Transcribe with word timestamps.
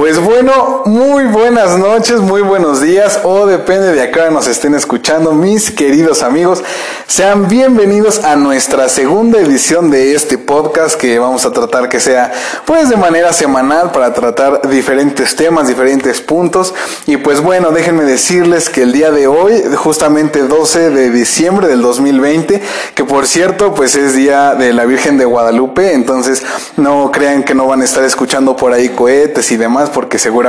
Pues 0.00 0.16
muy 0.86 1.24
buenas 1.26 1.78
noches, 1.78 2.20
muy 2.20 2.42
buenos 2.42 2.80
días 2.80 3.20
o 3.22 3.46
depende 3.46 3.92
de 3.92 4.02
acá 4.02 4.30
nos 4.30 4.48
estén 4.48 4.74
escuchando 4.74 5.32
mis 5.32 5.70
queridos 5.70 6.22
amigos. 6.22 6.64
Sean 7.06 7.46
bienvenidos 7.48 8.24
a 8.24 8.36
nuestra 8.36 8.88
segunda 8.88 9.38
edición 9.38 9.90
de 9.90 10.14
este 10.14 10.38
podcast 10.38 10.96
que 10.96 11.18
vamos 11.18 11.44
a 11.44 11.52
tratar 11.52 11.88
que 11.88 12.00
sea 12.00 12.32
pues 12.64 12.88
de 12.88 12.96
manera 12.96 13.32
semanal 13.32 13.92
para 13.92 14.12
tratar 14.12 14.68
diferentes 14.68 15.36
temas, 15.36 15.68
diferentes 15.68 16.20
puntos. 16.20 16.74
Y 17.06 17.16
pues 17.18 17.40
bueno, 17.40 17.70
déjenme 17.70 18.04
decirles 18.04 18.70
que 18.70 18.82
el 18.82 18.92
día 18.92 19.10
de 19.12 19.26
hoy, 19.28 19.62
justamente 19.76 20.42
12 20.42 20.90
de 20.90 21.10
diciembre 21.10 21.68
del 21.68 21.82
2020, 21.82 22.60
que 22.94 23.04
por 23.04 23.26
cierto 23.26 23.74
pues 23.74 23.94
es 23.94 24.14
día 24.14 24.54
de 24.54 24.72
la 24.72 24.84
Virgen 24.84 25.16
de 25.16 25.26
Guadalupe, 25.26 25.92
entonces 25.92 26.42
no 26.76 27.12
crean 27.12 27.44
que 27.44 27.54
no 27.54 27.66
van 27.66 27.82
a 27.82 27.84
estar 27.84 28.02
escuchando 28.04 28.56
por 28.56 28.72
ahí 28.72 28.88
cohetes 28.88 29.52
y 29.52 29.56
demás 29.56 29.90
porque 29.90 30.18
seguramente 30.18 30.39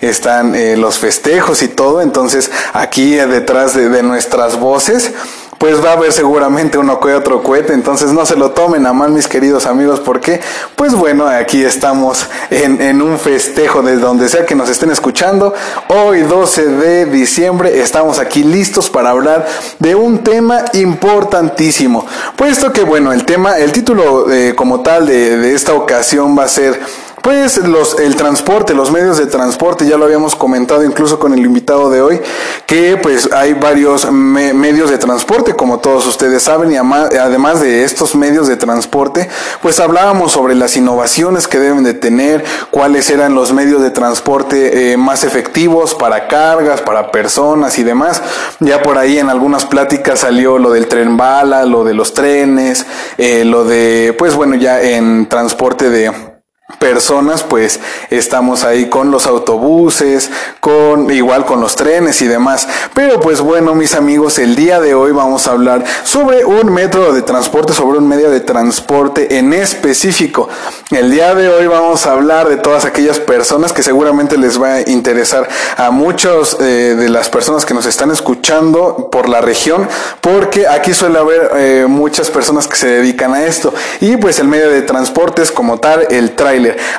están 0.00 0.54
eh, 0.54 0.76
los 0.76 0.98
festejos 0.98 1.62
y 1.62 1.68
todo. 1.68 2.00
Entonces 2.00 2.50
aquí 2.72 3.14
detrás 3.14 3.74
de, 3.74 3.88
de 3.88 4.02
nuestras 4.02 4.58
voces 4.58 5.12
pues 5.58 5.84
va 5.84 5.90
a 5.90 5.92
haber 5.94 6.12
seguramente 6.12 6.78
uno 6.78 7.00
que 7.00 7.12
otro 7.12 7.42
cohete, 7.42 7.72
entonces 7.72 8.12
no 8.12 8.24
se 8.24 8.36
lo 8.36 8.52
tomen 8.52 8.86
a 8.86 8.92
mal 8.92 9.10
mis 9.10 9.26
queridos 9.26 9.66
amigos, 9.66 10.00
porque 10.00 10.40
pues 10.76 10.94
bueno, 10.94 11.26
aquí 11.26 11.64
estamos 11.64 12.26
en, 12.50 13.02
un 13.02 13.18
festejo 13.18 13.82
desde 13.82 14.00
donde 14.00 14.28
sea 14.28 14.46
que 14.46 14.54
nos 14.54 14.70
estén 14.70 14.90
escuchando. 14.90 15.52
Hoy 15.88 16.22
12 16.22 16.66
de 16.66 17.06
diciembre 17.06 17.80
estamos 17.80 18.20
aquí 18.20 18.44
listos 18.44 18.88
para 18.88 19.10
hablar 19.10 19.46
de 19.80 19.96
un 19.96 20.18
tema 20.18 20.64
importantísimo, 20.74 22.06
puesto 22.36 22.72
que 22.72 22.84
bueno, 22.84 23.12
el 23.12 23.24
tema, 23.24 23.58
el 23.58 23.72
título 23.72 24.30
eh, 24.30 24.54
como 24.54 24.80
tal 24.80 25.06
de, 25.06 25.38
de 25.38 25.54
esta 25.54 25.74
ocasión 25.74 26.38
va 26.38 26.44
a 26.44 26.48
ser 26.48 26.80
pues 27.22 27.58
los, 27.58 27.98
el 27.98 28.16
transporte, 28.16 28.74
los 28.74 28.90
medios 28.90 29.18
de 29.18 29.26
transporte, 29.26 29.86
ya 29.86 29.96
lo 29.96 30.04
habíamos 30.04 30.34
comentado 30.34 30.84
incluso 30.84 31.18
con 31.18 31.32
el 31.32 31.44
invitado 31.44 31.90
de 31.90 32.00
hoy, 32.00 32.20
que 32.66 32.96
pues 32.96 33.30
hay 33.32 33.54
varios 33.54 34.10
medios 34.10 34.90
de 34.90 34.98
transporte, 34.98 35.54
como 35.54 35.78
todos 35.78 36.06
ustedes 36.06 36.42
saben, 36.42 36.72
y 36.72 36.76
además 36.76 37.60
de 37.60 37.84
estos 37.84 38.14
medios 38.14 38.48
de 38.48 38.56
transporte, 38.56 39.28
pues 39.62 39.80
hablábamos 39.80 40.32
sobre 40.32 40.54
las 40.54 40.76
innovaciones 40.76 41.48
que 41.48 41.58
deben 41.58 41.84
de 41.84 41.94
tener, 41.94 42.44
cuáles 42.70 43.10
eran 43.10 43.34
los 43.34 43.52
medios 43.52 43.82
de 43.82 43.90
transporte 43.90 44.92
eh, 44.92 44.96
más 44.96 45.24
efectivos 45.24 45.94
para 45.94 46.28
cargas, 46.28 46.80
para 46.80 47.10
personas 47.10 47.78
y 47.78 47.84
demás. 47.84 48.22
Ya 48.60 48.82
por 48.82 48.98
ahí 48.98 49.18
en 49.18 49.30
algunas 49.30 49.64
pláticas 49.64 50.20
salió 50.20 50.58
lo 50.58 50.70
del 50.70 50.88
tren 50.88 51.16
bala, 51.16 51.64
lo 51.64 51.84
de 51.84 51.94
los 51.94 52.14
trenes, 52.14 52.86
eh, 53.16 53.44
lo 53.44 53.64
de, 53.64 54.14
pues 54.18 54.34
bueno, 54.34 54.54
ya 54.54 54.80
en 54.80 55.28
transporte 55.28 55.90
de 55.90 56.37
personas, 56.78 57.42
pues 57.42 57.80
estamos 58.10 58.62
ahí 58.62 58.90
con 58.90 59.10
los 59.10 59.26
autobuses, 59.26 60.30
con 60.60 61.10
igual 61.10 61.46
con 61.46 61.62
los 61.62 61.76
trenes 61.76 62.20
y 62.20 62.28
demás. 62.28 62.68
Pero 62.92 63.20
pues 63.20 63.40
bueno, 63.40 63.74
mis 63.74 63.94
amigos, 63.94 64.38
el 64.38 64.54
día 64.54 64.78
de 64.78 64.94
hoy 64.94 65.12
vamos 65.12 65.48
a 65.48 65.52
hablar 65.52 65.82
sobre 66.04 66.44
un 66.44 66.70
método 66.70 67.14
de 67.14 67.22
transporte, 67.22 67.72
sobre 67.72 67.98
un 67.98 68.06
medio 68.06 68.30
de 68.30 68.40
transporte 68.40 69.38
en 69.38 69.54
específico. 69.54 70.50
El 70.90 71.10
día 71.10 71.34
de 71.34 71.48
hoy 71.48 71.66
vamos 71.66 72.04
a 72.04 72.12
hablar 72.12 72.48
de 72.48 72.58
todas 72.58 72.84
aquellas 72.84 73.18
personas 73.18 73.72
que 73.72 73.82
seguramente 73.82 74.36
les 74.36 74.60
va 74.60 74.74
a 74.74 74.90
interesar 74.90 75.48
a 75.76 75.90
muchos 75.90 76.58
eh, 76.60 76.94
de 76.98 77.08
las 77.08 77.30
personas 77.30 77.64
que 77.64 77.72
nos 77.72 77.86
están 77.86 78.10
escuchando 78.10 79.08
por 79.10 79.28
la 79.28 79.40
región, 79.40 79.88
porque 80.20 80.68
aquí 80.68 80.92
suele 80.92 81.18
haber 81.18 81.50
eh, 81.56 81.86
muchas 81.88 82.30
personas 82.30 82.68
que 82.68 82.76
se 82.76 82.88
dedican 82.88 83.32
a 83.32 83.46
esto. 83.46 83.72
Y 84.00 84.18
pues 84.18 84.38
el 84.38 84.48
medio 84.48 84.68
de 84.70 84.82
transporte 84.82 85.40
es 85.40 85.50
como 85.50 85.78
tal 85.78 86.06
el 86.10 86.36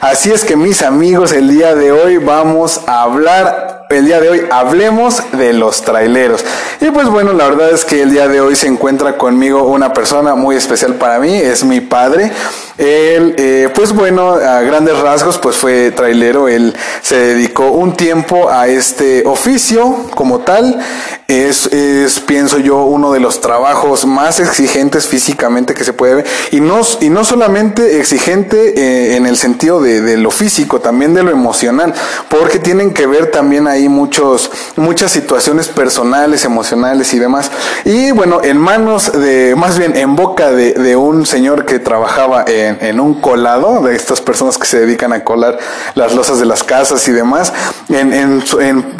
Así 0.01 0.31
es 0.31 0.45
que 0.45 0.55
mis 0.55 0.81
amigos, 0.81 1.31
el 1.31 1.49
día 1.49 1.75
de 1.75 1.91
hoy 1.91 2.17
vamos 2.17 2.81
a 2.87 3.03
hablar, 3.03 3.85
el 3.89 4.05
día 4.05 4.19
de 4.19 4.29
hoy 4.29 4.41
hablemos 4.49 5.23
de 5.33 5.53
los 5.53 5.81
traileros. 5.81 6.45
Y 6.79 6.91
pues 6.91 7.07
bueno, 7.09 7.33
la 7.33 7.49
verdad 7.49 7.71
es 7.71 7.85
que 7.85 8.01
el 8.01 8.11
día 8.11 8.27
de 8.27 8.39
hoy 8.41 8.55
se 8.55 8.67
encuentra 8.67 9.17
conmigo 9.17 9.63
una 9.63 9.93
persona 9.93 10.35
muy 10.35 10.55
especial 10.55 10.95
para 10.95 11.19
mí, 11.19 11.35
es 11.35 11.63
mi 11.63 11.81
padre. 11.81 12.31
Él, 12.79 13.35
eh, 13.37 13.69
pues 13.75 13.91
bueno, 13.91 14.31
a 14.31 14.61
grandes 14.61 14.97
rasgos, 14.99 15.37
pues 15.37 15.57
fue 15.57 15.91
trailero. 15.91 16.47
Él 16.47 16.73
se 17.01 17.17
dedicó 17.17 17.71
un 17.71 17.97
tiempo 17.97 18.49
a 18.49 18.69
este 18.69 19.23
oficio 19.25 20.05
como 20.15 20.39
tal. 20.39 20.79
Es, 21.27 21.67
es, 21.67 22.21
pienso 22.21 22.57
yo, 22.57 22.77
uno 22.85 23.11
de 23.11 23.19
los 23.19 23.41
trabajos 23.41 24.05
más 24.05 24.39
exigentes 24.39 25.07
físicamente 25.07 25.73
que 25.73 25.83
se 25.83 25.91
puede 25.91 26.15
ver. 26.15 26.25
Y 26.51 26.61
no, 26.61 26.79
y 27.01 27.09
no 27.09 27.25
solamente 27.25 27.99
exigente 27.99 28.73
eh, 28.79 29.17
en 29.17 29.27
el 29.27 29.35
sentido 29.35 29.81
de, 29.81 30.01
de, 30.01 30.15
lo 30.15 30.31
físico, 30.31 30.79
también 30.79 31.13
de 31.13 31.21
lo 31.21 31.31
emocional, 31.31 31.93
porque 32.29 32.59
tienen 32.59 32.93
que 32.93 33.05
ver 33.05 33.29
también 33.29 33.67
ahí 33.67 33.89
muchos, 33.89 34.49
muchas 34.77 35.11
situaciones 35.11 35.67
personales, 35.67 36.45
emocionales 36.45 37.13
y 37.13 37.19
demás. 37.19 37.51
Y 37.83 38.11
bueno, 38.11 38.41
en 38.41 38.57
manos 38.57 39.11
de, 39.11 39.53
más 39.55 39.77
bien 39.77 39.97
en 39.97 40.15
boca 40.15 40.51
de, 40.51 40.73
de 40.73 40.95
un 40.95 41.25
señor 41.25 41.65
que 41.65 41.77
trabajaba 41.77 42.45
en 42.47 42.68
en, 42.79 42.99
un 42.99 43.21
colado 43.21 43.81
de 43.81 43.95
estas 43.95 44.21
personas 44.21 44.57
que 44.57 44.65
se 44.65 44.79
dedican 44.79 45.13
a 45.13 45.23
colar 45.23 45.57
las 45.95 46.13
losas 46.13 46.39
de 46.39 46.45
las 46.45 46.63
casas 46.63 47.07
y 47.07 47.11
demás. 47.11 47.53
En, 47.89 48.13
en, 48.13 48.43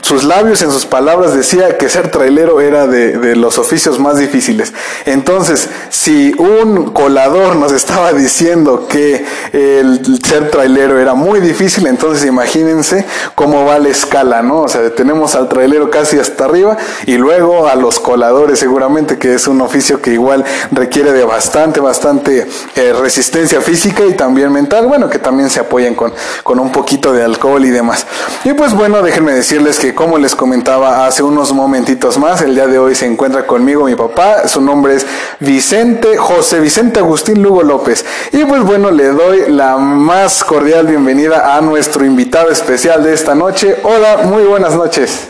sus 0.02 0.24
labios, 0.24 0.62
en 0.62 0.72
sus 0.72 0.86
palabras, 0.86 1.34
decía 1.34 1.78
que 1.78 1.90
ser 1.90 2.12
trailero 2.12 2.62
era 2.62 2.88
de, 2.88 3.18
de 3.18 3.36
los 3.36 3.58
oficios 3.58 4.00
más 4.00 4.18
difíciles. 4.18 4.74
Entonces, 5.06 5.70
si 5.90 6.34
un 6.38 6.92
colador 6.92 7.56
nos 7.56 7.72
estaba 7.72 8.14
diciendo 8.14 8.88
que 8.88 9.26
el 9.54 10.20
ser 10.26 10.50
trailero 10.50 11.00
era 11.00 11.14
muy 11.14 11.40
difícil, 11.40 11.88
entonces 11.88 12.26
imagínense 12.26 13.06
cómo 13.36 13.66
va 13.66 13.80
la 13.80 13.90
escala, 13.90 14.42
¿no? 14.42 14.62
O 14.62 14.68
sea, 14.68 14.94
tenemos 14.96 15.36
al 15.36 15.50
trailero 15.50 15.90
casi 15.90 16.20
hasta 16.20 16.46
arriba 16.46 16.78
y 17.06 17.18
luego 17.18 17.68
a 17.68 17.76
los 17.76 18.00
coladores 18.00 18.60
seguramente 18.60 19.18
que 19.18 19.34
es 19.34 19.48
un 19.48 19.62
oficio 19.62 20.02
que 20.02 20.14
igual 20.14 20.44
requiere 20.72 21.12
de 21.12 21.24
bastante, 21.24 21.80
bastante 21.80 22.48
eh, 22.76 22.94
resistencia 22.94 23.59
física 23.60 24.06
y 24.06 24.14
también 24.14 24.52
mental, 24.52 24.88
bueno, 24.88 25.10
que 25.10 25.20
también 25.20 25.50
se 25.50 25.60
apoyan 25.60 25.96
con, 25.96 26.14
con 26.44 26.60
un 26.60 26.72
poquito 26.72 27.14
de 27.14 27.24
alcohol 27.24 27.64
y 27.66 27.70
demás. 27.70 28.06
Y 28.44 28.54
pues 28.54 28.74
bueno, 28.74 29.02
déjenme 29.02 29.34
decirles 29.34 29.80
que 29.80 29.96
como 29.96 30.18
les 30.18 30.36
comentaba 30.36 31.06
hace 31.06 31.24
unos 31.24 31.54
momentitos 31.54 32.18
más, 32.18 32.42
el 32.42 32.56
día 32.56 32.68
de 32.68 32.80
hoy 32.80 32.96
se 32.96 33.06
encuentra 33.06 33.46
conmigo 33.46 33.86
mi 33.86 33.96
papá, 33.96 34.48
su 34.48 34.62
nombre 34.62 34.96
es 34.96 35.06
Vicente, 35.40 36.18
José 36.18 36.60
Vicente 36.60 37.00
Agustín 37.00 37.42
Lugo 37.42 37.64
López. 37.64 38.06
Y 38.32 38.46
pues 38.46 38.62
bueno, 38.64 38.92
le 38.92 39.08
doy 39.08 39.50
la 39.50 39.78
más 39.78 40.44
cordial 40.44 40.88
bienvenida 40.88 41.56
a 41.56 41.62
nuestro 41.62 42.06
invitado 42.06 42.50
especial 42.50 43.04
de 43.04 43.14
esta 43.14 43.36
noche. 43.36 43.78
Hola, 43.84 44.18
muy 44.24 44.44
buenas 44.44 44.76
noches. 44.76 45.30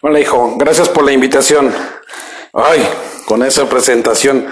Hola 0.00 0.20
hijo, 0.20 0.54
gracias 0.56 0.88
por 0.88 1.04
la 1.04 1.12
invitación. 1.12 1.72
Ay, 2.52 2.88
con 3.26 3.42
esa 3.42 3.68
presentación 3.68 4.46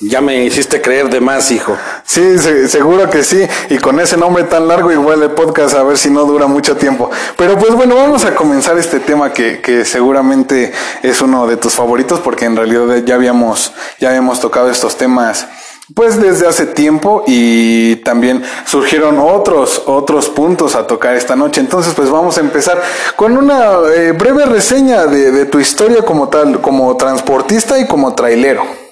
ya 0.00 0.20
me 0.20 0.44
hiciste 0.44 0.82
creer 0.82 1.08
de 1.08 1.20
más, 1.20 1.50
hijo. 1.50 1.76
Sí, 2.04 2.38
seguro 2.68 3.08
que 3.08 3.22
sí. 3.22 3.46
Y 3.70 3.78
con 3.78 4.00
ese 4.00 4.16
nombre 4.16 4.44
tan 4.44 4.66
largo, 4.66 4.90
igual 4.90 5.22
el 5.22 5.30
podcast, 5.30 5.76
a 5.76 5.82
ver 5.82 5.98
si 5.98 6.10
no 6.10 6.24
dura 6.24 6.46
mucho 6.46 6.76
tiempo. 6.76 7.10
Pero 7.36 7.56
pues 7.58 7.74
bueno, 7.74 7.94
vamos 7.94 8.24
a 8.24 8.34
comenzar 8.34 8.76
este 8.76 9.00
tema 9.00 9.32
que, 9.32 9.60
que 9.60 9.84
seguramente 9.84 10.72
es 11.02 11.20
uno 11.22 11.46
de 11.46 11.56
tus 11.56 11.74
favoritos, 11.74 12.20
porque 12.20 12.44
en 12.44 12.56
realidad 12.56 13.04
ya 13.04 13.14
habíamos, 13.14 13.72
ya 14.00 14.08
habíamos 14.08 14.40
tocado 14.40 14.70
estos 14.70 14.96
temas 14.96 15.46
pues 15.94 16.18
desde 16.18 16.48
hace 16.48 16.64
tiempo 16.64 17.24
y 17.26 17.96
también 17.96 18.42
surgieron 18.64 19.18
otros 19.18 19.82
otros 19.84 20.30
puntos 20.30 20.76
a 20.76 20.86
tocar 20.86 21.14
esta 21.14 21.36
noche. 21.36 21.60
Entonces, 21.60 21.92
pues 21.94 22.08
vamos 22.08 22.38
a 22.38 22.40
empezar 22.40 22.80
con 23.16 23.36
una 23.36 23.72
eh, 23.94 24.12
breve 24.12 24.46
reseña 24.46 25.04
de, 25.06 25.30
de 25.30 25.44
tu 25.44 25.60
historia 25.60 26.02
como 26.02 26.28
tal, 26.28 26.62
como 26.62 26.96
transportista 26.96 27.78
y 27.78 27.86
como 27.86 28.14
trailero. 28.14 28.83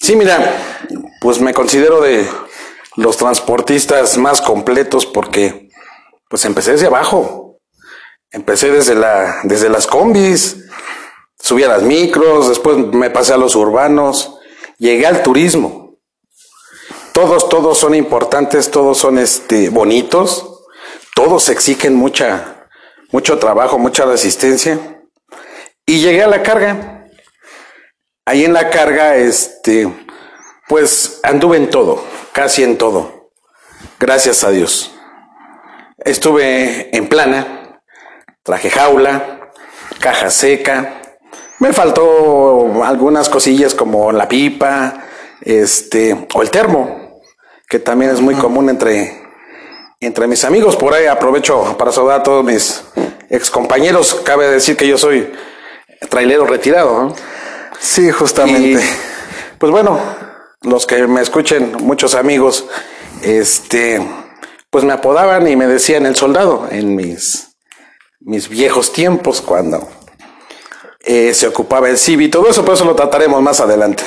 Sí, 0.00 0.16
mira, 0.16 0.38
pues 1.20 1.40
me 1.40 1.54
considero 1.54 2.00
de 2.00 2.26
los 2.96 3.16
transportistas 3.16 4.16
más 4.18 4.40
completos 4.40 5.06
porque 5.06 5.68
pues 6.28 6.44
empecé 6.44 6.72
desde 6.72 6.86
abajo. 6.86 7.58
Empecé 8.30 8.70
desde 8.70 8.94
la 8.94 9.40
desde 9.44 9.68
las 9.68 9.86
combis, 9.86 10.64
subí 11.38 11.62
a 11.62 11.68
las 11.68 11.82
micros, 11.82 12.48
después 12.48 12.76
me 12.76 13.08
pasé 13.08 13.32
a 13.32 13.38
los 13.38 13.54
urbanos, 13.54 14.38
llegué 14.78 15.06
al 15.06 15.22
turismo. 15.22 15.96
Todos 17.12 17.48
todos 17.48 17.78
son 17.78 17.94
importantes, 17.94 18.70
todos 18.70 18.98
son 18.98 19.18
este 19.18 19.70
bonitos, 19.70 20.64
todos 21.14 21.48
exigen 21.48 21.94
mucha 21.94 22.68
mucho 23.12 23.38
trabajo, 23.38 23.78
mucha 23.78 24.04
resistencia 24.04 24.78
y 25.86 26.00
llegué 26.00 26.22
a 26.22 26.28
la 26.28 26.42
carga. 26.42 26.95
Ahí 28.28 28.44
en 28.44 28.52
la 28.52 28.70
carga, 28.70 29.14
este, 29.14 29.88
pues 30.66 31.20
anduve 31.22 31.58
en 31.58 31.70
todo, 31.70 32.02
casi 32.32 32.64
en 32.64 32.76
todo. 32.76 33.30
Gracias 34.00 34.42
a 34.42 34.50
Dios. 34.50 34.92
Estuve 35.98 36.96
en 36.96 37.08
plana, 37.08 37.80
traje 38.42 38.68
jaula, 38.68 39.52
caja 40.00 40.30
seca. 40.30 41.02
Me 41.60 41.72
faltó 41.72 42.82
algunas 42.82 43.28
cosillas 43.28 43.74
como 43.76 44.10
la 44.10 44.26
pipa, 44.26 45.04
este, 45.42 46.26
o 46.34 46.42
el 46.42 46.50
termo, 46.50 47.20
que 47.68 47.78
también 47.78 48.10
es 48.10 48.20
muy 48.20 48.34
común 48.34 48.68
entre, 48.68 49.22
entre 50.00 50.26
mis 50.26 50.44
amigos. 50.44 50.74
Por 50.74 50.94
ahí 50.94 51.06
aprovecho 51.06 51.76
para 51.78 51.92
saludar 51.92 52.18
a 52.18 52.22
todos 52.24 52.44
mis 52.44 52.82
ex 53.30 53.52
compañeros. 53.52 54.20
Cabe 54.24 54.50
decir 54.50 54.76
que 54.76 54.88
yo 54.88 54.98
soy 54.98 55.32
trailero 56.10 56.44
retirado. 56.44 57.04
¿no? 57.04 57.35
Sí, 57.78 58.10
justamente. 58.10 58.82
Y, 58.82 59.56
pues 59.58 59.72
bueno, 59.72 60.00
los 60.62 60.86
que 60.86 61.06
me 61.06 61.20
escuchen, 61.20 61.76
muchos 61.80 62.14
amigos, 62.14 62.66
este, 63.22 64.00
pues 64.70 64.84
me 64.84 64.92
apodaban 64.92 65.46
y 65.48 65.56
me 65.56 65.66
decían 65.66 66.06
el 66.06 66.16
soldado 66.16 66.68
en 66.70 66.94
mis, 66.94 67.56
mis 68.20 68.48
viejos 68.48 68.92
tiempos 68.92 69.40
cuando 69.40 69.88
eh, 71.00 71.32
se 71.34 71.46
ocupaba 71.46 71.88
el 71.88 71.98
CIVI 71.98 72.24
y 72.24 72.28
todo 72.28 72.48
eso, 72.48 72.62
pero 72.62 72.74
eso 72.74 72.84
lo 72.84 72.96
trataremos 72.96 73.40
más 73.40 73.60
adelante. 73.60 74.02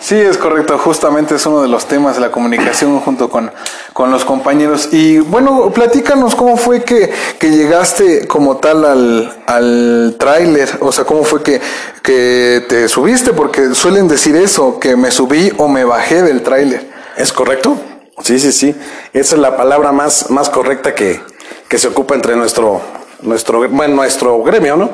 Sí, 0.00 0.14
es 0.14 0.38
correcto. 0.38 0.78
Justamente 0.78 1.34
es 1.34 1.44
uno 1.46 1.60
de 1.60 1.68
los 1.68 1.86
temas 1.86 2.14
de 2.14 2.20
la 2.20 2.30
comunicación 2.30 3.00
junto 3.00 3.28
con, 3.28 3.50
con 3.92 4.10
los 4.10 4.24
compañeros. 4.24 4.90
Y 4.92 5.18
bueno, 5.18 5.70
platícanos 5.70 6.36
cómo 6.36 6.56
fue 6.56 6.84
que, 6.84 7.12
que 7.38 7.50
llegaste 7.50 8.26
como 8.28 8.58
tal 8.58 8.84
al, 8.84 9.42
al 9.46 10.16
tráiler. 10.18 10.68
O 10.80 10.92
sea, 10.92 11.04
cómo 11.04 11.24
fue 11.24 11.42
que, 11.42 11.60
que 12.02 12.64
te 12.68 12.88
subiste, 12.88 13.32
porque 13.32 13.74
suelen 13.74 14.06
decir 14.06 14.36
eso, 14.36 14.78
que 14.78 14.94
me 14.96 15.10
subí 15.10 15.52
o 15.58 15.66
me 15.66 15.84
bajé 15.84 16.22
del 16.22 16.42
tráiler. 16.42 16.88
¿Es 17.16 17.32
correcto? 17.32 17.76
Sí, 18.22 18.38
sí, 18.38 18.52
sí. 18.52 18.74
Esa 19.12 19.34
es 19.34 19.40
la 19.40 19.56
palabra 19.56 19.90
más, 19.90 20.30
más 20.30 20.48
correcta 20.48 20.94
que, 20.94 21.20
que 21.68 21.76
se 21.76 21.88
ocupa 21.88 22.14
entre 22.14 22.36
nuestro, 22.36 22.80
nuestro, 23.22 23.68
bueno, 23.68 23.96
nuestro 23.96 24.42
gremio, 24.44 24.76
¿no? 24.76 24.90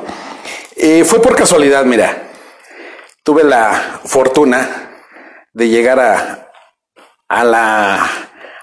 Y 0.75 1.03
fue 1.03 1.21
por 1.21 1.35
casualidad, 1.35 1.85
mira. 1.85 2.23
Tuve 3.23 3.43
la 3.43 3.99
fortuna 4.05 4.84
de 5.55 5.69
llegar 5.69 5.99
a, 5.99 6.51
a 7.27 7.43
la, 7.43 8.07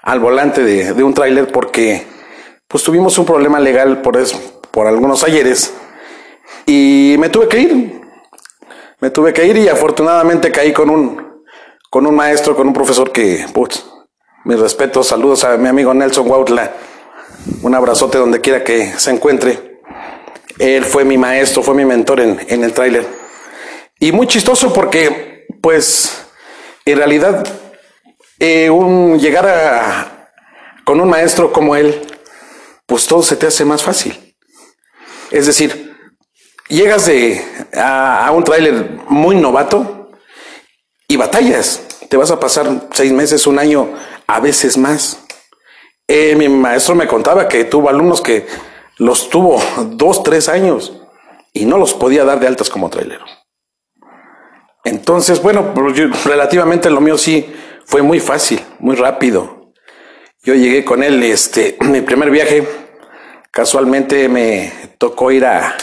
al 0.02 0.20
volante 0.20 0.62
de, 0.62 0.92
de 0.92 1.02
un 1.02 1.14
tráiler 1.14 1.50
porque 1.50 2.06
pues 2.68 2.84
tuvimos 2.84 3.18
un 3.18 3.26
problema 3.26 3.58
legal 3.58 4.00
por, 4.02 4.16
eso, 4.16 4.62
por 4.70 4.86
algunos 4.86 5.24
ayeres 5.24 5.74
y 6.66 7.16
me 7.18 7.28
tuve 7.28 7.48
que 7.48 7.58
ir. 7.58 8.00
Me 9.00 9.10
tuve 9.10 9.32
que 9.32 9.44
ir 9.44 9.56
y 9.56 9.68
afortunadamente 9.68 10.52
caí 10.52 10.72
con 10.72 10.88
un, 10.88 11.42
con 11.90 12.06
un 12.06 12.14
maestro, 12.14 12.54
con 12.54 12.68
un 12.68 12.72
profesor 12.72 13.10
que, 13.10 13.44
pues, 13.52 13.84
mis 14.44 14.60
respetos, 14.60 15.08
saludos 15.08 15.42
a 15.42 15.56
mi 15.56 15.68
amigo 15.68 15.92
Nelson 15.92 16.30
Wautla. 16.30 16.72
Un 17.62 17.74
abrazote 17.74 18.18
donde 18.18 18.40
quiera 18.40 18.62
que 18.62 18.92
se 18.96 19.10
encuentre. 19.10 19.80
Él 20.58 20.84
fue 20.84 21.04
mi 21.04 21.18
maestro, 21.18 21.64
fue 21.64 21.74
mi 21.74 21.84
mentor 21.84 22.20
en, 22.20 22.38
en 22.46 22.62
el 22.62 22.72
tráiler. 22.72 23.04
Y 23.98 24.12
muy 24.12 24.28
chistoso 24.28 24.72
porque, 24.72 25.46
pues, 25.60 26.21
en 26.84 26.96
realidad, 26.96 27.44
eh, 28.38 28.70
un, 28.70 29.18
llegar 29.18 29.46
a, 29.46 30.30
con 30.84 31.00
un 31.00 31.08
maestro 31.08 31.52
como 31.52 31.76
él, 31.76 32.00
pues 32.86 33.06
todo 33.06 33.22
se 33.22 33.36
te 33.36 33.46
hace 33.46 33.64
más 33.64 33.82
fácil. 33.82 34.36
Es 35.30 35.46
decir, 35.46 35.96
llegas 36.68 37.06
de, 37.06 37.44
a, 37.74 38.30
un 38.32 38.44
tráiler 38.44 39.00
muy 39.08 39.36
novato 39.36 40.10
y 41.08 41.16
batallas. 41.16 41.82
Te 42.08 42.16
vas 42.16 42.30
a 42.30 42.40
pasar 42.40 42.88
seis 42.92 43.12
meses, 43.12 43.46
un 43.46 43.58
año, 43.58 43.94
a 44.26 44.40
veces 44.40 44.76
más. 44.76 45.24
Eh, 46.08 46.34
mi 46.34 46.48
maestro 46.48 46.94
me 46.94 47.06
contaba 47.06 47.48
que 47.48 47.64
tuvo 47.64 47.88
alumnos 47.88 48.20
que 48.20 48.46
los 48.98 49.30
tuvo 49.30 49.62
dos, 49.92 50.22
tres 50.22 50.48
años 50.48 50.92
y 51.52 51.64
no 51.64 51.78
los 51.78 51.94
podía 51.94 52.24
dar 52.24 52.40
de 52.40 52.48
altas 52.48 52.68
como 52.68 52.90
trailero. 52.90 53.24
Entonces, 54.84 55.40
bueno, 55.40 55.72
relativamente 56.24 56.90
lo 56.90 57.00
mío 57.00 57.16
sí 57.16 57.52
fue 57.84 58.02
muy 58.02 58.20
fácil, 58.20 58.60
muy 58.80 58.96
rápido. 58.96 59.72
Yo 60.42 60.54
llegué 60.54 60.84
con 60.84 61.02
él, 61.02 61.22
este, 61.22 61.76
mi 61.80 62.00
primer 62.00 62.30
viaje, 62.30 62.66
casualmente 63.50 64.28
me 64.28 64.72
tocó 64.98 65.30
ir 65.30 65.44
a 65.44 65.76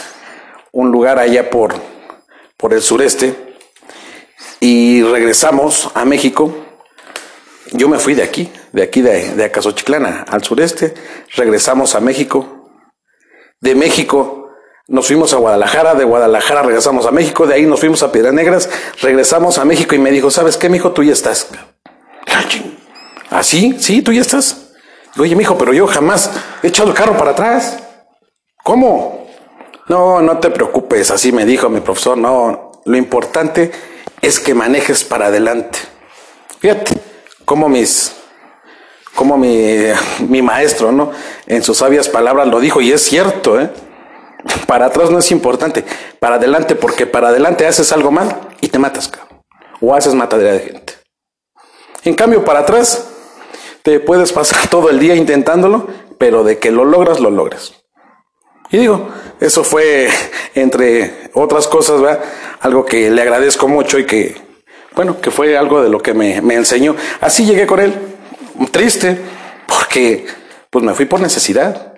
un 0.72 0.90
lugar 0.90 1.18
allá 1.18 1.48
por, 1.48 1.74
por 2.56 2.74
el 2.74 2.82
sureste 2.82 3.34
y 4.60 5.02
regresamos 5.02 5.90
a 5.94 6.04
México. 6.04 6.54
Yo 7.72 7.88
me 7.88 7.98
fui 7.98 8.14
de 8.14 8.22
aquí, 8.22 8.52
de 8.72 8.82
aquí 8.82 9.00
de, 9.00 9.34
de 9.34 9.44
Acasochiclana 9.44 10.26
al 10.28 10.44
sureste, 10.44 10.92
regresamos 11.36 11.94
a 11.94 12.00
México. 12.00 12.68
De 13.60 13.74
México 13.74 14.39
nos 14.90 15.06
fuimos 15.06 15.32
a 15.32 15.36
Guadalajara, 15.36 15.94
de 15.94 16.02
Guadalajara 16.02 16.62
regresamos 16.62 17.06
a 17.06 17.12
México, 17.12 17.46
de 17.46 17.54
ahí 17.54 17.64
nos 17.64 17.78
fuimos 17.78 18.02
a 18.02 18.10
Piedras 18.10 18.34
Negras, 18.34 18.68
regresamos 19.00 19.56
a 19.58 19.64
México 19.64 19.94
y 19.94 19.98
me 20.00 20.10
dijo, 20.10 20.32
¿sabes 20.32 20.56
qué, 20.56 20.68
mijo? 20.68 20.90
Tú 20.90 21.04
ya 21.04 21.12
estás. 21.12 21.46
¿Ah, 23.30 23.44
sí? 23.44 23.76
Sí, 23.78 24.02
tú 24.02 24.12
ya 24.12 24.20
estás. 24.20 24.72
Oye, 25.16 25.36
mijo, 25.36 25.56
pero 25.56 25.72
yo 25.72 25.86
jamás 25.86 26.32
he 26.64 26.66
echado 26.66 26.88
el 26.88 26.96
carro 26.96 27.16
para 27.16 27.30
atrás. 27.30 27.78
¿Cómo? 28.64 29.28
No, 29.88 30.20
no 30.22 30.38
te 30.38 30.50
preocupes, 30.50 31.12
así 31.12 31.30
me 31.30 31.44
dijo 31.44 31.68
mi 31.68 31.80
profesor, 31.80 32.18
no, 32.18 32.72
lo 32.84 32.96
importante 32.96 33.70
es 34.20 34.40
que 34.40 34.54
manejes 34.54 35.04
para 35.04 35.26
adelante. 35.26 35.78
Fíjate, 36.58 36.94
como 37.44 37.68
mis, 37.68 38.16
como 39.14 39.38
mi, 39.38 39.84
mi 40.28 40.42
maestro, 40.42 40.90
¿no? 40.90 41.12
En 41.46 41.62
sus 41.62 41.78
sabias 41.78 42.08
palabras 42.08 42.48
lo 42.48 42.58
dijo 42.58 42.80
y 42.80 42.90
es 42.90 43.02
cierto, 43.02 43.60
¿eh? 43.60 43.70
Para 44.66 44.86
atrás 44.86 45.10
no 45.10 45.18
es 45.18 45.30
importante, 45.30 45.84
para 46.18 46.36
adelante, 46.36 46.74
porque 46.74 47.06
para 47.06 47.28
adelante 47.28 47.66
haces 47.66 47.92
algo 47.92 48.10
mal 48.10 48.48
y 48.60 48.68
te 48.68 48.78
matas. 48.78 49.10
O 49.80 49.94
haces 49.94 50.14
matadera 50.14 50.52
de 50.52 50.60
gente. 50.60 50.94
En 52.04 52.14
cambio, 52.14 52.44
para 52.44 52.60
atrás, 52.60 53.08
te 53.82 54.00
puedes 54.00 54.32
pasar 54.32 54.66
todo 54.70 54.90
el 54.90 54.98
día 54.98 55.14
intentándolo, 55.14 55.88
pero 56.18 56.44
de 56.44 56.58
que 56.58 56.70
lo 56.70 56.84
logras, 56.84 57.20
lo 57.20 57.30
logras. 57.30 57.74
Y 58.70 58.78
digo, 58.78 59.08
eso 59.40 59.64
fue, 59.64 60.08
entre 60.54 61.30
otras 61.34 61.66
cosas, 61.66 62.00
¿verdad? 62.00 62.20
algo 62.60 62.84
que 62.84 63.10
le 63.10 63.22
agradezco 63.22 63.68
mucho 63.68 63.98
y 63.98 64.06
que, 64.06 64.36
bueno, 64.94 65.20
que 65.20 65.30
fue 65.30 65.56
algo 65.56 65.82
de 65.82 65.88
lo 65.88 66.00
que 66.00 66.14
me, 66.14 66.40
me 66.42 66.54
enseñó. 66.54 66.94
Así 67.20 67.44
llegué 67.44 67.66
con 67.66 67.80
él, 67.80 67.94
triste, 68.70 69.18
porque 69.66 70.26
pues 70.68 70.84
me 70.84 70.94
fui 70.94 71.06
por 71.06 71.20
necesidad. 71.20 71.89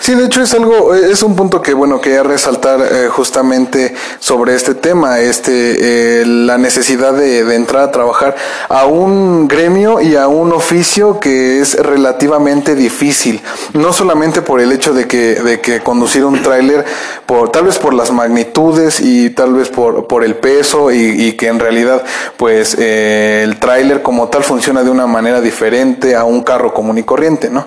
Sí, 0.00 0.14
de 0.14 0.26
hecho 0.26 0.42
es 0.42 0.54
algo, 0.54 0.94
es 0.94 1.22
un 1.22 1.34
punto 1.34 1.60
que 1.60 1.74
bueno 1.74 2.00
quería 2.00 2.22
resaltar 2.22 2.80
eh, 2.80 3.08
justamente 3.08 3.94
sobre 4.20 4.54
este 4.54 4.74
tema, 4.74 5.18
este, 5.20 6.20
eh, 6.22 6.24
la 6.24 6.56
necesidad 6.56 7.12
de, 7.12 7.44
de, 7.44 7.54
entrar 7.56 7.82
a 7.82 7.90
trabajar 7.90 8.36
a 8.68 8.86
un 8.86 9.48
gremio 9.48 10.00
y 10.00 10.14
a 10.14 10.28
un 10.28 10.52
oficio 10.52 11.18
que 11.18 11.60
es 11.60 11.74
relativamente 11.74 12.76
difícil, 12.76 13.42
no 13.72 13.92
solamente 13.92 14.40
por 14.40 14.60
el 14.60 14.70
hecho 14.70 14.94
de 14.94 15.08
que, 15.08 15.34
de 15.34 15.60
que 15.60 15.80
conducir 15.80 16.24
un 16.24 16.42
tráiler, 16.42 16.84
por 17.26 17.50
tal 17.50 17.64
vez 17.64 17.78
por 17.78 17.92
las 17.92 18.12
magnitudes 18.12 19.00
y 19.00 19.30
tal 19.30 19.54
vez 19.54 19.68
por, 19.68 20.06
por 20.06 20.24
el 20.24 20.36
peso 20.36 20.92
y, 20.92 20.98
y 20.98 21.32
que 21.32 21.48
en 21.48 21.58
realidad 21.58 22.04
pues 22.36 22.76
eh, 22.78 23.42
el 23.44 23.58
tráiler 23.58 24.02
como 24.02 24.28
tal 24.28 24.44
funciona 24.44 24.84
de 24.84 24.90
una 24.90 25.06
manera 25.06 25.40
diferente 25.40 26.14
a 26.14 26.24
un 26.24 26.42
carro 26.42 26.72
común 26.72 26.98
y 26.98 27.02
corriente, 27.02 27.50
¿no? 27.50 27.66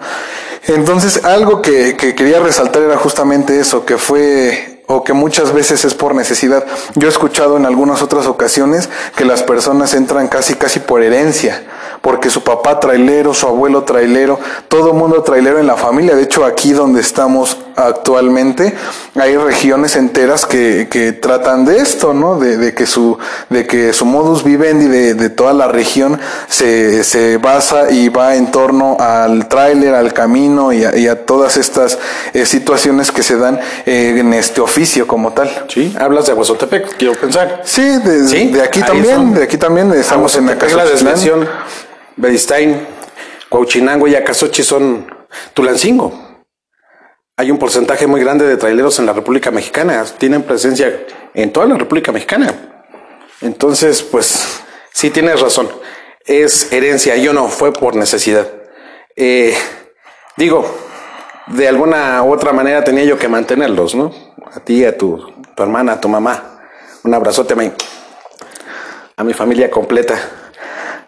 Entonces, 0.68 1.24
algo 1.24 1.62
que, 1.62 1.98
que, 1.98 2.14
quería 2.14 2.40
resaltar 2.40 2.84
era 2.84 2.98
justamente 2.98 3.60
eso, 3.60 3.84
que 3.86 3.98
fue, 3.98 4.84
o 4.86 5.04
que 5.04 5.14
muchas 5.14 5.54
veces 5.54 5.86
es 5.86 5.96
por 5.96 6.14
necesidad. 6.14 6.66
Yo 6.96 7.08
he 7.08 7.12
escuchado 7.12 7.58
en 7.58 7.66
algunas 7.66 8.02
otras 8.02 8.28
ocasiones 8.28 8.90
que 9.16 9.26
las 9.26 9.42
personas 9.42 9.94
entran 9.94 10.28
casi, 10.28 10.54
casi 10.54 10.80
por 10.80 11.02
herencia, 11.02 11.64
porque 12.02 12.30
su 12.30 12.44
papá 12.44 12.80
trailero, 12.80 13.34
su 13.34 13.48
abuelo 13.48 13.84
trailero, 13.84 14.40
todo 14.68 14.94
mundo 14.94 15.24
trailero 15.24 15.60
en 15.60 15.68
la 15.68 15.78
familia. 15.78 16.16
De 16.16 16.24
hecho, 16.24 16.46
aquí 16.46 16.74
donde 16.74 17.02
estamos 17.02 17.58
actualmente, 17.76 18.74
hay 19.16 19.38
regiones 19.38 19.96
enteras 19.96 20.46
que, 20.46 20.88
que 20.90 21.12
tratan 21.14 21.66
de 21.66 21.78
esto, 21.78 22.14
¿no? 22.14 22.40
De, 22.40 22.58
de, 22.58 22.74
que 22.74 22.86
su, 22.86 23.18
de 23.50 23.68
que 23.68 23.94
su 23.94 24.06
modus 24.06 24.44
vivendi 24.44 24.88
de, 24.88 25.14
de 25.14 25.30
toda 25.30 25.54
la 25.54 25.68
región 25.68 26.20
se, 26.48 27.04
se 27.04 27.38
basa 27.38 27.92
y 27.92 28.10
va 28.10 28.36
en 28.36 28.52
torno 28.52 28.98
al 29.00 29.48
tráiler, 29.48 29.94
al 29.96 30.14
camino 30.14 30.72
y 30.72 30.84
a, 30.84 30.96
y 30.98 31.08
a 31.08 31.26
todas 31.26 31.58
estas 31.58 32.00
eh, 32.34 32.46
situaciones 32.46 33.12
que 33.12 33.24
se 33.24 33.38
dan 33.38 33.60
eh, 33.86 34.16
en 34.18 34.34
este 34.34 34.62
oficio 34.62 35.08
como 35.08 35.34
tal. 35.34 35.50
Sí, 35.68 35.96
hablas 36.00 36.26
de 36.26 36.32
Aguazotepec, 36.34 36.98
quiero 36.98 37.14
pensar. 37.16 37.62
Sí, 37.66 37.82
de, 37.82 38.28
¿Sí? 38.28 38.48
de 38.50 38.62
aquí 38.62 38.80
Ahí 38.82 38.88
también, 38.88 39.16
son. 39.16 39.34
de 39.34 39.44
aquí 39.44 39.58
también 39.58 39.92
estamos 39.94 40.36
en 40.36 40.48
la 40.48 40.56
la 40.56 40.86
desviación, 40.86 41.48
Beristain, 42.16 42.88
Cuauchinango 43.50 44.08
y 44.08 44.16
Acasochi 44.16 44.64
son 44.64 45.06
Tulancingo 45.54 46.31
hay 47.38 47.52
un 47.52 47.58
porcentaje 47.58 48.08
muy 48.08 48.22
grande 48.22 48.46
de 48.46 48.58
traileros 48.58 49.00
en 49.00 49.06
la 49.06 49.14
República 49.14 49.52
Mexicana, 49.52 50.06
tienen 50.18 50.44
presencia 50.44 51.06
en 51.34 51.52
toda 51.52 51.66
la 51.66 51.76
República 51.76 52.12
Mexicana. 52.12 52.54
Entonces, 53.42 54.04
pues 54.04 54.62
sí 54.92 55.10
tienes 55.10 55.40
razón, 55.40 55.70
es 56.26 56.72
herencia, 56.72 57.16
yo 57.16 57.34
no, 57.34 57.48
fue 57.48 57.74
por 57.74 57.96
necesidad. 57.96 58.48
Eh, 59.16 59.56
digo, 60.38 60.66
de 61.48 61.68
alguna 61.68 62.22
u 62.24 62.34
otra 62.34 62.54
manera 62.54 62.84
tenía 62.84 63.04
yo 63.04 63.18
que 63.18 63.28
mantenerlos, 63.28 63.96
¿no? 63.96 64.14
A 64.54 64.60
ti, 64.60 64.86
a 64.86 64.98
tu, 64.98 65.18
tu 65.56 65.64
hermana, 65.64 65.94
a 65.94 66.02
tu 66.02 66.10
mamá. 66.10 66.62
Un 67.04 67.14
abrazote 67.14 67.54
a 67.54 67.56
mi, 67.56 67.72
a 69.18 69.24
mi 69.24 69.34
familia 69.34 69.72
completa. 69.72 70.41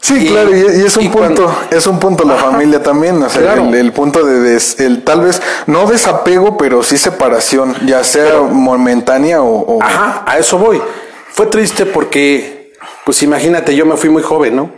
Sí, 0.03 0.27
claro, 0.27 0.53
y, 0.53 0.83
es 0.83 0.97
un 0.97 1.09
punto, 1.09 1.49
es 1.71 1.87
un 1.87 1.97
punto 1.97 2.25
la 2.25 2.35
familia 2.35 2.83
también, 2.83 3.23
o 3.23 3.29
sea, 3.29 3.53
el, 3.53 3.93
punto 3.93 4.25
de 4.25 4.61
el 4.79 5.01
tal 5.01 5.21
vez 5.21 5.41
no 5.65 5.87
desapego, 5.87 6.57
pero 6.57 6.83
sí 6.83 6.97
separación, 6.97 7.73
ya 7.85 8.03
sea 8.03 8.41
momentánea 8.41 9.41
o, 9.41 9.81
Ajá, 9.81 10.25
a 10.27 10.37
eso 10.37 10.57
voy. 10.57 10.81
Fue 11.29 11.45
triste 11.45 11.85
porque, 11.85 12.73
pues 13.05 13.23
imagínate, 13.23 13.77
yo 13.77 13.85
me 13.85 13.95
fui 13.95 14.09
muy 14.09 14.21
joven, 14.21 14.57
¿no? 14.57 14.73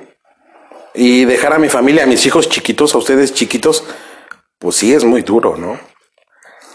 Y 0.93 1.25
dejar 1.25 1.53
a 1.53 1.57
mi 1.57 1.69
familia, 1.69 2.03
a 2.03 2.05
mis 2.05 2.23
hijos 2.27 2.47
chiquitos, 2.47 2.93
a 2.93 2.99
ustedes 2.99 3.33
chiquitos, 3.33 3.83
pues 4.59 4.75
sí 4.75 4.93
es 4.93 5.03
muy 5.03 5.23
duro, 5.23 5.57
¿no? 5.57 5.79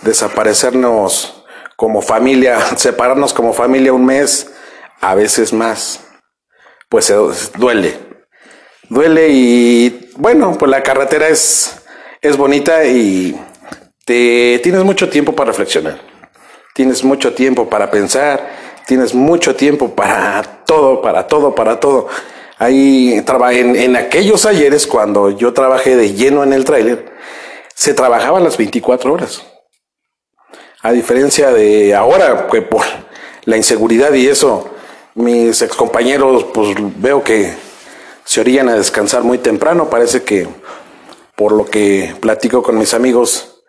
Desaparecernos 0.03 1.45
como 1.77 2.03
familia, 2.03 2.59
separarnos 2.77 3.33
como 3.33 3.53
familia 3.53 3.93
un 3.93 4.07
mes, 4.07 4.51
a 5.01 5.15
veces 5.15 5.53
más, 5.53 6.01
pues 6.89 7.15
duele 7.57 8.10
duele 8.91 9.29
y 9.31 10.11
bueno, 10.17 10.57
pues 10.59 10.71
la 10.71 10.83
carretera 10.83 11.29
es, 11.29 11.81
es 12.21 12.37
bonita 12.37 12.85
y 12.85 13.41
te 14.05 14.61
tienes 14.63 14.85
mucho 14.85 15.09
tiempo 15.09 15.35
para 15.35 15.53
reflexionar. 15.53 15.99
Tienes 16.75 17.03
mucho 17.03 17.33
tiempo 17.33 17.69
para 17.69 17.91
pensar, 17.91 18.51
tienes 18.87 19.15
mucho 19.15 19.57
tiempo 19.57 19.95
para 19.95 20.43
todo, 20.67 21.01
para 21.01 21.27
todo, 21.27 21.55
para 21.55 21.81
todo. 21.81 22.09
Ahí 22.59 23.15
en, 23.15 23.77
en 23.77 23.97
aquellos 23.97 24.45
ayeres, 24.45 24.87
cuando 24.87 25.31
yo 25.31 25.55
trabajé 25.55 25.97
de 25.97 26.13
lleno 26.13 26.43
en 26.43 26.53
el 26.53 26.65
tráiler, 26.65 27.11
se 27.75 27.95
trabajaban 27.95 28.45
las 28.45 28.59
24 28.59 29.13
horas. 29.13 29.43
A 30.83 30.93
diferencia 30.93 31.51
de 31.53 31.95
ahora, 31.95 32.49
que 32.51 32.63
por 32.63 32.85
la 33.45 33.57
inseguridad 33.57 34.13
y 34.13 34.29
eso, 34.29 34.71
mis 35.15 35.63
excompañeros, 35.63 36.45
pues 36.45 36.75
veo 36.97 37.23
que 37.23 37.55
se 38.31 38.41
orillan 38.41 38.69
a 38.69 38.77
descansar 38.77 39.25
muy 39.25 39.39
temprano. 39.39 39.91
Parece 39.91 40.23
que, 40.23 40.47
por 41.35 41.51
lo 41.51 41.65
que 41.65 42.15
platico 42.21 42.63
con 42.63 42.79
mis 42.79 42.95
amigos, 42.95 43.61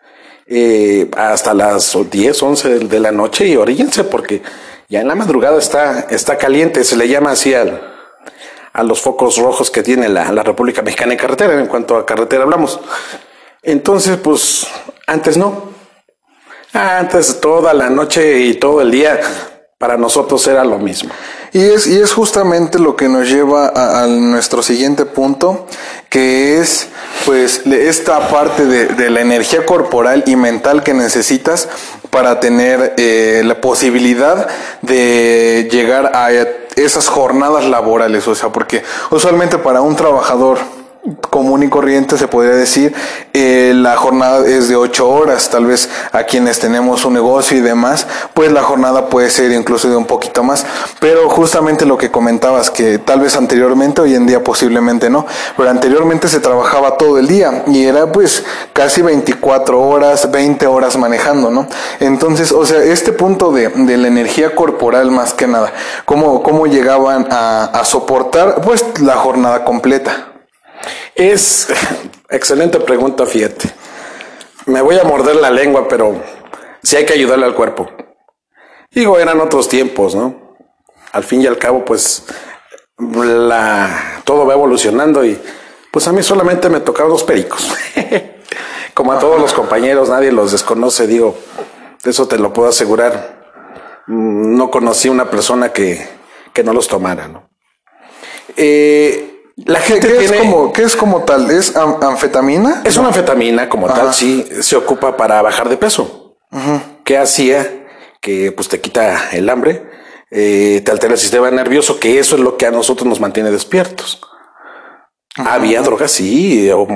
eh, 0.46 1.10
hasta 1.16 1.52
las 1.52 1.98
10, 2.08 2.40
11 2.40 2.78
de 2.78 3.00
la 3.00 3.10
noche 3.10 3.48
y 3.48 3.56
oríllense 3.56 4.04
porque 4.04 4.40
ya 4.88 5.00
en 5.00 5.08
la 5.08 5.16
madrugada 5.16 5.58
está, 5.58 6.06
está 6.10 6.38
caliente. 6.38 6.84
Se 6.84 6.94
le 6.94 7.08
llama 7.08 7.32
así 7.32 7.52
al, 7.52 7.92
a 8.72 8.84
los 8.84 9.00
focos 9.00 9.36
rojos 9.38 9.68
que 9.68 9.82
tiene 9.82 10.08
la, 10.08 10.30
la 10.30 10.44
República 10.44 10.80
Mexicana 10.80 11.14
en 11.14 11.18
carretera, 11.18 11.58
en 11.58 11.66
cuanto 11.66 11.96
a 11.96 12.06
carretera 12.06 12.44
hablamos. 12.44 12.78
Entonces, 13.64 14.16
pues, 14.18 14.64
antes 15.08 15.36
no. 15.36 15.72
Antes 16.72 17.40
toda 17.40 17.74
la 17.74 17.90
noche 17.90 18.38
y 18.38 18.54
todo 18.54 18.80
el 18.80 18.92
día 18.92 19.20
para 19.82 19.96
nosotros 19.96 20.46
era 20.46 20.62
lo 20.64 20.78
mismo. 20.78 21.10
Y 21.50 21.60
es, 21.60 21.88
y 21.88 21.98
es 21.98 22.12
justamente 22.12 22.78
lo 22.78 22.94
que 22.94 23.08
nos 23.08 23.28
lleva 23.28 23.72
a, 23.74 24.06
nuestro 24.06 24.62
siguiente 24.62 25.06
punto, 25.06 25.66
que 26.08 26.60
es 26.60 26.86
pues 27.26 27.66
esta 27.66 28.28
parte 28.28 28.64
de, 28.64 29.10
la 29.10 29.22
energía 29.22 29.66
corporal 29.66 30.22
y 30.28 30.36
mental 30.36 30.84
que 30.84 30.94
necesitas 30.94 31.68
para 32.10 32.38
tener 32.38 32.94
eh, 32.96 33.42
la 33.44 33.60
posibilidad 33.60 34.46
de 34.82 35.68
llegar 35.68 36.12
a 36.14 36.30
esas 36.76 37.08
jornadas 37.08 37.64
laborales. 37.64 38.28
O 38.28 38.36
sea, 38.36 38.50
porque 38.50 38.84
usualmente 39.10 39.58
para 39.58 39.80
un 39.80 39.96
trabajador 39.96 40.58
común 41.30 41.64
y 41.64 41.68
corriente, 41.68 42.16
se 42.16 42.28
podría 42.28 42.54
decir, 42.54 42.94
eh, 43.32 43.72
la 43.74 43.96
jornada 43.96 44.46
es 44.46 44.68
de 44.68 44.76
ocho 44.76 45.08
horas, 45.10 45.50
tal 45.50 45.66
vez 45.66 45.90
a 46.12 46.22
quienes 46.22 46.60
tenemos 46.60 47.04
un 47.04 47.14
negocio 47.14 47.56
y 47.56 47.60
demás, 47.60 48.06
pues 48.34 48.52
la 48.52 48.62
jornada 48.62 49.06
puede 49.06 49.28
ser 49.28 49.50
incluso 49.50 49.90
de 49.90 49.96
un 49.96 50.04
poquito 50.04 50.44
más, 50.44 50.64
pero 51.00 51.28
justamente 51.28 51.86
lo 51.86 51.98
que 51.98 52.12
comentabas, 52.12 52.70
que 52.70 52.98
tal 52.98 53.18
vez 53.18 53.34
anteriormente, 53.34 54.00
hoy 54.00 54.14
en 54.14 54.26
día 54.26 54.44
posiblemente 54.44 55.10
no, 55.10 55.26
pero 55.56 55.70
anteriormente 55.70 56.28
se 56.28 56.38
trabajaba 56.38 56.96
todo 56.96 57.18
el 57.18 57.26
día 57.26 57.64
y 57.66 57.84
era 57.84 58.12
pues 58.12 58.44
casi 58.72 59.02
24 59.02 59.80
horas, 59.80 60.30
20 60.30 60.66
horas 60.68 60.96
manejando, 60.96 61.50
¿no? 61.50 61.66
Entonces, 61.98 62.52
o 62.52 62.64
sea, 62.64 62.80
este 62.80 63.12
punto 63.12 63.50
de, 63.50 63.70
de 63.70 63.96
la 63.96 64.06
energía 64.06 64.54
corporal 64.54 65.10
más 65.10 65.34
que 65.34 65.48
nada, 65.48 65.72
¿cómo, 66.04 66.44
cómo 66.44 66.66
llegaban 66.66 67.26
a, 67.28 67.64
a 67.64 67.84
soportar 67.84 68.60
pues 68.62 68.84
la 69.00 69.16
jornada 69.16 69.64
completa? 69.64 70.31
Es 71.14 71.68
excelente 72.30 72.80
pregunta, 72.80 73.26
fíjate. 73.26 73.70
Me 74.66 74.80
voy 74.80 74.98
a 74.98 75.04
morder 75.04 75.36
la 75.36 75.50
lengua, 75.50 75.86
pero 75.88 76.22
sí 76.82 76.96
hay 76.96 77.04
que 77.04 77.14
ayudarle 77.14 77.44
al 77.46 77.54
cuerpo. 77.54 77.90
Digo, 78.90 79.18
eran 79.18 79.40
otros 79.40 79.68
tiempos, 79.68 80.14
¿no? 80.14 80.56
Al 81.12 81.24
fin 81.24 81.42
y 81.42 81.46
al 81.46 81.58
cabo, 81.58 81.84
pues 81.84 82.24
la, 82.98 84.22
todo 84.24 84.46
va 84.46 84.54
evolucionando 84.54 85.24
y 85.24 85.38
pues 85.90 86.06
a 86.08 86.12
mí 86.12 86.22
solamente 86.22 86.68
me 86.68 86.80
tocaron 86.80 87.10
los 87.10 87.24
pericos. 87.24 87.68
Como 88.94 89.12
a 89.12 89.18
todos 89.18 89.40
los 89.40 89.52
compañeros, 89.52 90.08
nadie 90.08 90.32
los 90.32 90.52
desconoce, 90.52 91.06
digo, 91.06 91.36
eso 92.04 92.28
te 92.28 92.38
lo 92.38 92.52
puedo 92.52 92.68
asegurar. 92.68 93.42
No 94.06 94.70
conocí 94.70 95.08
una 95.08 95.30
persona 95.30 95.72
que, 95.72 96.06
que 96.52 96.62
no 96.62 96.72
los 96.72 96.88
tomara, 96.88 97.28
¿no? 97.28 97.48
Eh, 98.56 99.31
la 99.64 99.80
gente 99.80 100.08
¿Qué, 100.08 100.24
es 100.24 100.32
como, 100.32 100.72
¿Qué 100.72 100.82
es 100.82 100.96
como 100.96 101.22
tal? 101.22 101.50
¿Es 101.50 101.76
anfetamina? 101.76 102.82
Es 102.84 102.96
una 102.96 103.08
anfetamina 103.08 103.68
como 103.68 103.86
tal, 103.88 104.12
sí. 104.12 104.46
Se 104.60 104.76
ocupa 104.76 105.16
para 105.16 105.40
bajar 105.42 105.68
de 105.68 105.76
peso. 105.76 106.36
¿Qué 107.04 107.18
hacía? 107.18 107.86
Que 108.20 108.52
pues 108.52 108.68
te 108.68 108.80
quita 108.80 109.30
el 109.32 109.48
hambre, 109.50 109.82
eh, 110.30 110.80
te 110.84 110.92
altera 110.92 111.14
el 111.14 111.18
sistema 111.18 111.50
nervioso, 111.50 111.98
que 111.98 112.18
eso 112.18 112.36
es 112.36 112.40
lo 112.40 112.56
que 112.56 112.66
a 112.66 112.70
nosotros 112.70 113.08
nos 113.08 113.20
mantiene 113.20 113.50
despiertos. 113.50 114.20
Había 115.36 115.80
drogas, 115.80 116.12
sí, 116.12 116.70
o, 116.70 116.86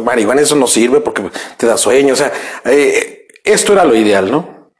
marihuana, 0.00 0.40
eso 0.40 0.56
no 0.56 0.66
sirve 0.66 1.00
porque 1.00 1.22
te 1.56 1.66
da 1.66 1.76
sueño. 1.76 2.14
O 2.14 2.16
sea, 2.16 2.32
eh, 2.64 3.28
esto 3.44 3.72
era 3.72 3.84
lo 3.84 3.94
ideal, 3.94 4.30
¿no? 4.30 4.70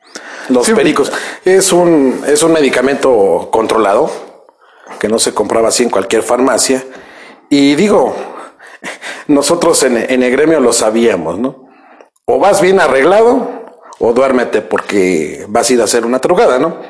Los 0.49 0.70
pericos. 0.70 1.12
Es 1.44 1.73
un, 1.73 2.23
es 2.26 2.42
un 2.42 2.52
medicamento 2.52 3.49
controlado 3.52 4.11
que 4.99 5.09
no 5.09 5.18
se 5.18 5.35
compraba 5.35 5.68
así 5.68 5.82
en 5.82 5.90
cualquier 5.90 6.23
farmacia 6.23 6.82
y 7.52 7.75
digo, 7.75 8.14
nosotros 9.26 9.83
en, 9.83 9.97
el 9.97 10.30
gremio 10.30 10.61
lo 10.61 10.73
sabíamos, 10.73 11.38
¿no? 11.38 11.69
O 12.25 12.38
vas 12.38 12.61
bien 12.61 12.80
arreglado 12.80 13.66
o 13.99 14.12
duérmete 14.12 14.62
porque 14.62 15.45
vas 15.49 15.69
a 15.69 15.73
ir 15.73 15.80
a 15.80 15.85
hacer 15.85 16.07
una 16.07 16.21
trugada, 16.21 16.61
¿no? 16.61 16.80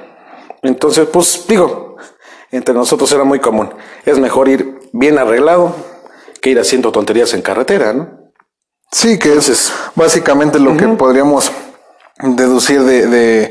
Entonces, 0.62 1.08
pues 1.10 1.46
digo, 1.48 1.96
entre 2.50 2.74
nosotros 2.74 3.10
era 3.10 3.24
muy 3.24 3.40
común. 3.40 3.72
Es 4.04 4.18
mejor 4.18 4.50
ir 4.50 4.78
bien 4.92 5.18
arreglado 5.18 5.74
que 6.42 6.50
ir 6.50 6.60
haciendo 6.60 6.92
tonterías 6.92 7.32
en 7.32 7.40
carretera, 7.40 7.94
¿no? 7.94 8.30
Sí, 8.92 9.18
que 9.18 9.32
es 9.32 9.72
básicamente 9.94 10.58
lo 10.58 10.76
que 10.76 10.86
podríamos 10.88 11.50
deducir 12.18 12.82
de 12.82 13.50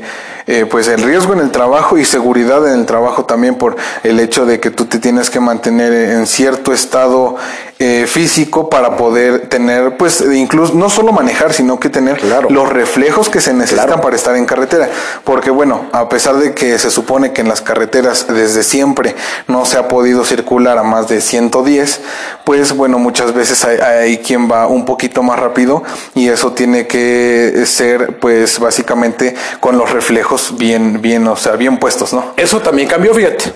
eh, 0.52 0.66
pues 0.66 0.88
el 0.88 1.00
riesgo 1.04 1.32
en 1.32 1.38
el 1.38 1.52
trabajo 1.52 1.96
y 1.96 2.04
seguridad 2.04 2.66
en 2.66 2.80
el 2.80 2.84
trabajo 2.84 3.24
también 3.24 3.54
por 3.54 3.76
el 4.02 4.18
hecho 4.18 4.46
de 4.46 4.58
que 4.58 4.72
tú 4.72 4.84
te 4.84 4.98
tienes 4.98 5.30
que 5.30 5.38
mantener 5.38 5.92
en 5.92 6.26
cierto 6.26 6.72
estado 6.72 7.36
eh, 7.82 8.04
físico 8.06 8.68
para 8.68 8.98
poder 8.98 9.48
tener, 9.48 9.96
pues 9.96 10.20
incluso 10.20 10.74
no 10.74 10.90
solo 10.90 11.12
manejar, 11.12 11.54
sino 11.54 11.80
que 11.80 11.88
tener 11.88 12.22
los 12.50 12.68
reflejos 12.68 13.30
que 13.30 13.40
se 13.40 13.54
necesitan 13.54 14.02
para 14.02 14.14
estar 14.14 14.36
en 14.36 14.44
carretera. 14.44 14.90
Porque 15.24 15.48
bueno, 15.48 15.86
a 15.92 16.10
pesar 16.10 16.36
de 16.36 16.52
que 16.52 16.78
se 16.78 16.90
supone 16.90 17.32
que 17.32 17.40
en 17.40 17.48
las 17.48 17.62
carreteras 17.62 18.26
desde 18.28 18.64
siempre 18.64 19.16
no 19.48 19.64
se 19.64 19.78
ha 19.78 19.88
podido 19.88 20.26
circular 20.26 20.76
a 20.76 20.82
más 20.82 21.08
de 21.08 21.22
110, 21.22 22.02
pues 22.44 22.76
bueno, 22.76 22.98
muchas 22.98 23.32
veces 23.32 23.64
hay, 23.64 23.78
hay 23.78 24.18
quien 24.18 24.52
va 24.52 24.66
un 24.66 24.84
poquito 24.84 25.22
más 25.22 25.38
rápido 25.38 25.82
y 26.14 26.28
eso 26.28 26.52
tiene 26.52 26.86
que 26.86 27.62
ser 27.64 28.18
pues 28.18 28.58
básicamente 28.58 29.34
con 29.58 29.78
los 29.78 29.90
reflejos 29.90 30.58
bien, 30.58 31.00
bien, 31.00 31.26
o 31.26 31.36
sea, 31.36 31.56
bien 31.56 31.78
puestos, 31.78 32.12
¿no? 32.12 32.34
Eso 32.36 32.60
también 32.60 32.88
cambió, 32.88 33.14
fíjate. 33.14 33.54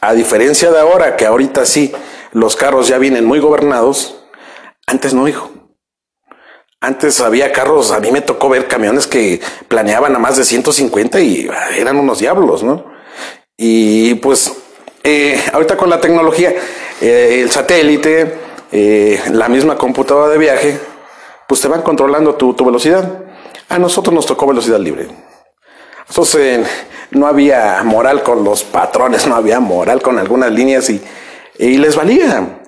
A 0.00 0.12
diferencia 0.12 0.72
de 0.72 0.80
ahora, 0.80 1.14
que 1.14 1.24
ahorita 1.24 1.64
sí, 1.64 1.92
los 2.32 2.56
carros 2.56 2.88
ya 2.88 2.98
vienen 2.98 3.24
muy 3.24 3.38
gobernados, 3.38 4.24
antes 4.86 5.14
no, 5.14 5.28
hijo. 5.28 5.50
Antes 6.80 7.20
había 7.20 7.52
carros, 7.52 7.92
a 7.92 8.00
mí 8.00 8.10
me 8.10 8.22
tocó 8.22 8.48
ver 8.48 8.66
camiones 8.66 9.06
que 9.06 9.40
planeaban 9.68 10.16
a 10.16 10.18
más 10.18 10.36
de 10.36 10.44
150 10.44 11.20
y 11.20 11.48
eran 11.76 11.96
unos 11.96 12.18
diablos, 12.18 12.64
¿no? 12.64 12.92
Y 13.56 14.14
pues 14.16 14.52
eh, 15.04 15.40
ahorita 15.52 15.76
con 15.76 15.90
la 15.90 16.00
tecnología, 16.00 16.52
eh, 17.00 17.40
el 17.42 17.50
satélite, 17.50 18.36
eh, 18.72 19.22
la 19.30 19.48
misma 19.48 19.78
computadora 19.78 20.28
de 20.28 20.38
viaje, 20.38 20.80
pues 21.46 21.60
te 21.60 21.68
van 21.68 21.82
controlando 21.82 22.34
tu, 22.34 22.54
tu 22.54 22.64
velocidad. 22.64 23.26
A 23.68 23.78
nosotros 23.78 24.12
nos 24.12 24.26
tocó 24.26 24.46
velocidad 24.48 24.80
libre. 24.80 25.06
Entonces 26.08 26.66
no 27.12 27.26
había 27.26 27.80
moral 27.84 28.22
con 28.22 28.42
los 28.42 28.64
patrones, 28.64 29.26
no 29.26 29.36
había 29.36 29.60
moral 29.60 30.02
con 30.02 30.18
algunas 30.18 30.50
líneas 30.50 30.90
y, 30.90 31.00
y 31.62 31.78
les 31.78 31.94
valía. 31.94 32.58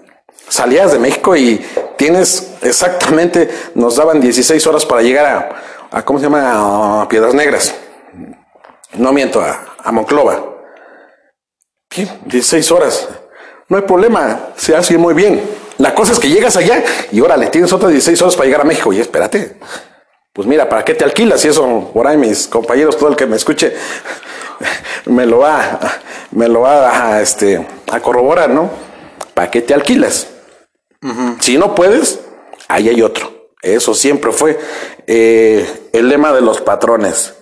Salías 0.48 0.92
de 0.92 1.00
México 1.00 1.34
y 1.34 1.64
tienes 1.96 2.52
exactamente, 2.62 3.50
nos 3.74 3.96
daban 3.96 4.20
16 4.20 4.64
horas 4.68 4.86
para 4.86 5.02
llegar 5.02 5.56
a, 5.90 6.04
¿cómo 6.04 6.20
se 6.20 6.26
llama? 6.26 7.02
A 7.02 7.08
Piedras 7.08 7.34
Negras. 7.34 7.74
No 8.92 9.12
miento, 9.12 9.40
a, 9.40 9.74
a 9.82 9.90
Monclova. 9.90 10.44
¿Qué? 11.88 12.06
16 12.26 12.70
horas. 12.70 13.08
No 13.68 13.78
hay 13.78 13.82
problema, 13.82 14.50
se 14.56 14.76
hace 14.76 14.96
muy 14.96 15.14
bien. 15.14 15.42
La 15.78 15.92
cosa 15.92 16.12
es 16.12 16.20
que 16.20 16.28
llegas 16.28 16.56
allá 16.56 16.84
y 17.10 17.20
órale, 17.20 17.48
tienes 17.48 17.72
otras 17.72 17.90
16 17.90 18.22
horas 18.22 18.36
para 18.36 18.46
llegar 18.46 18.60
a 18.60 18.64
México. 18.64 18.92
Y 18.92 19.00
espérate, 19.00 19.56
pues 20.32 20.46
mira, 20.46 20.68
¿para 20.68 20.84
qué 20.84 20.94
te 20.94 21.02
alquilas? 21.02 21.44
Y 21.44 21.48
eso, 21.48 21.90
por 21.92 22.06
ahí 22.06 22.16
mis 22.16 22.46
compañeros, 22.46 22.96
todo 22.96 23.08
el 23.08 23.16
que 23.16 23.26
me 23.26 23.36
escuche, 23.36 23.74
me 25.06 25.26
lo 25.26 25.38
va, 25.38 25.80
me 26.32 26.48
lo 26.48 26.62
va 26.62 27.14
a, 27.14 27.22
este, 27.22 27.66
a 27.90 28.00
corroborar, 28.00 28.50
¿no? 28.50 28.70
¿Para 29.34 29.50
qué 29.50 29.62
te 29.62 29.74
alquilas? 29.74 30.28
Si 31.40 31.58
no 31.58 31.74
puedes, 31.74 32.20
ahí 32.68 32.88
hay 32.88 33.02
otro. 33.02 33.50
Eso 33.60 33.94
siempre 33.94 34.32
fue 34.32 34.58
eh, 35.06 35.88
el 35.92 36.08
lema 36.08 36.32
de 36.32 36.40
los 36.40 36.60
patrones. 36.60 37.34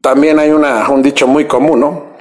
También 0.00 0.38
hay 0.38 0.50
una, 0.50 0.88
un 0.88 1.02
dicho 1.02 1.26
muy 1.26 1.46
común, 1.46 1.80
¿no? 1.80 2.16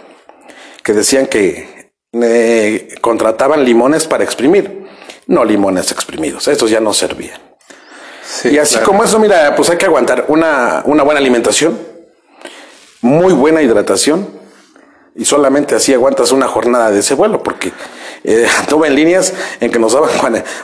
Que 0.83 0.93
decían 0.93 1.27
que 1.27 1.91
eh, 2.13 2.95
contrataban 3.01 3.63
limones 3.63 4.07
para 4.07 4.23
exprimir, 4.23 4.87
no 5.27 5.43
limones 5.43 5.91
exprimidos. 5.91 6.47
Esos 6.47 6.69
ya 6.69 6.79
no 6.79 6.93
servían. 6.93 7.39
y 8.43 8.57
así 8.57 8.79
como 8.79 9.03
eso, 9.03 9.19
mira, 9.19 9.55
pues 9.55 9.69
hay 9.69 9.77
que 9.77 9.85
aguantar 9.85 10.25
una, 10.27 10.83
una 10.85 11.03
buena 11.03 11.19
alimentación, 11.19 11.77
muy 13.01 13.33
buena 13.33 13.61
hidratación, 13.61 14.27
y 15.15 15.25
solamente 15.25 15.75
así 15.75 15.93
aguantas 15.93 16.31
una 16.31 16.47
jornada 16.47 16.91
de 16.91 16.99
ese 16.99 17.13
vuelo, 17.13 17.43
porque 17.43 17.73
eh, 18.23 18.47
tuve 18.69 18.87
en 18.87 18.95
líneas 18.95 19.33
en 19.59 19.71
que 19.71 19.79
nos 19.79 19.93
daban 19.93 20.09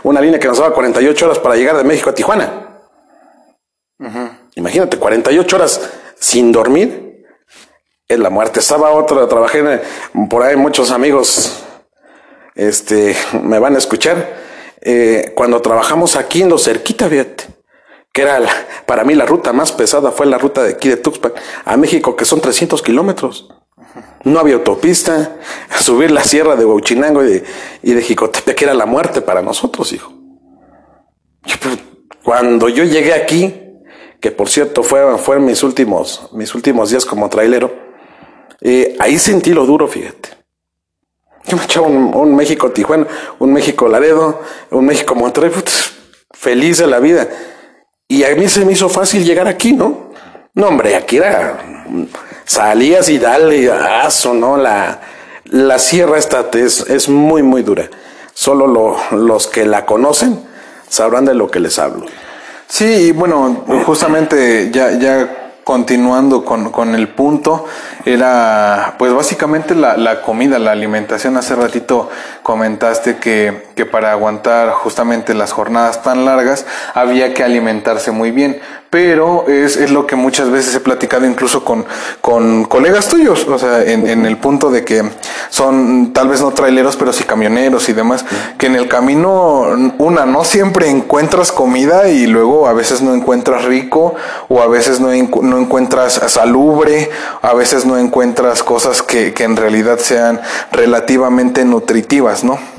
una 0.04 0.22
línea 0.22 0.40
que 0.40 0.48
nos 0.48 0.58
daba 0.58 0.74
48 0.74 1.26
horas 1.26 1.40
para 1.40 1.56
llegar 1.56 1.78
de 1.78 1.84
México 1.84 2.10
a 2.10 2.16
Tijuana. 2.16 2.62
Imagínate, 4.56 4.98
48 4.98 5.56
horas 5.56 5.90
sin 6.20 6.52
dormir 6.52 7.26
es 8.08 8.20
la 8.20 8.30
muerte. 8.30 8.60
Estaba 8.60 8.92
otra, 8.92 9.28
trabajé 9.28 9.82
por 10.30 10.44
ahí, 10.44 10.56
muchos 10.56 10.92
amigos 10.92 11.64
este, 12.56 13.16
me 13.42 13.60
van 13.60 13.76
a 13.76 13.78
escuchar. 13.78 14.44
Eh, 14.82 15.34
cuando 15.36 15.62
trabajamos 15.62 16.16
aquí 16.16 16.42
en 16.42 16.50
lo 16.50 16.58
cerquita, 16.58 17.10
fíjate, 17.10 17.46
que 18.16 18.22
era 18.22 18.40
para 18.86 19.04
mí 19.04 19.14
la 19.14 19.26
ruta 19.26 19.52
más 19.52 19.74
pesada, 19.74 20.10
fue 20.10 20.26
la 20.26 20.38
ruta 20.38 20.64
de 20.64 20.72
aquí 20.72 20.88
de 20.88 20.96
Tuxpan 20.96 21.34
a 21.66 21.76
México, 21.76 22.16
que 22.16 22.24
son 22.24 22.40
300 22.40 22.82
kilómetros. 22.82 23.50
No 24.24 24.40
había 24.40 24.56
autopista, 24.56 25.36
subir 25.82 26.12
la 26.12 26.24
sierra 26.24 26.56
de 26.56 26.64
Huachinango 26.64 27.26
y 27.26 27.28
de, 27.28 27.44
y 27.84 27.92
de 27.92 28.02
Jicotepec 28.02 28.62
era 28.62 28.74
la 28.74 28.86
muerte 28.86 29.22
para 29.22 29.42
nosotros, 29.42 29.92
hijo. 29.92 30.14
Pues, 31.42 31.78
cuando 32.24 32.70
yo 32.70 32.86
llegué 32.86 33.14
aquí, 33.14 33.54
que 34.22 34.32
por 34.32 34.48
cierto 34.48 34.82
fueron, 34.82 35.20
fueron 35.20 35.44
mis 35.44 35.62
últimos, 35.62 36.30
mis 36.32 36.56
últimos 36.56 36.92
días 36.92 37.06
como 37.06 37.30
trailero, 37.30 37.76
eh, 38.62 38.96
ahí 38.98 39.20
sentí 39.20 39.54
lo 39.54 39.66
duro, 39.66 39.90
fíjate. 39.90 40.30
Yo 41.48 41.58
me 41.58 41.66
echaba 41.66 41.88
un, 41.88 42.34
México 42.34 42.72
Tijuana, 42.72 43.08
un 43.40 43.52
México 43.52 43.90
Laredo, 43.90 44.40
un 44.72 44.86
México 44.86 45.16
Monterrey, 45.16 45.52
feliz 46.32 46.78
de 46.78 46.88
la 46.88 47.00
vida. 47.00 47.28
Y 48.08 48.24
a 48.24 48.36
mí 48.36 48.48
se 48.48 48.64
me 48.66 48.74
hizo 48.74 48.88
fácil 48.88 49.24
llegar 49.24 49.48
aquí, 49.48 49.74
¿no? 49.74 50.12
No, 50.54 50.68
hombre, 50.68 50.96
aquí 50.96 51.18
era 51.18 51.58
salías 52.46 53.10
y 53.10 53.18
dale, 53.18 53.72
aso, 53.72 54.34
¿no? 54.34 54.58
La, 54.58 55.00
la 55.46 55.80
sierra 55.80 56.18
esta 56.18 56.46
es, 56.54 56.82
es 56.82 57.10
muy, 57.10 57.44
muy 57.44 57.64
dura. 57.64 57.90
Solo 58.34 58.68
lo, 58.68 58.98
los 59.12 59.48
que 59.48 59.66
la 59.66 59.86
conocen 59.86 60.40
sabrán 60.88 61.26
de 61.26 61.34
lo 61.34 61.50
que 61.50 61.60
les 61.60 61.80
hablo. 61.80 62.06
Sí, 62.68 63.12
bueno, 63.12 63.64
justamente 63.86 64.70
ya, 64.72 64.92
ya 64.92 65.54
continuando 65.64 66.46
con, 66.46 66.72
con, 66.72 66.94
el 66.94 67.10
punto, 67.10 67.66
era 68.06 68.96
pues 69.00 69.14
básicamente 69.14 69.74
la, 69.74 69.98
la, 69.98 70.22
comida, 70.22 70.60
la 70.60 70.72
alimentación. 70.72 71.38
Hace 71.38 71.56
ratito 71.56 72.10
comentaste 72.44 73.18
que, 73.18 73.65
que, 73.76 73.86
para 73.86 74.12
aguantar 74.12 74.72
justamente 74.72 75.34
las 75.34 75.52
jornadas 75.52 76.02
tan 76.02 76.26
largas 76.26 76.66
había 76.94 77.34
que 77.34 77.44
alimentarse 77.44 78.12
muy 78.12 78.32
bien 78.32 78.62
pero 78.96 79.46
es, 79.50 79.76
es, 79.76 79.92
lo 79.92 80.08
que 80.08 80.16
muchas 80.16 80.50
veces 80.50 80.74
he 80.74 80.80
platicado 80.80 81.26
incluso 81.26 81.66
con, 81.66 81.86
con 82.22 82.64
colegas 82.64 83.10
tuyos, 83.10 83.46
o 83.46 83.60
sea, 83.60 83.84
en, 83.84 84.08
en, 84.08 84.26
el 84.26 84.38
punto 84.38 84.72
de 84.72 84.86
que 84.86 85.04
son 85.50 86.14
tal 86.14 86.30
vez 86.30 86.40
no 86.40 86.52
traileros, 86.52 86.96
pero 86.96 87.12
sí 87.12 87.26
camioneros 87.26 87.90
y 87.90 87.94
demás, 87.94 88.24
que 88.58 88.68
en 88.68 88.76
el 88.76 88.88
camino, 88.88 89.66
una, 89.98 90.26
no 90.26 90.46
siempre 90.46 90.90
encuentras 90.90 91.52
comida 91.52 92.08
y 92.08 92.26
luego 92.26 92.70
a 92.70 92.74
veces 92.74 93.02
no 93.02 93.14
encuentras 93.14 93.66
rico 93.66 94.16
o 94.48 94.62
a 94.62 94.68
veces 94.68 95.02
no, 95.02 95.10
no 95.10 95.58
encuentras 95.58 96.14
salubre, 96.28 97.10
a 97.42 97.54
veces 97.54 97.86
no 97.86 97.98
encuentras 97.98 98.64
cosas 98.64 99.02
que, 99.02 99.34
que 99.34 99.44
en 99.44 99.58
realidad 99.58 100.00
sean 100.00 100.40
relativamente 100.72 101.66
nutritivas, 101.66 102.46
¿no? 102.46 102.75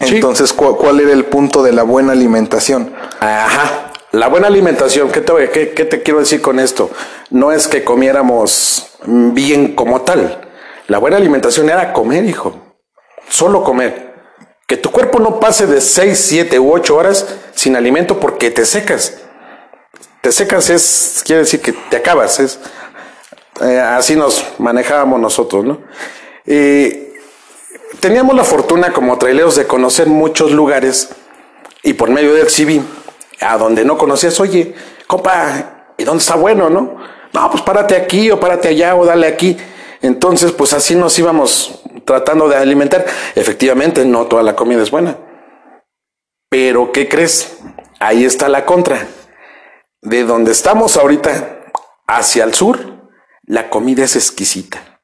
Entonces, 0.00 0.52
¿cuál, 0.52 0.76
¿cuál 0.76 1.00
era 1.00 1.12
el 1.12 1.24
punto 1.24 1.62
de 1.62 1.72
la 1.72 1.82
buena 1.82 2.12
alimentación? 2.12 2.94
Ajá. 3.20 3.92
La 4.12 4.28
buena 4.28 4.46
alimentación, 4.46 5.10
¿qué 5.10 5.20
te, 5.20 5.50
qué, 5.50 5.84
te 5.84 6.02
quiero 6.02 6.20
decir 6.20 6.40
con 6.40 6.58
esto? 6.58 6.90
No 7.30 7.52
es 7.52 7.68
que 7.68 7.84
comiéramos 7.84 8.96
bien 9.04 9.74
como 9.74 10.02
tal. 10.02 10.48
La 10.86 10.98
buena 10.98 11.16
alimentación 11.16 11.68
era 11.68 11.92
comer, 11.92 12.24
hijo. 12.24 12.76
Solo 13.28 13.62
comer. 13.62 14.14
Que 14.66 14.76
tu 14.76 14.90
cuerpo 14.90 15.18
no 15.18 15.38
pase 15.38 15.66
de 15.66 15.80
6, 15.80 16.18
7 16.18 16.58
u 16.58 16.72
8 16.72 16.96
horas 16.96 17.26
sin 17.54 17.76
alimento 17.76 18.18
porque 18.18 18.50
te 18.50 18.64
secas. 18.64 19.18
Te 20.22 20.32
secas 20.32 20.70
es, 20.70 21.22
quiere 21.24 21.42
decir 21.42 21.60
que 21.60 21.72
te 21.72 21.96
acabas. 21.96 22.40
Es, 22.40 22.58
eh, 23.60 23.78
así 23.78 24.16
nos 24.16 24.44
manejábamos 24.58 25.20
nosotros, 25.20 25.64
¿no? 25.64 25.80
Teníamos 28.00 28.34
la 28.36 28.44
fortuna 28.44 28.92
como 28.92 29.18
traileros 29.18 29.56
de 29.56 29.66
conocer 29.66 30.06
muchos 30.06 30.52
lugares 30.52 31.10
y 31.82 31.94
por 31.94 32.10
medio 32.10 32.34
del 32.34 32.48
CV 32.48 32.82
a 33.40 33.56
donde 33.58 33.84
no 33.84 33.98
conocías, 33.98 34.38
oye, 34.40 34.74
compa, 35.06 35.92
¿y 35.96 36.04
dónde 36.04 36.22
está 36.22 36.36
bueno, 36.36 36.70
no? 36.70 36.96
No, 37.32 37.50
pues 37.50 37.62
párate 37.62 37.96
aquí 37.96 38.30
o 38.30 38.40
párate 38.40 38.68
allá 38.68 38.96
o 38.96 39.04
dale 39.04 39.26
aquí. 39.26 39.56
Entonces, 40.02 40.52
pues 40.52 40.72
así 40.72 40.94
nos 40.94 41.18
íbamos 41.18 41.82
tratando 42.04 42.48
de 42.48 42.56
alimentar. 42.56 43.04
Efectivamente, 43.34 44.04
no 44.04 44.26
toda 44.26 44.42
la 44.42 44.56
comida 44.56 44.82
es 44.82 44.90
buena. 44.90 45.18
Pero, 46.48 46.92
¿qué 46.92 47.08
crees? 47.08 47.58
Ahí 48.00 48.24
está 48.24 48.48
la 48.48 48.64
contra. 48.64 49.06
De 50.00 50.24
donde 50.24 50.52
estamos 50.52 50.96
ahorita 50.96 51.64
hacia 52.06 52.44
el 52.44 52.54
sur, 52.54 53.10
la 53.44 53.68
comida 53.68 54.04
es 54.04 54.16
exquisita, 54.16 55.00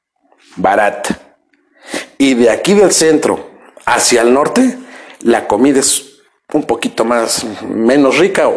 barata. 0.57 1.18
Y 2.23 2.35
de 2.35 2.51
aquí 2.51 2.75
del 2.75 2.93
centro 2.93 3.51
hacia 3.85 4.23
el 4.23 4.33
norte, 4.33 4.79
la 5.23 5.49
comida 5.49 5.81
es 5.81 6.21
un 6.53 6.63
poquito 6.63 7.05
más, 7.05 7.45
menos 7.69 8.19
rica 8.19 8.49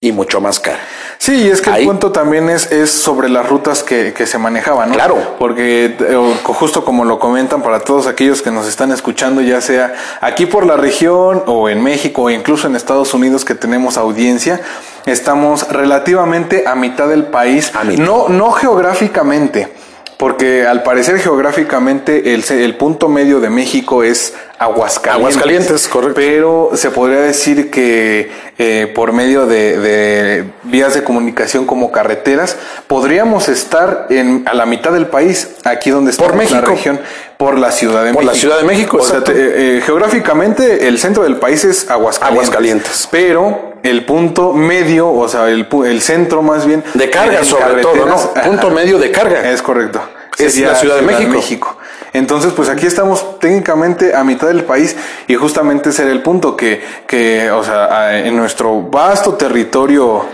y 0.00 0.10
mucho 0.10 0.40
más 0.40 0.58
cara. 0.58 0.80
Sí, 1.18 1.48
es 1.48 1.60
que 1.60 1.70
el 1.70 1.86
punto 1.86 2.10
también 2.10 2.50
es, 2.50 2.72
es 2.72 2.90
sobre 2.90 3.28
las 3.28 3.48
rutas 3.48 3.84
que, 3.84 4.12
que 4.12 4.26
se 4.26 4.38
manejaban, 4.38 4.88
¿no? 4.88 4.96
Claro. 4.96 5.36
Porque 5.38 5.94
eh, 6.00 6.34
justo 6.42 6.84
como 6.84 7.04
lo 7.04 7.20
comentan 7.20 7.62
para 7.62 7.78
todos 7.78 8.08
aquellos 8.08 8.42
que 8.42 8.50
nos 8.50 8.66
están 8.66 8.90
escuchando, 8.90 9.40
ya 9.40 9.60
sea 9.60 9.94
aquí 10.20 10.46
por 10.46 10.66
la 10.66 10.76
región 10.76 11.44
o 11.46 11.68
en 11.68 11.80
México 11.80 12.22
o 12.22 12.30
incluso 12.30 12.66
en 12.66 12.74
Estados 12.74 13.14
Unidos 13.14 13.44
que 13.44 13.54
tenemos 13.54 13.96
audiencia, 13.96 14.60
estamos 15.06 15.68
relativamente 15.68 16.64
a 16.66 16.74
mitad 16.74 17.06
del 17.06 17.26
país, 17.26 17.70
no, 17.98 18.28
no 18.28 18.50
geográficamente 18.50 19.85
porque 20.16 20.66
al 20.66 20.82
parecer 20.82 21.18
geográficamente 21.18 22.34
el, 22.34 22.44
el, 22.48 22.76
punto 22.76 23.08
medio 23.08 23.40
de 23.40 23.50
México 23.50 24.02
es 24.02 24.34
Aguascalientes. 24.58 25.36
Aguascalientes, 25.36 25.88
correcto. 25.88 26.14
Pero 26.16 26.70
se 26.74 26.90
podría 26.90 27.20
decir 27.20 27.70
que 27.70 28.30
eh, 28.58 28.90
por 28.94 29.12
medio 29.12 29.46
de, 29.46 29.78
de, 29.78 30.44
vías 30.62 30.94
de 30.94 31.04
comunicación 31.04 31.66
como 31.66 31.92
carreteras, 31.92 32.56
podríamos 32.86 33.48
estar 33.48 34.06
en, 34.08 34.44
a 34.46 34.54
la 34.54 34.64
mitad 34.64 34.92
del 34.92 35.06
país, 35.06 35.56
aquí 35.64 35.90
donde 35.90 36.10
está 36.10 36.26
la 36.28 36.60
región, 36.62 37.00
por 37.36 37.58
la 37.58 37.70
Ciudad 37.70 38.04
de 38.04 38.12
México. 38.12 38.18
Por 38.18 38.24
la 38.24 38.34
Ciudad 38.34 38.56
de 38.56 38.64
México, 38.64 38.96
o 38.98 39.04
sea, 39.04 39.22
eh, 39.28 39.82
geográficamente 39.84 40.88
el 40.88 40.98
centro 40.98 41.22
del 41.22 41.36
país 41.36 41.64
es 41.64 41.90
Aguascalientes. 41.90 42.48
Aguascalientes. 42.48 43.08
Pero 43.10 43.74
el 43.82 44.04
punto 44.06 44.54
medio, 44.54 45.12
o 45.12 45.28
sea, 45.28 45.48
el, 45.48 45.66
el 45.84 46.00
centro 46.00 46.42
más 46.42 46.66
bien. 46.66 46.82
De 46.94 47.10
carga, 47.10 47.44
sobre 47.44 47.82
todo, 47.82 48.06
¿no? 48.06 48.16
Punto 48.42 48.70
medio 48.70 48.98
de 48.98 49.10
carga. 49.10 49.50
Es 49.50 49.60
correcto. 49.60 50.00
Es 50.38 50.58
la 50.58 50.74
Ciudad, 50.74 50.96
de 50.96 51.02
México. 51.02 51.30
México. 51.30 51.78
Entonces, 52.16 52.54
pues 52.54 52.70
aquí 52.70 52.86
estamos 52.86 53.38
técnicamente 53.40 54.14
a 54.14 54.24
mitad 54.24 54.46
del 54.46 54.64
país 54.64 54.96
y 55.28 55.34
justamente 55.34 55.90
ese 55.90 56.04
era 56.04 56.12
el 56.12 56.22
punto 56.22 56.56
que, 56.56 56.82
que 57.06 57.50
o 57.50 57.62
sea, 57.62 58.18
en 58.18 58.34
nuestro 58.34 58.80
vasto 58.80 59.34
territorio 59.34 60.24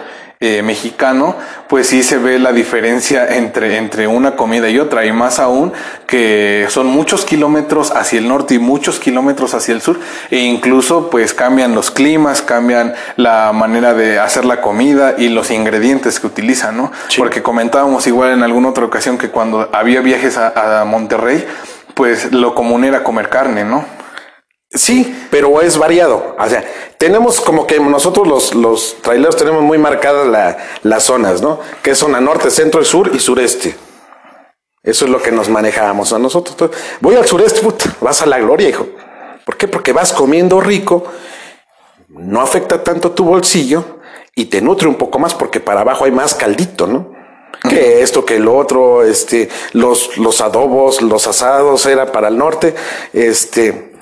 eh, 0.44 0.60
mexicano, 0.60 1.36
pues 1.68 1.86
sí 1.86 2.02
se 2.02 2.18
ve 2.18 2.40
la 2.40 2.52
diferencia 2.52 3.36
entre, 3.36 3.76
entre 3.76 4.08
una 4.08 4.34
comida 4.34 4.68
y 4.68 4.80
otra, 4.80 5.06
y 5.06 5.12
más 5.12 5.38
aún 5.38 5.72
que 6.04 6.66
son 6.68 6.88
muchos 6.88 7.24
kilómetros 7.24 7.92
hacia 7.92 8.18
el 8.18 8.26
norte 8.26 8.54
y 8.54 8.58
muchos 8.58 8.98
kilómetros 8.98 9.54
hacia 9.54 9.72
el 9.72 9.80
sur, 9.80 10.00
e 10.32 10.38
incluso 10.38 11.10
pues 11.10 11.32
cambian 11.32 11.76
los 11.76 11.92
climas, 11.92 12.42
cambian 12.42 12.92
la 13.14 13.52
manera 13.52 13.94
de 13.94 14.18
hacer 14.18 14.44
la 14.44 14.60
comida 14.60 15.14
y 15.16 15.28
los 15.28 15.52
ingredientes 15.52 16.18
que 16.18 16.26
utilizan, 16.26 16.76
¿no? 16.76 16.90
Porque 17.16 17.40
comentábamos 17.40 18.08
igual 18.08 18.32
en 18.32 18.42
alguna 18.42 18.70
otra 18.70 18.84
ocasión 18.84 19.18
que 19.18 19.30
cuando 19.30 19.70
había 19.72 20.00
viajes 20.00 20.38
a, 20.38 20.80
a 20.80 20.84
Monterrey, 20.84 21.46
pues 21.94 22.33
lo 22.33 22.55
común 22.55 22.85
era 22.85 23.02
comer 23.05 23.28
carne, 23.28 23.64
¿no? 23.64 23.85
Sí, 24.70 25.26
pero 25.31 25.61
es 25.61 25.76
variado. 25.76 26.35
O 26.38 26.48
sea, 26.48 26.64
tenemos 26.96 27.40
como 27.40 27.66
que 27.66 27.78
nosotros 27.78 28.26
los, 28.26 28.55
los 28.55 28.96
traileros 29.02 29.37
tenemos 29.37 29.62
muy 29.62 29.76
marcadas 29.76 30.26
la, 30.26 30.57
las 30.83 31.05
zonas, 31.05 31.42
¿no? 31.42 31.61
Que 31.83 31.90
es 31.90 31.98
zona 31.98 32.20
norte, 32.20 32.50
centro, 32.50 32.83
sur 32.85 33.11
y 33.12 33.18
sureste. 33.18 33.76
Eso 34.83 35.05
es 35.05 35.11
lo 35.11 35.20
que 35.22 35.31
nos 35.31 35.48
manejábamos 35.48 36.12
a 36.12 36.18
nosotros. 36.18 36.70
Voy 37.00 37.14
al 37.16 37.26
sureste, 37.26 37.61
puta, 37.61 37.85
vas 38.00 38.22
a 38.22 38.26
la 38.26 38.38
gloria, 38.38 38.68
hijo. 38.68 38.87
¿Por 39.44 39.57
qué? 39.57 39.68
Porque 39.68 39.92
vas 39.92 40.12
comiendo 40.12 40.61
rico, 40.61 41.05
no 42.09 42.40
afecta 42.40 42.83
tanto 42.83 43.12
tu 43.12 43.24
bolsillo 43.24 44.00
y 44.35 44.46
te 44.46 44.61
nutre 44.62 44.88
un 44.88 44.96
poco 44.96 45.18
más 45.18 45.35
porque 45.35 45.61
para 45.61 45.81
abajo 45.83 46.05
hay 46.05 46.11
más 46.11 46.35
caldito, 46.35 46.87
¿no? 46.87 47.12
Que 47.68 48.03
esto, 48.03 48.25
que 48.25 48.40
lo 48.40 48.57
otro, 48.57 49.05
este, 49.05 49.48
los, 49.72 50.18
los 50.18 50.40
adobos, 50.40 51.01
los 51.01 51.29
asados 51.29 51.87
era 51.87 52.11
para 52.11 52.29
el 52.29 52.37
norte, 52.37 52.75
este, 53.12 53.92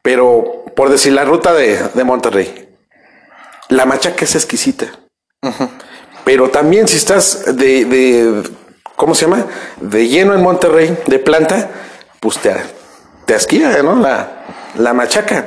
pero, 0.00 0.64
por 0.74 0.88
decir, 0.88 1.12
la 1.12 1.24
ruta 1.24 1.52
de, 1.52 1.78
de 1.92 2.04
Monterrey, 2.04 2.68
la 3.68 3.84
machaca 3.84 4.24
es 4.24 4.34
exquisita. 4.34 4.86
Pero 6.24 6.50
también 6.50 6.88
si 6.88 6.96
estás 6.96 7.56
de, 7.56 7.84
de, 7.84 8.50
¿cómo 8.96 9.14
se 9.14 9.26
llama? 9.26 9.46
De 9.80 10.08
lleno 10.08 10.34
en 10.34 10.42
Monterrey, 10.42 10.96
de 11.06 11.18
planta, 11.18 11.70
pues 12.20 12.38
te, 12.38 12.54
te 13.26 13.34
asquía, 13.34 13.82
¿no? 13.82 13.96
La, 13.96 14.44
la 14.76 14.92
machaca. 14.94 15.46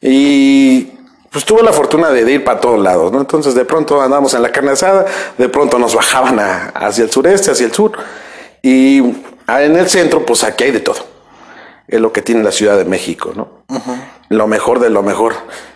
Y 0.00 0.97
pues 1.38 1.46
tuve 1.46 1.62
la 1.62 1.72
fortuna 1.72 2.10
de, 2.10 2.28
ir 2.32 2.42
para 2.42 2.58
todos 2.58 2.80
lados, 2.80 3.12
¿no? 3.12 3.20
Entonces 3.20 3.54
de 3.54 3.64
pronto 3.64 4.02
andamos 4.02 4.34
en 4.34 4.42
la 4.42 4.50
carne 4.50 4.72
asada, 4.72 5.06
de 5.36 5.48
pronto 5.48 5.78
nos 5.78 5.94
bajaban 5.94 6.40
hacia 6.74 7.04
el 7.04 7.12
sureste, 7.12 7.52
hacia 7.52 7.64
el 7.64 7.72
sur. 7.72 7.92
Y 8.60 8.98
en 8.98 9.76
el 9.76 9.88
centro, 9.88 10.26
pues 10.26 10.42
aquí 10.42 10.64
hay 10.64 10.72
de 10.72 10.80
todo 10.80 11.06
es 11.86 12.00
lo 12.00 12.12
que 12.12 12.22
tiene 12.22 12.42
la 12.42 12.50
Ciudad 12.52 12.76
de 12.76 12.84
México, 12.84 13.32
¿no? 13.36 13.64
Lo 14.28 14.48
mejor 14.48 14.80
de 14.80 14.90
lo 14.90 15.04
mejor. 15.04 15.34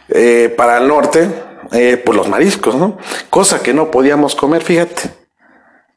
Eh, 0.09 0.53
para 0.57 0.79
el 0.79 0.89
norte, 0.89 1.31
eh, 1.71 1.97
pues 2.05 2.17
los 2.17 2.29
mariscos, 2.29 2.75
¿no? 2.75 2.99
Cosa 3.31 3.63
que 3.63 3.73
no 3.73 3.91
podíamos 3.93 4.35
comer, 4.35 4.63
fíjate. 4.63 5.11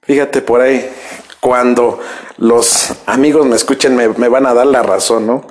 Fíjate 0.04 0.42
por 0.44 0.62
ahí, 0.62 0.88
cuando 1.40 2.00
los 2.38 2.94
amigos 3.06 3.46
me 3.46 3.56
escuchen 3.56 3.96
me, 3.96 4.08
van 4.08 4.46
a 4.46 4.54
dar 4.54 4.68
la 4.68 4.84
razón, 4.84 5.28
¿no? 5.28 5.44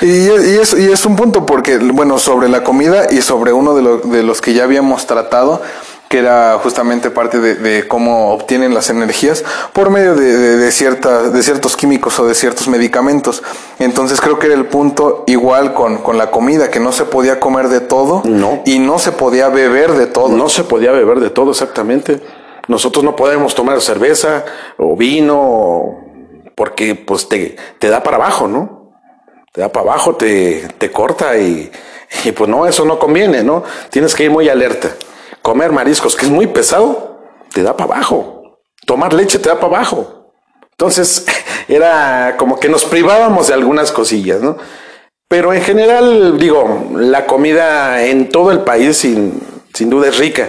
Y, 0.00 0.28
es, 0.28 0.74
y 0.74 0.90
es 0.90 1.06
un 1.06 1.16
punto 1.16 1.46
porque, 1.46 1.78
bueno, 1.78 2.18
sobre 2.18 2.48
la 2.48 2.64
comida 2.64 3.06
y 3.10 3.22
sobre 3.22 3.52
uno 3.52 3.74
de, 3.74 4.08
de 4.08 4.22
los 4.22 4.40
que 4.40 4.54
ya 4.54 4.64
habíamos 4.64 5.06
tratado, 5.06 5.62
que 6.08 6.18
era 6.18 6.58
justamente 6.62 7.10
parte 7.10 7.40
de, 7.40 7.88
cómo 7.88 8.32
obtienen 8.32 8.74
las 8.74 8.90
energías 8.90 9.44
por 9.72 9.90
medio 9.90 10.14
de, 10.14 10.56
de, 10.56 10.72
ciertas, 10.72 11.32
de 11.32 11.42
ciertos 11.42 11.76
químicos 11.76 12.18
o 12.20 12.26
de 12.26 12.34
ciertos 12.34 12.68
medicamentos. 12.68 13.42
Entonces 13.78 14.20
creo 14.20 14.38
que 14.38 14.46
era 14.46 14.54
el 14.54 14.66
punto 14.66 15.24
igual 15.26 15.74
con, 15.74 15.98
con 15.98 16.16
la 16.16 16.30
comida, 16.30 16.70
que 16.70 16.80
no 16.80 16.92
se 16.92 17.04
podía 17.04 17.40
comer 17.40 17.68
de 17.68 17.80
todo 17.80 18.22
no. 18.24 18.62
y 18.64 18.78
no 18.78 18.98
se 18.98 19.12
podía 19.12 19.48
beber 19.48 19.92
de 19.94 20.06
todo. 20.06 20.28
No 20.28 20.48
se 20.48 20.64
podía 20.64 20.92
beber 20.92 21.20
de 21.20 21.30
todo, 21.30 21.50
exactamente. 21.50 22.20
Nosotros 22.68 23.04
no 23.04 23.14
podemos 23.16 23.54
tomar 23.54 23.80
cerveza 23.80 24.44
o 24.78 24.96
vino 24.96 26.04
porque 26.54 26.94
pues 26.94 27.28
te, 27.28 27.56
te 27.78 27.88
da 27.88 28.02
para 28.02 28.16
abajo, 28.16 28.48
¿no? 28.48 28.92
Te 29.52 29.60
da 29.60 29.70
para 29.70 29.90
abajo, 29.90 30.16
te, 30.16 30.68
te 30.78 30.90
corta 30.90 31.36
y, 31.38 31.70
y 32.24 32.32
pues 32.32 32.48
no, 32.50 32.66
eso 32.66 32.84
no 32.84 32.98
conviene, 32.98 33.42
¿no? 33.42 33.62
Tienes 33.90 34.14
que 34.14 34.24
ir 34.24 34.30
muy 34.30 34.48
alerta 34.48 34.90
comer 35.46 35.70
mariscos, 35.70 36.16
que 36.16 36.26
es 36.26 36.32
muy 36.32 36.48
pesado, 36.48 37.20
te 37.52 37.62
da 37.62 37.76
para 37.76 37.94
abajo. 37.94 38.58
Tomar 38.84 39.12
leche 39.12 39.38
te 39.38 39.48
da 39.48 39.54
para 39.54 39.76
abajo. 39.76 40.32
Entonces, 40.72 41.24
era 41.68 42.34
como 42.36 42.58
que 42.58 42.68
nos 42.68 42.84
privábamos 42.84 43.46
de 43.46 43.54
algunas 43.54 43.92
cosillas, 43.92 44.40
¿no? 44.42 44.56
Pero 45.28 45.52
en 45.52 45.62
general, 45.62 46.36
digo, 46.36 46.90
la 46.96 47.26
comida 47.26 48.04
en 48.06 48.28
todo 48.28 48.50
el 48.50 48.62
país 48.62 48.96
sin, 48.96 49.40
sin 49.72 49.88
duda 49.88 50.08
es 50.08 50.18
rica. 50.18 50.48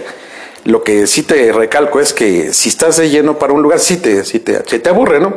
Lo 0.68 0.84
que 0.84 1.06
sí 1.06 1.22
te 1.22 1.50
recalco 1.50 1.98
es 1.98 2.12
que 2.12 2.52
si 2.52 2.68
estás 2.68 2.98
de 2.98 3.08
lleno 3.08 3.38
para 3.38 3.54
un 3.54 3.62
lugar, 3.62 3.80
sí 3.80 3.96
te, 3.96 4.22
sí 4.22 4.38
te, 4.40 4.58
te 4.58 4.88
aburre, 4.90 5.18
¿no? 5.18 5.32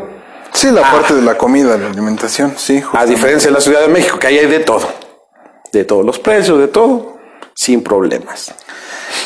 Sí, 0.52 0.70
la 0.72 0.82
ah. 0.82 0.92
parte 0.92 1.14
de 1.14 1.22
la 1.22 1.38
comida, 1.38 1.78
la 1.78 1.88
alimentación, 1.88 2.56
sí. 2.58 2.84
A 2.92 3.06
diferencia 3.06 3.50
de 3.50 3.54
la 3.54 3.62
Ciudad 3.62 3.80
de 3.80 3.88
México, 3.88 4.20
que 4.20 4.28
ahí 4.28 4.38
hay 4.38 4.48
de 4.48 4.60
todo. 4.60 4.90
De 5.72 5.86
todos 5.86 6.06
los 6.06 6.20
precios, 6.20 6.60
de 6.60 6.68
todo, 6.68 7.18
sin 7.54 7.84
problemas. 7.84 8.54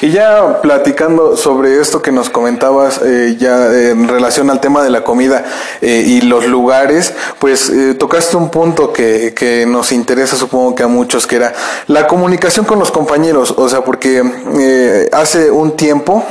Y 0.02 0.12
ya 0.12 0.62
platicando 0.62 1.38
sobre 1.38 1.80
esto 1.80 2.02
que 2.02 2.12
nos 2.12 2.30
comentabas 2.30 3.00
eh, 3.04 3.38
ya 3.40 3.72
en 3.74 4.08
relación 4.08 4.50
al 4.50 4.60
tema 4.60 4.84
de 4.84 4.90
la 4.90 5.04
comida 5.04 5.46
eh, 5.82 6.04
y 6.06 6.22
los 6.22 6.46
lugares, 6.46 7.14
pues 7.40 7.70
eh, 7.70 7.94
tocaste 7.94 8.36
un 8.36 8.50
punto 8.50 8.92
que, 8.92 9.34
que 9.34 9.66
nos 9.66 9.92
interesa 9.92 10.36
supongo 10.36 10.76
que 10.76 10.84
a 10.84 10.88
muchos, 10.88 11.28
que 11.28 11.38
era 11.38 11.54
la 11.88 12.08
comunicación 12.08 12.66
con 12.66 12.80
los 12.80 12.92
compañeros, 12.92 13.54
o 13.56 13.70
sea, 13.70 13.84
porque 13.84 15.10
hace 15.12 15.50
un 15.50 15.76
tiempo 15.76 16.24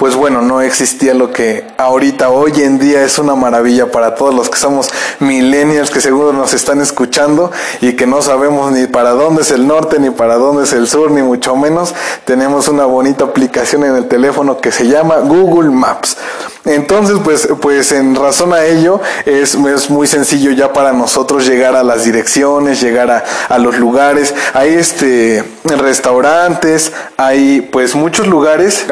pues 0.00 0.16
bueno, 0.16 0.40
no 0.40 0.62
existía 0.62 1.12
lo 1.12 1.30
que 1.30 1.62
ahorita, 1.76 2.30
hoy 2.30 2.52
en 2.62 2.78
día 2.78 3.04
es 3.04 3.18
una 3.18 3.34
maravilla 3.34 3.92
para 3.92 4.14
todos 4.14 4.34
los 4.34 4.48
que 4.48 4.56
somos 4.56 4.88
millennials 5.18 5.90
que 5.90 6.00
seguro 6.00 6.32
nos 6.32 6.54
están 6.54 6.80
escuchando 6.80 7.52
y 7.82 7.92
que 7.96 8.06
no 8.06 8.22
sabemos 8.22 8.72
ni 8.72 8.86
para 8.86 9.10
dónde 9.10 9.42
es 9.42 9.50
el 9.50 9.66
norte, 9.66 9.98
ni 9.98 10.08
para 10.08 10.36
dónde 10.36 10.64
es 10.64 10.72
el 10.72 10.88
sur, 10.88 11.10
ni 11.10 11.20
mucho 11.20 11.54
menos. 11.54 11.94
Tenemos 12.24 12.66
una 12.68 12.86
bonita 12.86 13.24
aplicación 13.24 13.84
en 13.84 13.94
el 13.94 14.08
teléfono 14.08 14.56
que 14.56 14.72
se 14.72 14.86
llama 14.86 15.16
Google 15.18 15.68
Maps. 15.68 16.16
Entonces, 16.64 17.18
pues, 17.22 17.46
pues 17.60 17.92
en 17.92 18.14
razón 18.14 18.54
a 18.54 18.64
ello, 18.64 19.02
es, 19.26 19.54
es 19.54 19.90
muy 19.90 20.06
sencillo 20.06 20.50
ya 20.52 20.72
para 20.72 20.94
nosotros 20.94 21.46
llegar 21.46 21.76
a 21.76 21.82
las 21.82 22.04
direcciones, 22.04 22.80
llegar 22.80 23.10
a, 23.10 23.24
a 23.50 23.58
los 23.58 23.76
lugares. 23.76 24.34
Hay 24.54 24.72
este 24.72 25.44
restaurantes, 25.64 26.90
hay 27.18 27.60
pues 27.70 27.94
muchos 27.94 28.26
lugares 28.26 28.86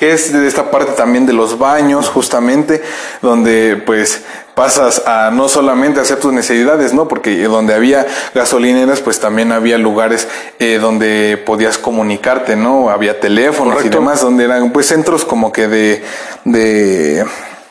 que 0.00 0.14
es 0.14 0.32
de 0.32 0.48
esta 0.48 0.70
parte 0.70 0.92
también 0.92 1.26
de 1.26 1.34
los 1.34 1.58
baños, 1.58 2.08
justamente, 2.08 2.82
donde 3.20 3.76
pues 3.84 4.22
pasas 4.54 5.06
a 5.06 5.30
no 5.30 5.46
solamente 5.46 6.00
hacer 6.00 6.18
tus 6.18 6.32
necesidades, 6.32 6.94
¿no? 6.94 7.06
Porque 7.06 7.44
donde 7.44 7.74
había 7.74 8.06
gasolineras, 8.34 9.00
pues 9.00 9.20
también 9.20 9.52
había 9.52 9.76
lugares 9.76 10.26
eh, 10.58 10.78
donde 10.80 11.36
podías 11.44 11.76
comunicarte, 11.76 12.56
¿no? 12.56 12.88
Había 12.88 13.20
teléfonos 13.20 13.84
y 13.84 13.90
demás, 13.90 14.22
donde 14.22 14.44
eran 14.44 14.72
pues 14.72 14.86
centros 14.86 15.26
como 15.26 15.52
que 15.52 15.68
de, 15.68 16.02
de 16.46 17.26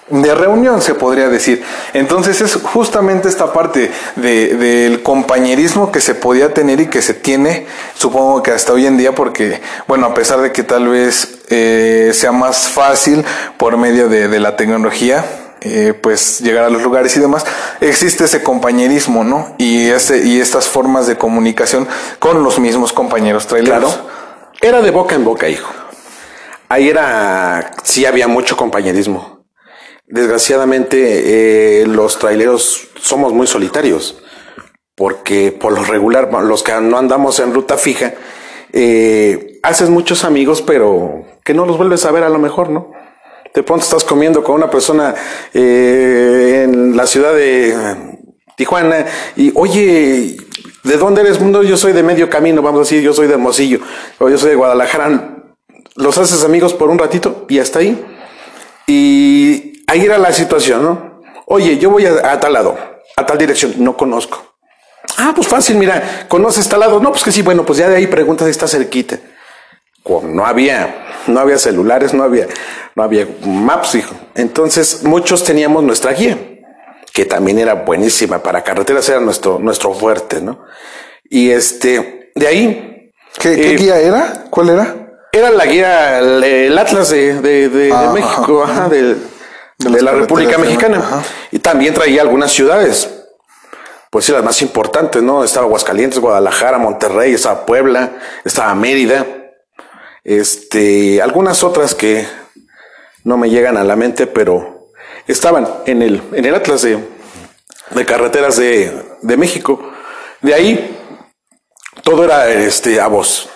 de 0.10 0.36
reunión, 0.36 0.82
se 0.82 0.96
podría 0.96 1.30
decir. 1.30 1.64
Entonces 1.94 2.42
es 2.42 2.56
justamente 2.56 3.28
esta 3.28 3.54
parte 3.54 3.92
de, 4.16 4.56
del 4.56 5.04
compañerismo 5.04 5.92
que 5.92 6.02
se 6.02 6.16
podía 6.16 6.54
tener 6.54 6.80
y 6.80 6.88
que 6.88 7.02
se 7.02 7.14
tiene, 7.14 7.68
supongo 7.96 8.44
que 8.44 8.52
hasta 8.52 8.74
hoy 8.74 8.86
en 8.86 8.98
día, 8.98 9.14
porque, 9.14 9.62
bueno, 9.88 10.08
a 10.08 10.14
pesar 10.14 10.42
de 10.42 10.52
que 10.52 10.64
tal 10.64 10.88
vez 10.88 11.40
eh, 11.50 12.12
sea 12.14 12.32
más 12.32 12.70
fácil 12.70 13.24
por 13.58 13.78
medio 13.78 14.10
de, 14.10 14.28
de 14.28 14.40
la 14.40 14.56
tecnología, 14.56 15.26
eh, 15.62 15.94
pues 16.02 16.40
llegar 16.40 16.64
a 16.64 16.70
los 16.70 16.82
lugares 16.82 17.16
y 17.18 17.20
demás, 17.20 17.46
existe 17.82 18.26
ese 18.26 18.42
compañerismo, 18.42 19.24
¿no? 19.24 19.56
Y, 19.58 19.90
ese, 19.90 20.26
y 20.26 20.40
estas 20.40 20.68
formas 20.68 21.06
de 21.06 21.18
comunicación 21.18 21.88
con 22.20 22.44
los 22.44 22.60
mismos 22.60 22.94
compañeros 22.94 23.46
traileros. 23.48 23.94
Claro. 23.94 24.10
Era 24.62 24.82
de 24.82 24.92
boca 24.92 25.16
en 25.16 25.26
boca, 25.26 25.50
hijo. 25.50 25.72
Ahí 26.70 26.88
era, 26.90 27.72
sí 27.84 28.06
había 28.06 28.28
mucho 28.28 28.56
compañerismo 28.56 29.39
Desgraciadamente, 30.10 31.82
eh, 31.84 31.86
los 31.86 32.18
traileros 32.18 32.88
somos 33.00 33.32
muy 33.32 33.46
solitarios, 33.46 34.18
porque 34.96 35.52
por 35.52 35.72
lo 35.72 35.84
regular, 35.84 36.34
los 36.44 36.64
que 36.64 36.74
no 36.82 36.98
andamos 36.98 37.40
en 37.40 37.54
ruta 37.54 37.78
fija, 37.78 38.16
eh, 38.74 39.60
haces 39.62 39.92
muchos 39.92 40.24
amigos, 40.24 40.64
pero 40.64 41.26
que 41.46 41.54
no 41.54 41.68
los 41.68 41.78
vuelves 41.78 42.06
a 42.06 42.12
ver 42.12 42.24
a 42.24 42.30
lo 42.30 42.40
mejor, 42.40 42.72
¿no? 42.72 42.92
De 43.54 43.62
pronto 43.62 43.84
estás 43.84 44.04
comiendo 44.04 44.44
con 44.44 44.56
una 44.56 44.72
persona 44.72 45.14
eh, 45.54 46.64
en 46.64 46.98
la 46.98 47.06
ciudad 47.06 47.36
de 47.36 48.18
Tijuana 48.58 49.06
y, 49.36 49.52
oye, 49.54 50.38
¿de 50.84 50.98
dónde 50.98 51.22
eres? 51.22 51.40
mundo? 51.40 51.62
yo 51.62 51.78
soy 51.78 51.94
de 51.94 52.02
medio 52.02 52.32
camino, 52.32 52.64
vamos 52.64 52.80
a 52.80 52.84
decir, 52.84 53.04
yo 53.04 53.14
soy 53.14 53.28
de 53.28 53.34
Hermosillo, 53.34 53.80
o 54.18 54.28
yo 54.28 54.40
soy 54.40 54.50
de 54.50 54.56
Guadalajara. 54.56 55.36
Los 55.96 56.18
haces 56.18 56.44
amigos 56.44 56.74
por 56.74 56.90
un 56.90 56.98
ratito 56.98 57.46
y 57.48 57.60
hasta 57.60 57.78
ahí. 57.78 58.04
Y 58.88 59.69
ahí 59.90 60.06
era 60.06 60.18
la 60.18 60.32
situación, 60.32 60.84
¿no? 60.84 61.22
Oye, 61.46 61.78
yo 61.78 61.90
voy 61.90 62.06
a, 62.06 62.40
tal 62.40 62.54
lado, 62.54 62.78
a 63.16 63.26
tal 63.26 63.38
dirección, 63.38 63.74
no 63.78 63.98
conozco. 63.98 64.56
Ah, 65.18 65.34
pues 65.36 65.48
fácil, 65.48 65.78
mira, 65.78 66.26
¿conoces 66.28 66.70
tal 66.70 66.82
lado? 66.82 67.00
No, 67.00 67.12
pues 67.12 67.24
que 67.24 67.32
sí, 67.32 67.42
bueno, 67.42 67.66
pues 67.66 67.80
ya 67.80 67.90
de 67.90 67.96
ahí 67.96 68.08
preguntas 68.08 68.46
si 68.46 68.52
está 68.52 68.68
cerquita. 68.68 69.18
No 70.24 70.46
había, 70.46 71.24
no 71.28 71.40
había 71.40 71.58
celulares, 71.58 72.14
no 72.14 72.24
había, 72.24 72.48
no 72.96 73.04
había 73.04 73.28
maps, 73.46 73.96
hijo. 73.96 74.16
Entonces, 74.36 75.04
muchos 75.04 75.44
teníamos 75.44 75.84
nuestra 75.84 76.14
guía, 76.14 76.38
que 77.14 77.26
también 77.26 77.60
era 77.60 77.74
buenísima 77.74 78.42
para 78.42 78.64
carreteras, 78.64 79.08
era 79.10 79.20
nuestro, 79.20 79.60
nuestro 79.60 79.94
fuerte, 79.94 80.42
¿no? 80.42 80.64
Y 81.30 81.52
este, 81.52 82.32
de 82.36 82.48
ahí. 82.48 83.12
¿Qué, 83.40 83.56
qué 83.56 83.74
eh, 83.74 83.78
guía 83.78 84.00
era? 84.00 84.46
¿Cuál 84.50 84.70
era? 84.70 84.96
Era 85.32 85.52
la 85.52 85.66
guía, 85.66 86.20
el, 86.20 86.78
Atlas 86.78 87.10
de, 87.10 87.40
de, 87.42 87.70
de, 87.70 87.94
México, 88.14 88.64
ajá, 88.64 88.90
del 88.90 89.18
de, 89.80 90.02
la 90.02 90.12
República 90.12 90.58
Mexicana. 90.58 90.98
ajá. 90.98 91.24
Y 91.52 91.60
también 91.60 91.94
traía 91.94 92.22
algunas 92.22 92.52
ciudades. 92.52 93.10
Pues 94.12 94.26
sí, 94.26 94.32
las 94.32 94.44
más 94.44 94.62
importantes, 94.62 95.22
¿no? 95.22 95.44
Estaba 95.44 95.66
Aguascalientes, 95.66 96.20
Guadalajara, 96.20 96.78
Monterrey, 96.78 97.34
estaba 97.34 97.66
Puebla, 97.66 98.18
estaba 98.44 98.74
Mérida. 98.76 99.26
Este, 100.24 101.22
algunas 101.22 101.64
otras 101.64 101.96
que 101.96 102.28
no 103.24 103.38
me 103.38 103.50
llegan 103.50 103.78
a 103.78 103.84
la 103.84 103.96
mente, 103.96 104.28
pero 104.28 104.90
estaban 105.28 105.68
en 105.86 106.02
el, 106.02 106.22
en 106.34 106.46
el 106.46 106.56
Atlas 106.56 106.82
de, 106.82 107.00
de 107.92 108.06
carreteras 108.06 108.58
de, 108.58 108.92
de 109.22 109.38
México. 109.38 109.80
De 110.42 110.54
ahí, 110.54 110.98
todo 112.04 112.24
era 112.24 112.50
este, 112.50 113.00
a 113.00 113.08
voz. 113.08 113.50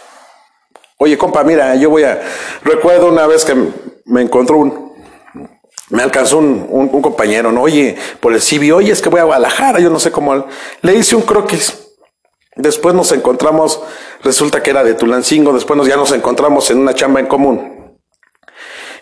Oye, 0.98 1.18
compa, 1.18 1.44
mira, 1.44 1.76
yo 1.76 1.90
voy 1.90 2.04
a. 2.04 2.22
Recuerdo 2.64 3.08
una 3.08 3.28
vez 3.28 3.44
que 3.44 3.56
me 4.06 4.22
encontró 4.22 4.58
un. 4.58 4.83
Me 5.94 6.02
alcanzó 6.02 6.40
un, 6.40 6.66
un- 6.70 7.02
compañero, 7.04 7.52
¿no? 7.52 7.62
Oye, 7.62 7.96
por 8.20 8.34
el 8.34 8.42
CB, 8.42 8.74
oye, 8.74 8.92
es 8.92 9.00
que 9.02 9.10
voy 9.10 9.20
a 9.20 9.26
Guadalajara, 9.26 9.80
yo 9.80 9.92
no 9.92 10.00
sé 10.00 10.12
cómo. 10.12 10.48
Le 10.82 10.96
hice 10.96 11.16
un 11.16 11.22
croquis. 11.22 11.78
Después 12.56 12.96
nos 12.96 13.12
encontramos, 13.12 13.80
resulta 14.24 14.64
que 14.64 14.72
era 14.72 14.84
de 14.84 14.96
Tulancingo, 14.96 15.54
después 15.54 15.78
nos, 15.78 15.88
ya 15.88 15.96
nos 15.96 16.12
encontramos 16.12 16.70
en 16.72 16.80
una 16.80 16.96
chamba 16.96 17.20
en 17.20 17.28
común. 17.28 17.96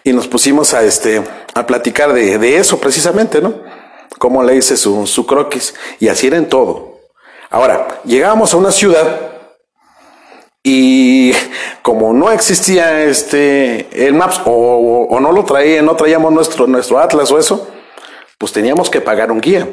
Y 0.04 0.12
nos 0.12 0.28
pusimos 0.28 0.74
a, 0.74 0.84
este, 0.84 1.24
a 1.54 1.66
platicar 1.66 2.12
de, 2.12 2.38
de 2.38 2.58
eso 2.58 2.78
precisamente, 2.80 3.42
¿no? 3.42 3.54
Cómo 4.20 4.44
le 4.44 4.56
hice 4.58 4.76
su, 4.76 5.08
su 5.08 5.26
croquis. 5.26 5.74
Y 6.00 6.10
así 6.10 6.28
era 6.28 6.36
en 6.38 6.50
todo. 6.50 7.00
Ahora, 7.50 8.02
llegábamos 8.04 8.54
a 8.54 8.58
una 8.58 8.72
ciudad 8.72 9.31
y 10.64 11.34
como 11.82 12.14
no 12.14 12.32
existía 12.32 13.04
este 13.04 13.88
el 14.08 14.14
Maps 14.14 14.42
o, 14.46 14.52
o- 14.52 15.08
o 15.16 15.20
no 15.20 15.32
lo 15.32 15.44
traía, 15.46 15.82
no 15.82 15.96
traíamos 15.96 16.32
nuestro, 16.32 16.68
nuestro 16.68 17.00
Atlas 17.00 17.32
o 17.32 17.40
eso, 17.40 17.68
pues 18.38 18.52
teníamos 18.54 18.90
que 18.90 19.02
pagar 19.02 19.32
un 19.32 19.42
guía. 19.42 19.68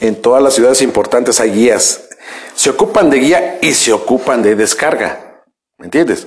En 0.00 0.22
todas 0.22 0.42
las 0.42 0.54
ciudades 0.54 0.80
importantes 0.82 1.38
hay 1.40 1.50
guías. 1.50 2.08
Se 2.54 2.70
ocupan 2.70 3.10
de 3.10 3.18
guía 3.18 3.58
y 3.60 3.74
se 3.74 3.92
ocupan 3.92 4.42
de 4.42 4.54
descarga. 4.56 5.42
¿Me 5.78 5.86
entiendes? 5.86 6.26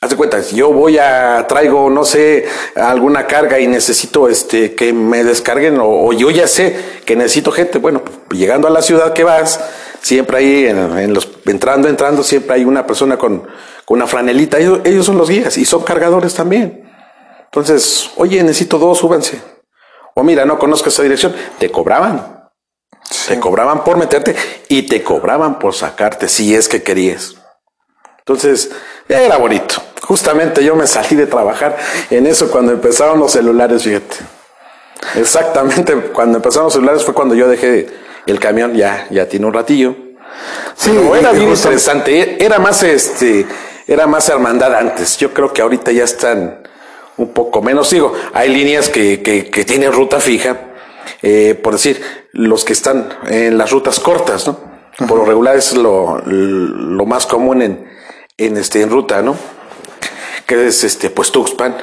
Haz 0.00 0.10
de 0.10 0.16
cuenta, 0.16 0.42
si 0.42 0.56
yo 0.56 0.72
voy 0.72 0.96
a, 0.96 1.44
traigo, 1.46 1.90
no 1.90 2.04
sé, 2.04 2.46
alguna 2.74 3.26
carga 3.26 3.58
y 3.60 3.66
necesito 3.66 4.28
este 4.28 4.74
que 4.74 4.94
me 4.94 5.24
descarguen, 5.24 5.78
o, 5.78 6.06
o 6.06 6.12
yo 6.14 6.30
ya 6.30 6.46
sé 6.46 6.74
que 7.04 7.16
necesito 7.16 7.52
gente. 7.52 7.78
Bueno, 7.78 8.02
llegando 8.30 8.66
a 8.66 8.70
la 8.70 8.80
ciudad 8.80 9.12
que 9.12 9.24
vas, 9.24 9.60
siempre 10.00 10.38
ahí 10.38 10.66
en, 10.66 10.78
en 10.98 11.14
los, 11.14 11.28
entrando, 11.46 11.88
entrando, 11.88 12.22
siempre 12.22 12.56
hay 12.56 12.64
una 12.64 12.86
persona 12.86 13.16
con, 13.16 13.40
con 13.84 13.98
una 13.98 14.06
franelita. 14.06 14.58
Ellos, 14.58 14.80
ellos 14.84 15.06
son 15.06 15.18
los 15.18 15.28
guías 15.28 15.56
y 15.56 15.64
son 15.64 15.82
cargadores 15.82 16.34
también. 16.34 16.88
Entonces, 17.44 18.10
oye, 18.16 18.42
necesito 18.42 18.78
dos, 18.78 18.98
súbanse. 18.98 19.40
O 20.14 20.22
mira, 20.22 20.44
no 20.44 20.58
conozco 20.58 20.88
esa 20.88 21.02
dirección. 21.02 21.34
Te 21.58 21.70
cobraban. 21.70 22.48
Te 23.26 23.40
cobraban 23.40 23.82
por 23.82 23.96
meterte 23.96 24.36
y 24.68 24.82
te 24.82 25.02
cobraban 25.02 25.58
por 25.58 25.74
sacarte 25.74 26.28
si 26.28 26.54
es 26.54 26.68
que 26.68 26.82
querías. 26.82 27.34
Entonces, 28.18 28.70
era 29.08 29.36
bonito. 29.36 29.76
Justamente 30.02 30.64
yo 30.64 30.76
me 30.76 30.86
salí 30.86 31.16
de 31.16 31.26
trabajar 31.26 31.76
en 32.10 32.26
eso 32.26 32.50
cuando 32.50 32.72
empezaron 32.72 33.18
los 33.18 33.32
celulares, 33.32 33.82
fíjate. 33.82 34.16
Exactamente, 35.16 35.94
cuando 36.12 36.38
empezaron 36.38 36.66
los 36.66 36.74
celulares 36.74 37.04
fue 37.04 37.14
cuando 37.14 37.34
yo 37.34 37.48
dejé 37.48 37.88
el 38.30 38.40
camión, 38.40 38.74
ya, 38.74 39.06
ya 39.10 39.28
tiene 39.28 39.46
un 39.46 39.52
ratillo. 39.52 39.94
Sí, 40.74 40.90
Pero 40.94 41.16
era 41.16 41.32
bien 41.32 41.50
interesante, 41.50 42.42
era 42.42 42.58
más 42.58 42.82
este, 42.82 43.46
era 43.86 44.06
más 44.06 44.28
hermandad 44.28 44.74
antes. 44.74 45.18
Yo 45.18 45.34
creo 45.34 45.52
que 45.52 45.62
ahorita 45.62 45.92
ya 45.92 46.04
están 46.04 46.62
un 47.16 47.32
poco 47.32 47.60
menos. 47.60 47.90
Digo, 47.90 48.14
hay 48.32 48.48
líneas 48.48 48.88
que, 48.88 49.22
que, 49.22 49.50
que 49.50 49.64
tienen 49.64 49.92
ruta 49.92 50.20
fija, 50.20 50.56
eh, 51.22 51.58
por 51.60 51.74
decir, 51.74 52.02
los 52.32 52.64
que 52.64 52.72
están 52.72 53.08
en 53.28 53.58
las 53.58 53.70
rutas 53.70 54.00
cortas, 54.00 54.46
¿no? 54.46 54.58
Por 55.06 55.18
lo 55.18 55.24
regular 55.24 55.56
es 55.56 55.76
lo, 55.76 56.20
lo 56.24 57.06
más 57.06 57.26
común 57.26 57.62
en, 57.62 57.90
en 58.36 58.56
este, 58.56 58.82
en 58.82 58.90
ruta, 58.90 59.22
¿no? 59.22 59.36
Que 60.46 60.66
es 60.66 60.84
este, 60.84 61.10
pues 61.10 61.30
Tuxpan. 61.32 61.76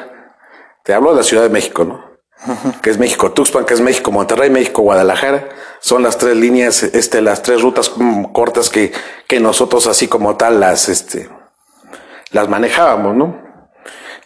Te 0.83 0.93
hablo 0.93 1.11
de 1.11 1.17
la 1.17 1.23
Ciudad 1.23 1.43
de 1.43 1.49
México, 1.49 1.83
¿no? 1.83 2.06
Que 2.81 2.89
es 2.91 2.97
México 2.97 3.31
Tuxpan, 3.31 3.65
que 3.65 3.73
es 3.73 3.81
México 3.81 4.11
Monterrey, 4.11 4.49
México 4.49 4.81
Guadalajara. 4.83 5.49
Son 5.79 6.03
las 6.03 6.17
tres 6.17 6.35
líneas, 6.37 6.83
este, 6.83 7.21
las 7.21 7.41
tres 7.41 7.61
rutas 7.61 7.91
mm, 7.95 8.25
cortas 8.25 8.69
que, 8.69 8.93
que 9.27 9.39
nosotros 9.39 9.87
así 9.87 10.07
como 10.07 10.37
tal 10.37 10.59
las, 10.59 10.87
este, 10.87 11.29
las 12.31 12.47
manejábamos, 12.47 13.15
¿no? 13.15 13.37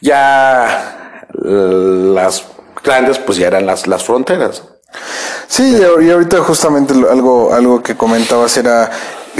Ya 0.02 1.20
las 1.34 2.46
grandes, 2.84 3.18
pues 3.20 3.38
ya 3.38 3.48
eran 3.48 3.66
las, 3.66 3.88
las 3.88 4.04
fronteras. 4.04 4.64
Sí, 5.48 5.78
y 5.78 5.82
ahor- 5.82 6.04
y 6.04 6.12
ahorita 6.12 6.38
justamente 6.40 6.94
algo, 6.94 7.54
algo 7.54 7.82
que 7.82 7.96
comentabas 7.96 8.58
era 8.58 8.92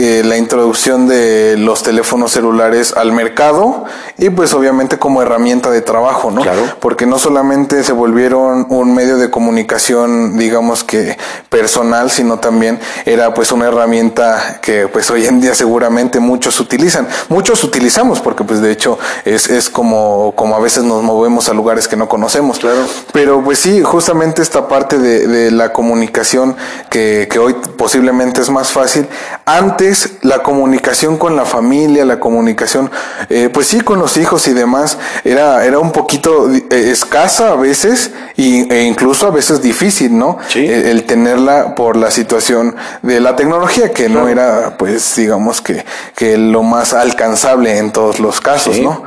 eh, 0.04 0.24
la 0.24 0.38
introducción 0.38 1.08
de 1.08 1.56
los 1.58 1.84
teléfonos 1.84 2.32
celulares 2.32 2.94
al 2.96 3.12
mercado 3.12 3.86
y 4.18 4.30
pues 4.30 4.54
obviamente 4.54 4.98
como 4.98 5.22
herramienta 5.22 5.70
de 5.70 5.82
trabajo, 5.82 6.32
¿no? 6.32 6.42
Claro. 6.42 6.62
Porque 6.80 7.06
no 7.06 7.20
solamente 7.20 7.84
se 7.84 7.92
volvieron 7.92 8.68
un 8.70 8.94
medio 8.94 9.18
de 9.18 9.30
comunicación, 9.30 10.38
digamos 10.38 10.84
que 10.84 11.18
personal, 11.50 12.12
sino 12.12 12.40
también 12.40 12.80
era 13.06 13.34
pues 13.34 13.52
una 13.52 13.68
herramienta 13.68 14.60
que 14.62 14.88
pues 14.88 15.10
hoy 15.12 15.26
en 15.26 15.42
día 15.42 15.56
seguramente 15.56 16.20
muchos 16.20 16.60
utilizan. 16.60 17.08
Muchos 17.30 17.64
utilizamos 17.64 18.20
porque 18.22 18.44
pues 18.44 18.62
de 18.62 18.72
hecho 18.72 18.98
es, 19.26 19.50
es 19.50 19.70
como, 19.70 20.34
como 20.36 20.56
a 20.56 20.60
veces 20.60 20.84
nos 20.84 21.04
movemos 21.04 21.50
a 21.50 21.54
lugares 21.54 21.88
que 21.88 21.96
no 21.96 22.08
conocemos. 22.08 22.60
Claro. 22.60 22.86
Pero 23.12 23.44
pues 23.44 23.60
sí, 23.60 23.82
justamente 23.84 24.42
esta 24.42 24.68
parte 24.68 24.98
de, 24.98 25.28
de 25.28 25.52
la 25.52 25.74
comunicación 25.74 26.56
que, 26.90 27.28
que 27.30 27.40
hoy 27.40 27.56
posiblemente 27.78 28.42
es 28.42 28.50
más 28.50 28.72
fácil. 28.72 29.08
Antes 29.46 29.91
la 30.22 30.44
comunicación 30.44 31.18
con 31.18 31.36
la 31.36 31.46
familia, 31.46 32.06
la 32.06 32.20
comunicación, 32.20 32.90
eh, 33.30 33.50
pues 33.54 33.68
sí, 33.68 33.82
con 33.82 34.00
los 34.00 34.18
hijos 34.18 34.48
y 34.48 34.54
demás, 34.54 34.98
era, 35.24 35.66
era 35.66 35.80
un 35.80 35.92
poquito 35.92 36.50
eh, 36.54 36.64
escasa 36.70 37.52
a 37.52 37.56
veces 37.56 38.12
y, 38.36 38.72
e 38.74 38.84
incluso 38.84 39.28
a 39.28 39.32
veces 39.32 39.62
difícil, 39.62 40.18
¿no? 40.18 40.38
Sí. 40.48 40.66
El, 40.66 40.86
el 40.86 41.04
tenerla 41.06 41.76
por 41.76 41.98
la 41.98 42.12
situación 42.12 42.76
de 43.02 43.20
la 43.20 43.36
tecnología 43.36 43.92
que 43.92 44.10
no 44.10 44.28
era, 44.28 44.78
pues 44.78 45.16
digamos 45.16 45.62
que, 45.62 45.84
que 46.16 46.38
lo 46.38 46.64
más 46.64 46.94
alcanzable 46.94 47.78
en 47.78 47.92
todos 47.92 48.20
los 48.20 48.40
casos, 48.42 48.76
Sí. 48.76 48.82
¿no? 48.84 49.04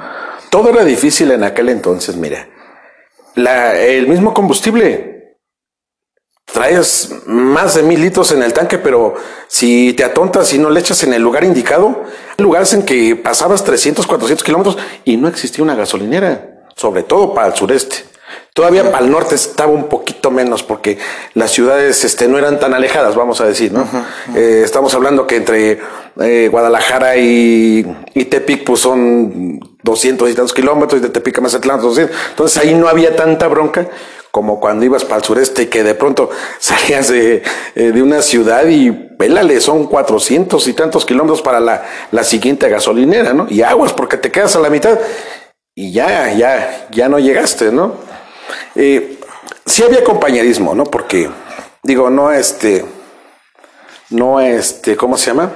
Todo 0.51 0.71
era 0.71 0.85
difícil 0.85 1.31
en 1.33 1.43
aquel 1.43 1.69
entonces, 1.69 2.17
mira. 2.17 2.47
La, 3.35 3.75
el 3.75 4.07
mismo 4.07 4.33
combustible. 4.33 5.14
Traes 6.55 7.11
más 7.27 7.75
de 7.75 7.83
mil 7.83 8.01
litros 8.01 8.31
en 8.31 8.41
el 8.41 8.53
tanque, 8.53 8.79
pero 8.79 9.17
si 9.49 9.93
te 9.95 10.05
atontas 10.05 10.55
y 10.55 10.59
no 10.59 10.71
le 10.71 10.79
echas 10.79 11.03
en 11.03 11.13
el 11.13 11.21
lugar 11.21 11.43
indicado, 11.43 12.05
hay 12.39 12.45
lugares 12.45 12.73
en 12.75 12.85
que 12.85 13.17
pasabas 13.17 13.65
300, 13.65 14.07
400 14.07 14.45
kilómetros 14.45 14.79
y 15.05 15.17
no 15.17 15.27
existía 15.27 15.65
una 15.65 15.75
gasolinera, 15.75 16.63
sobre 16.77 17.03
todo 17.03 17.35
para 17.35 17.49
el 17.49 17.55
sureste. 17.55 18.05
Todavía 18.53 18.93
para 18.93 19.05
el 19.05 19.11
norte 19.11 19.35
estaba 19.35 19.73
un 19.73 19.89
poquito 19.89 20.31
menos 20.31 20.63
porque 20.63 20.97
las 21.35 21.51
ciudades 21.51 22.05
este, 22.05 22.29
no 22.29 22.39
eran 22.39 22.61
tan 22.61 22.73
alejadas, 22.73 23.17
vamos 23.17 23.41
a 23.41 23.47
decir, 23.47 23.73
¿no? 23.73 23.85
Eh, 24.37 24.63
estamos 24.65 24.95
hablando 24.95 25.27
que 25.27 25.35
entre 25.35 25.81
eh, 26.21 26.49
Guadalajara 26.53 27.17
y, 27.17 27.85
y 28.15 28.25
Tepic 28.27 28.63
pues 28.63 28.79
son 28.79 29.59
200 29.83 30.31
y 30.31 30.35
tantos 30.35 30.55
kilómetros 30.55 31.01
y 31.01 31.03
de 31.03 31.09
Tepic 31.09 31.37
a 31.37 31.41
Mazatlán 31.41 31.81
200. 31.81 32.17
Entonces 32.31 32.63
ahí 32.63 32.77
no 32.77 32.87
había 32.87 33.17
tanta 33.17 33.49
bronca 33.49 33.89
como 34.35 34.59
cuando 34.59 34.85
ibas 34.85 35.05
para 35.05 35.19
el 35.19 35.23
sureste 35.23 35.63
y 35.63 35.67
que 35.67 35.85
de 35.85 35.95
pronto 35.95 36.29
salías 36.59 37.07
de, 37.07 37.45
eh, 37.77 37.93
de 37.93 38.03
una 38.03 38.21
ciudad 38.21 38.67
y 38.67 38.91
pélale, 38.91 39.61
son 39.61 39.87
400 39.87 40.67
y 40.67 40.73
tantos 40.73 41.07
kilómetros 41.07 41.41
para 41.41 41.61
la, 41.61 41.85
la 42.11 42.25
siguiente 42.25 42.69
gasolinera, 42.69 43.33
¿no? 43.33 43.47
Y 43.49 43.63
aguas 43.63 43.93
porque 43.93 44.17
te 44.17 44.33
quedas 44.33 44.57
a 44.57 44.59
la 44.59 44.71
mitad 44.71 44.99
y 45.73 45.93
ya, 45.93 46.33
ya, 46.33 46.89
ya 46.91 47.09
no 47.09 47.21
llegaste, 47.21 47.71
¿no? 47.71 47.95
Eh, 48.75 49.21
sí 49.67 49.85
había 49.85 50.03
compañerismo, 50.03 50.75
¿no? 50.75 50.83
Porque, 50.83 51.31
digo, 51.85 52.11
no 52.11 52.33
este, 52.33 52.85
no 54.11 54.41
este, 54.41 54.97
¿cómo 54.97 55.17
se 55.17 55.27
llama? 55.27 55.53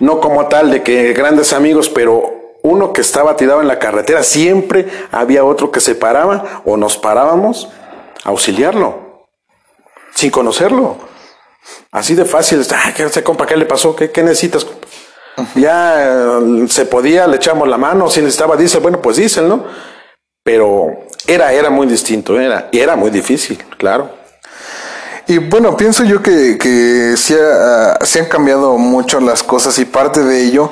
No 0.00 0.18
como 0.18 0.48
tal 0.48 0.72
de 0.72 0.82
que 0.82 1.12
grandes 1.12 1.52
amigos, 1.52 1.88
pero 1.88 2.43
uno 2.64 2.94
que 2.94 3.02
estaba 3.02 3.36
tirado 3.36 3.60
en 3.60 3.68
la 3.68 3.78
carretera, 3.78 4.22
siempre 4.22 4.88
había 5.12 5.44
otro 5.44 5.70
que 5.70 5.80
se 5.80 5.94
paraba 5.94 6.62
o 6.64 6.78
nos 6.78 6.96
parábamos 6.96 7.68
a 8.24 8.30
auxiliarlo, 8.30 9.26
sin 10.14 10.30
conocerlo. 10.30 10.96
Así 11.92 12.14
de 12.14 12.24
fácil, 12.24 12.66
ah, 12.74 12.92
¿qué 12.96 13.02
hace, 13.02 13.22
compa? 13.22 13.46
¿Qué 13.46 13.54
le 13.58 13.66
pasó? 13.66 13.94
¿Qué, 13.94 14.10
qué 14.10 14.22
necesitas? 14.22 14.64
compa? 14.64 14.86
Ya 15.56 16.38
eh, 16.40 16.66
se 16.68 16.86
podía, 16.86 17.26
le 17.26 17.36
echamos 17.36 17.68
la 17.68 17.76
mano, 17.76 18.08
si 18.08 18.20
necesitaba 18.20 18.56
diésel, 18.56 18.80
bueno, 18.80 19.02
pues 19.02 19.18
diésel, 19.18 19.46
¿no? 19.46 19.66
Pero 20.42 20.86
era, 21.26 21.52
era 21.52 21.68
muy 21.68 21.86
distinto, 21.86 22.40
era, 22.40 22.70
y 22.72 22.78
era 22.78 22.96
muy 22.96 23.10
difícil, 23.10 23.62
claro. 23.76 24.10
Y 25.26 25.36
bueno, 25.36 25.76
pienso 25.76 26.02
yo 26.04 26.22
que, 26.22 26.56
que 26.56 27.14
sí, 27.18 27.34
sí 28.04 28.18
han 28.18 28.26
cambiado 28.26 28.78
mucho 28.78 29.20
las 29.20 29.42
cosas 29.42 29.78
y 29.78 29.84
parte 29.84 30.22
de 30.22 30.44
ello 30.44 30.70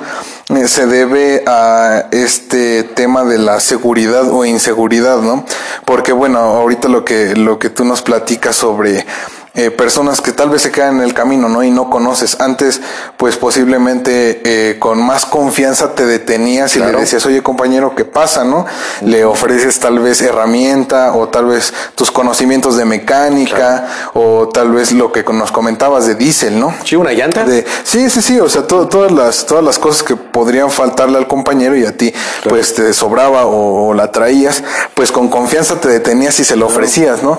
se 0.67 0.85
debe 0.87 1.43
a 1.47 2.05
este 2.11 2.83
tema 2.83 3.23
de 3.23 3.37
la 3.37 3.59
seguridad 3.59 4.29
o 4.29 4.45
inseguridad, 4.45 5.19
¿no? 5.19 5.45
Porque 5.85 6.11
bueno, 6.11 6.39
ahorita 6.39 6.89
lo 6.89 7.05
que, 7.05 7.35
lo 7.35 7.59
que 7.59 7.69
tú 7.69 7.85
nos 7.85 8.01
platicas 8.01 8.55
sobre 8.55 9.05
eh, 9.55 9.69
personas 9.69 10.19
que 10.19 10.31
tal 10.31 10.49
vez 10.49 10.63
se 10.63 10.71
quedan 10.71 10.95
en 10.95 11.01
el 11.03 11.13
camino, 11.13 11.47
¿no? 11.47 11.63
Y 11.63 11.69
no 11.69 11.89
conoces. 11.91 12.41
Antes, 12.41 12.81
pues 13.17 13.37
posiblemente 13.37 14.41
eh, 14.43 14.79
con 14.79 14.99
más 14.99 15.27
confianza 15.27 15.93
te 15.93 16.07
detenías 16.07 16.75
y 16.75 16.79
le 16.79 16.91
decías, 16.91 17.23
oye 17.27 17.43
compañero, 17.43 17.93
¿qué 17.95 18.03
pasa, 18.03 18.43
no? 18.43 18.65
Le 19.01 19.25
ofreces 19.25 19.79
tal 19.79 19.99
vez 19.99 20.23
herramienta 20.23 21.13
o 21.13 21.29
tal 21.29 21.45
vez 21.45 21.71
tus 21.93 22.09
conocimientos 22.09 22.77
de 22.77 22.85
mecánica 22.85 23.87
o 24.13 24.49
tal 24.49 24.71
vez 24.71 24.91
lo 24.91 25.11
que 25.11 25.23
nos 25.23 25.51
comentabas 25.51 26.07
de 26.07 26.15
diésel, 26.15 26.59
¿no? 26.59 26.73
Sí, 26.83 26.95
una 26.95 27.11
llanta. 27.11 27.43
De, 27.43 27.63
sí, 27.83 28.09
sí, 28.09 28.23
sí, 28.23 28.39
o 28.39 28.49
sea, 28.49 28.65
todas 28.65 29.11
las 29.11 29.45
todas 29.45 29.63
las 29.63 29.77
cosas 29.77 30.01
que 30.01 30.15
podrían 30.15 30.71
faltarle 30.71 31.19
al 31.19 31.27
compañero 31.27 31.77
y 31.77 31.85
a 31.85 31.95
ti 31.95 32.11
pues 32.49 32.73
te 32.73 32.91
sobraba 32.93 33.45
o, 33.45 33.93
la 33.93 34.11
traías, 34.11 34.63
pues 34.95 35.11
con 35.11 35.29
confianza 35.29 35.79
te 35.79 35.89
detenías 35.89 36.39
y 36.39 36.43
se 36.43 36.55
lo 36.55 36.65
ofrecías, 36.65 37.21
¿no? 37.21 37.37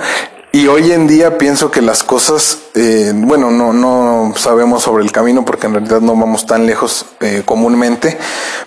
Y 0.54 0.68
hoy 0.68 0.92
en 0.92 1.08
día 1.08 1.36
pienso 1.36 1.72
que 1.72 1.82
las 1.82 2.04
cosas, 2.04 2.60
eh, 2.76 3.10
bueno, 3.12 3.50
no, 3.50 3.72
no 3.72 4.34
sabemos 4.36 4.84
sobre 4.84 5.02
el 5.02 5.10
camino 5.10 5.44
porque 5.44 5.66
en 5.66 5.72
realidad 5.72 6.00
no 6.00 6.14
vamos 6.14 6.46
tan 6.46 6.64
lejos 6.64 7.06
eh, 7.20 7.42
comúnmente, 7.44 8.16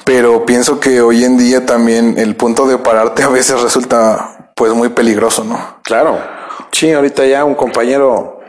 pero 0.04 0.46
pienso 0.46 0.82
que 0.82 1.00
hoy 1.00 1.24
en 1.24 1.38
día 1.38 1.66
también 1.66 2.18
el 2.18 2.36
punto 2.36 2.68
de 2.68 2.78
pararte 2.78 3.24
a 3.24 3.30
veces 3.30 3.62
resulta 3.62 4.52
pues 4.54 4.74
muy 4.74 4.90
peligroso, 4.90 5.46
¿no? 5.46 5.78
Claro. 5.84 6.20
Sí, 6.74 6.92
ahorita 6.92 7.26
ya 7.26 7.46
un 7.46 7.56
compañero 7.56 8.42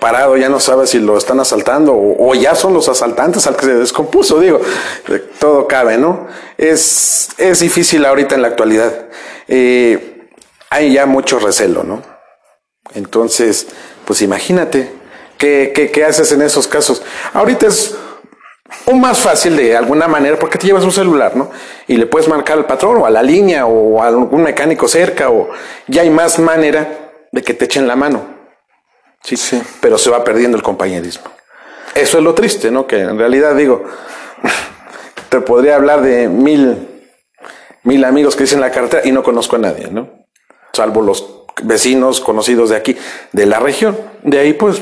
parado 0.00 0.36
ya 0.36 0.48
no 0.48 0.58
sabe 0.58 0.88
si 0.88 0.98
lo 0.98 1.16
están 1.16 1.38
asaltando 1.38 1.94
o, 1.96 2.34
ya 2.34 2.56
son 2.56 2.74
los 2.74 2.88
asaltantes 2.88 3.46
al 3.46 3.54
que 3.54 3.66
se 3.66 3.74
descompuso, 3.74 4.40
digo, 4.40 4.60
todo 5.38 5.68
cabe, 5.68 5.96
¿no? 5.96 6.26
Es, 6.56 7.28
es 7.38 7.60
difícil 7.60 8.04
ahorita 8.04 8.34
en 8.34 8.42
la 8.42 8.48
actualidad. 8.48 9.06
Eh, 9.46 10.28
hay 10.70 10.94
ya 10.94 11.06
mucho 11.06 11.38
recelo, 11.38 11.84
¿no? 11.84 12.02
Entonces, 12.94 13.68
pues 14.04 14.22
imagínate, 14.22 14.92
¿qué, 15.36 15.72
qué, 15.74 15.90
qué 15.90 16.04
haces 16.04 16.32
en 16.32 16.42
esos 16.42 16.66
casos? 16.66 17.02
Ahorita 17.32 17.66
es 17.66 17.96
un 18.86 19.00
más 19.00 19.18
fácil 19.18 19.56
de 19.56 19.76
alguna 19.76 20.08
manera 20.08 20.38
porque 20.38 20.58
te 20.58 20.66
llevas 20.66 20.84
un 20.84 20.92
celular, 20.92 21.36
¿no? 21.36 21.50
Y 21.86 21.96
le 21.96 22.06
puedes 22.06 22.28
marcar 22.28 22.58
al 22.58 22.66
patrón 22.66 22.98
o 22.98 23.06
a 23.06 23.10
la 23.10 23.22
línea 23.22 23.66
o 23.66 24.02
a 24.02 24.08
algún 24.08 24.42
mecánico 24.42 24.88
cerca 24.88 25.30
o 25.30 25.50
ya 25.86 26.02
hay 26.02 26.10
más 26.10 26.38
manera 26.38 27.10
de 27.32 27.42
que 27.42 27.54
te 27.54 27.64
echen 27.64 27.86
la 27.86 27.96
mano. 27.96 28.38
Sí, 29.22 29.36
sí. 29.36 29.60
Pero 29.80 29.98
se 29.98 30.10
va 30.10 30.22
perdiendo 30.24 30.56
el 30.56 30.62
compañerismo. 30.62 31.30
Eso 31.94 32.18
es 32.18 32.24
lo 32.24 32.34
triste, 32.34 32.70
¿no? 32.70 32.86
Que 32.86 33.00
en 33.00 33.18
realidad 33.18 33.54
digo, 33.54 33.84
te 35.28 35.40
podría 35.40 35.76
hablar 35.76 36.02
de 36.02 36.28
mil, 36.28 36.88
mil 37.82 38.04
amigos 38.04 38.36
que 38.36 38.44
dicen 38.44 38.60
la 38.60 38.70
carretera 38.70 39.06
y 39.06 39.12
no 39.12 39.22
conozco 39.22 39.56
a 39.56 39.58
nadie, 39.58 39.88
¿no? 39.90 40.26
Salvo 40.72 41.02
los 41.02 41.44
vecinos 41.62 42.20
conocidos 42.20 42.70
de 42.70 42.76
aquí, 42.76 42.96
de 43.32 43.46
la 43.46 43.58
región. 43.58 43.96
De 44.22 44.38
ahí 44.38 44.52
pues... 44.52 44.80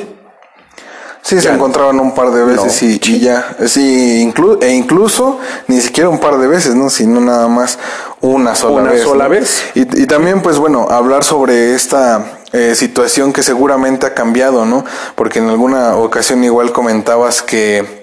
Sí, 1.23 1.41
se 1.41 1.49
encontraban 1.49 1.99
un 1.99 2.15
par 2.15 2.31
de 2.31 2.45
veces 2.45 2.81
y, 2.85 3.19
ya, 3.19 3.57
sí, 3.67 4.33
e 4.61 4.69
incluso 4.71 5.41
ni 5.67 5.81
siquiera 5.81 6.09
un 6.09 6.21
par 6.21 6.39
de 6.39 6.47
veces, 6.47 6.77
¿no? 6.77 6.89
Sino 6.89 7.21
nada 7.21 7.49
más 7.49 7.81
una 8.21 8.55
sola 8.55 8.83
una 8.83 8.93
vez. 8.93 9.03
sola 9.03 9.27
vez. 9.27 9.65
Y, 9.75 10.03
y, 10.03 10.07
también, 10.07 10.41
pues 10.41 10.59
bueno, 10.59 10.87
hablar 10.89 11.25
sobre 11.25 11.75
esta 11.75 12.37
eh, 12.53 12.75
situación 12.75 13.33
que 13.33 13.43
seguramente 13.43 14.07
ha 14.07 14.15
cambiado, 14.15 14.65
¿no? 14.65 14.85
Porque 15.15 15.41
en 15.41 15.49
alguna 15.49 15.97
ocasión 15.97 16.45
igual 16.45 16.73
comentabas 16.73 17.43
que 17.43 17.96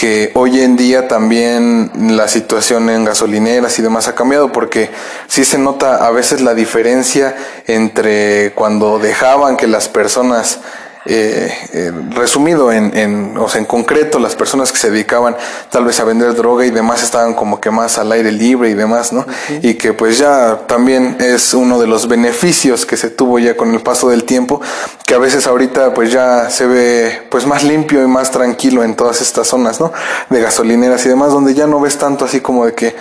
que 0.00 0.30
hoy 0.32 0.62
en 0.62 0.76
día 0.76 1.08
también 1.08 1.90
la 2.16 2.26
situación 2.26 2.88
en 2.88 3.04
gasolineras 3.04 3.78
y 3.78 3.82
demás 3.82 4.08
ha 4.08 4.14
cambiado 4.14 4.50
porque 4.50 4.88
sí 5.26 5.44
se 5.44 5.58
nota 5.58 6.06
a 6.06 6.10
veces 6.10 6.40
la 6.40 6.54
diferencia 6.54 7.36
entre 7.66 8.52
cuando 8.54 8.98
dejaban 8.98 9.58
que 9.58 9.66
las 9.66 9.88
personas 9.88 10.60
eh, 11.06 11.50
eh, 11.72 11.92
resumido 12.10 12.70
en, 12.70 12.94
en, 12.96 13.38
o 13.38 13.48
sea, 13.48 13.58
en 13.58 13.64
concreto, 13.64 14.18
las 14.18 14.36
personas 14.36 14.70
que 14.70 14.76
se 14.76 14.90
dedicaban 14.90 15.34
tal 15.70 15.84
vez 15.86 15.98
a 15.98 16.04
vender 16.04 16.34
droga 16.34 16.66
y 16.66 16.70
demás 16.70 17.02
estaban 17.02 17.32
como 17.32 17.58
que 17.58 17.70
más 17.70 17.96
al 17.96 18.12
aire 18.12 18.30
libre 18.30 18.68
y 18.68 18.74
demás, 18.74 19.10
¿no? 19.12 19.24
Y 19.62 19.74
que 19.74 19.94
pues 19.94 20.18
ya 20.18 20.66
también 20.66 21.16
es 21.18 21.54
uno 21.54 21.78
de 21.80 21.86
los 21.86 22.06
beneficios 22.06 22.84
que 22.84 22.98
se 22.98 23.08
tuvo 23.08 23.38
ya 23.38 23.56
con 23.56 23.72
el 23.72 23.80
paso 23.80 24.10
del 24.10 24.24
tiempo, 24.24 24.60
que 25.06 25.14
a 25.14 25.18
veces 25.18 25.46
ahorita 25.46 25.94
pues 25.94 26.12
ya 26.12 26.50
se 26.50 26.66
ve 26.66 27.22
pues 27.30 27.46
más 27.46 27.64
limpio 27.64 28.02
y 28.02 28.06
más 28.06 28.30
tranquilo 28.30 28.84
en 28.84 28.94
todas 28.94 29.22
estas 29.22 29.46
zonas, 29.48 29.80
¿no? 29.80 29.92
De 30.28 30.40
gasolineras 30.40 31.06
y 31.06 31.08
demás, 31.08 31.32
donde 31.32 31.54
ya 31.54 31.66
no 31.66 31.80
ves 31.80 31.96
tanto 31.96 32.26
así 32.26 32.40
como 32.40 32.66
de 32.66 32.74
que 32.74 32.94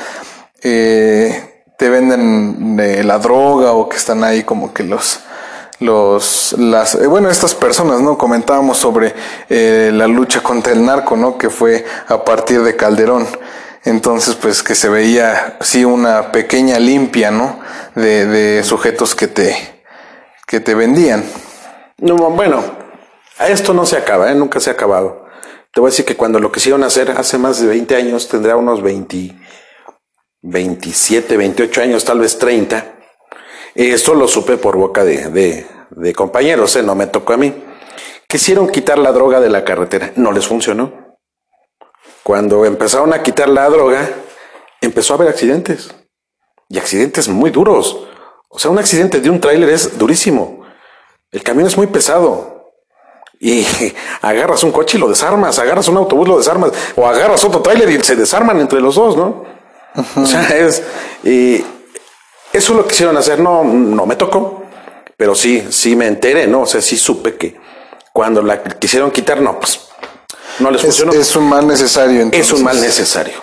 eh, 0.61 1.63
te 1.77 1.89
venden 1.89 2.77
de 2.77 3.03
la 3.03 3.19
droga 3.19 3.73
o 3.73 3.89
que 3.89 3.97
están 3.97 4.23
ahí 4.23 4.43
como 4.43 4.73
que 4.73 4.83
los 4.83 5.19
los 5.79 6.53
las 6.57 6.95
eh, 6.95 7.07
bueno 7.07 7.29
estas 7.29 7.55
personas 7.55 8.01
no 8.01 8.17
comentábamos 8.17 8.77
sobre 8.77 9.13
eh, 9.49 9.91
la 9.93 10.07
lucha 10.07 10.41
contra 10.43 10.73
el 10.73 10.85
narco 10.85 11.15
no 11.15 11.37
que 11.37 11.49
fue 11.49 11.85
a 12.07 12.23
partir 12.23 12.61
de 12.61 12.75
Calderón. 12.75 13.27
Entonces 13.85 14.35
pues 14.35 14.61
que 14.61 14.75
se 14.75 14.89
veía 14.89 15.57
sí 15.61 15.85
una 15.85 16.31
pequeña 16.31 16.79
limpia 16.79 17.31
no 17.31 17.59
de, 17.95 18.25
de 18.25 18.63
sujetos 18.63 19.15
que 19.15 19.27
te 19.27 19.55
que 20.45 20.59
te 20.59 20.75
vendían. 20.75 21.23
No 21.97 22.15
bueno 22.15 22.61
esto 23.47 23.73
no 23.73 23.85
se 23.85 23.97
acaba 23.97 24.31
¿eh? 24.31 24.35
nunca 24.35 24.59
se 24.59 24.69
ha 24.69 24.73
acabado. 24.73 25.25
Te 25.71 25.79
voy 25.79 25.89
a 25.89 25.91
decir 25.91 26.03
que 26.03 26.17
cuando 26.17 26.39
lo 26.39 26.51
quisieron 26.51 26.83
hacer 26.83 27.11
hace 27.11 27.37
más 27.37 27.61
de 27.61 27.67
20 27.67 27.95
años 27.95 28.27
tendrá 28.27 28.57
unos 28.57 28.81
20 28.81 29.35
27 30.41 31.37
28 31.37 31.81
años 31.81 32.05
tal 32.05 32.19
vez 32.19 32.37
30 32.37 32.98
esto 33.75 34.13
lo 34.13 34.27
supe 34.27 34.57
por 34.57 34.77
boca 34.77 35.03
de, 35.03 35.65
de, 35.89 36.13
compañeros, 36.13 36.75
¿eh? 36.75 36.83
no 36.83 36.95
me 36.95 37.07
tocó 37.07 37.33
a 37.33 37.37
mí. 37.37 37.53
Quisieron 38.27 38.69
quitar 38.69 38.97
la 38.97 39.11
droga 39.11 39.39
de 39.39 39.49
la 39.49 39.63
carretera, 39.63 40.11
no 40.15 40.31
les 40.31 40.47
funcionó. 40.47 41.17
Cuando 42.23 42.65
empezaron 42.65 43.13
a 43.13 43.23
quitar 43.23 43.49
la 43.49 43.69
droga, 43.69 44.07
empezó 44.81 45.13
a 45.13 45.17
haber 45.17 45.29
accidentes. 45.29 45.93
Y 46.67 46.77
accidentes 46.77 47.27
muy 47.27 47.49
duros. 47.49 48.07
O 48.49 48.59
sea, 48.59 48.69
un 48.69 48.77
accidente 48.77 49.19
de 49.19 49.29
un 49.29 49.39
tráiler 49.39 49.69
es 49.69 49.97
durísimo. 49.97 50.63
El 51.31 51.43
camión 51.43 51.67
es 51.67 51.77
muy 51.77 51.87
pesado. 51.87 52.71
Y 53.39 53.65
agarras 54.21 54.63
un 54.63 54.71
coche 54.71 54.97
y 54.97 55.01
lo 55.01 55.07
desarmas, 55.07 55.57
agarras 55.59 55.87
un 55.87 55.97
autobús 55.97 56.27
y 56.27 56.31
lo 56.31 56.37
desarmas, 56.37 56.71
o 56.95 57.07
agarras 57.07 57.43
otro 57.43 57.61
tráiler 57.61 57.89
y 57.89 58.03
se 58.03 58.15
desarman 58.15 58.59
entre 58.59 58.81
los 58.81 58.95
dos, 58.95 59.15
¿no? 59.15 59.45
O 60.15 60.25
sea, 60.25 60.43
es... 60.57 60.83
Y 61.23 61.63
eso 62.53 62.73
lo 62.73 62.87
quisieron 62.87 63.15
hacer, 63.17 63.39
no, 63.39 63.63
no 63.63 64.05
me 64.05 64.15
tocó, 64.15 64.63
pero 65.15 65.35
sí, 65.35 65.67
sí 65.69 65.95
me 65.95 66.07
enteré, 66.07 66.47
¿no? 66.47 66.61
O 66.61 66.65
sea, 66.65 66.81
sí 66.81 66.97
supe 66.97 67.35
que 67.35 67.59
cuando 68.13 68.41
la 68.41 68.63
quisieron 68.63 69.11
quitar, 69.11 69.41
no, 69.41 69.59
pues 69.59 69.79
no 70.59 70.71
les 70.71 70.81
funcionó. 70.81 71.13
Es, 71.13 71.35
un 71.35 71.47
mal 71.47 71.67
necesario. 71.67 72.29
Es 72.31 72.51
un 72.51 72.63
mal 72.63 72.79
necesario. 72.79 73.35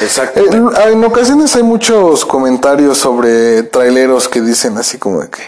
Exacto. 0.00 0.40
Eh, 0.40 0.92
en 0.92 1.04
ocasiones 1.04 1.54
hay 1.56 1.62
muchos 1.62 2.24
comentarios 2.24 2.98
sobre 2.98 3.62
traileros 3.64 4.28
que 4.28 4.40
dicen 4.40 4.76
así 4.76 4.98
como 4.98 5.20
de 5.20 5.30
que 5.30 5.42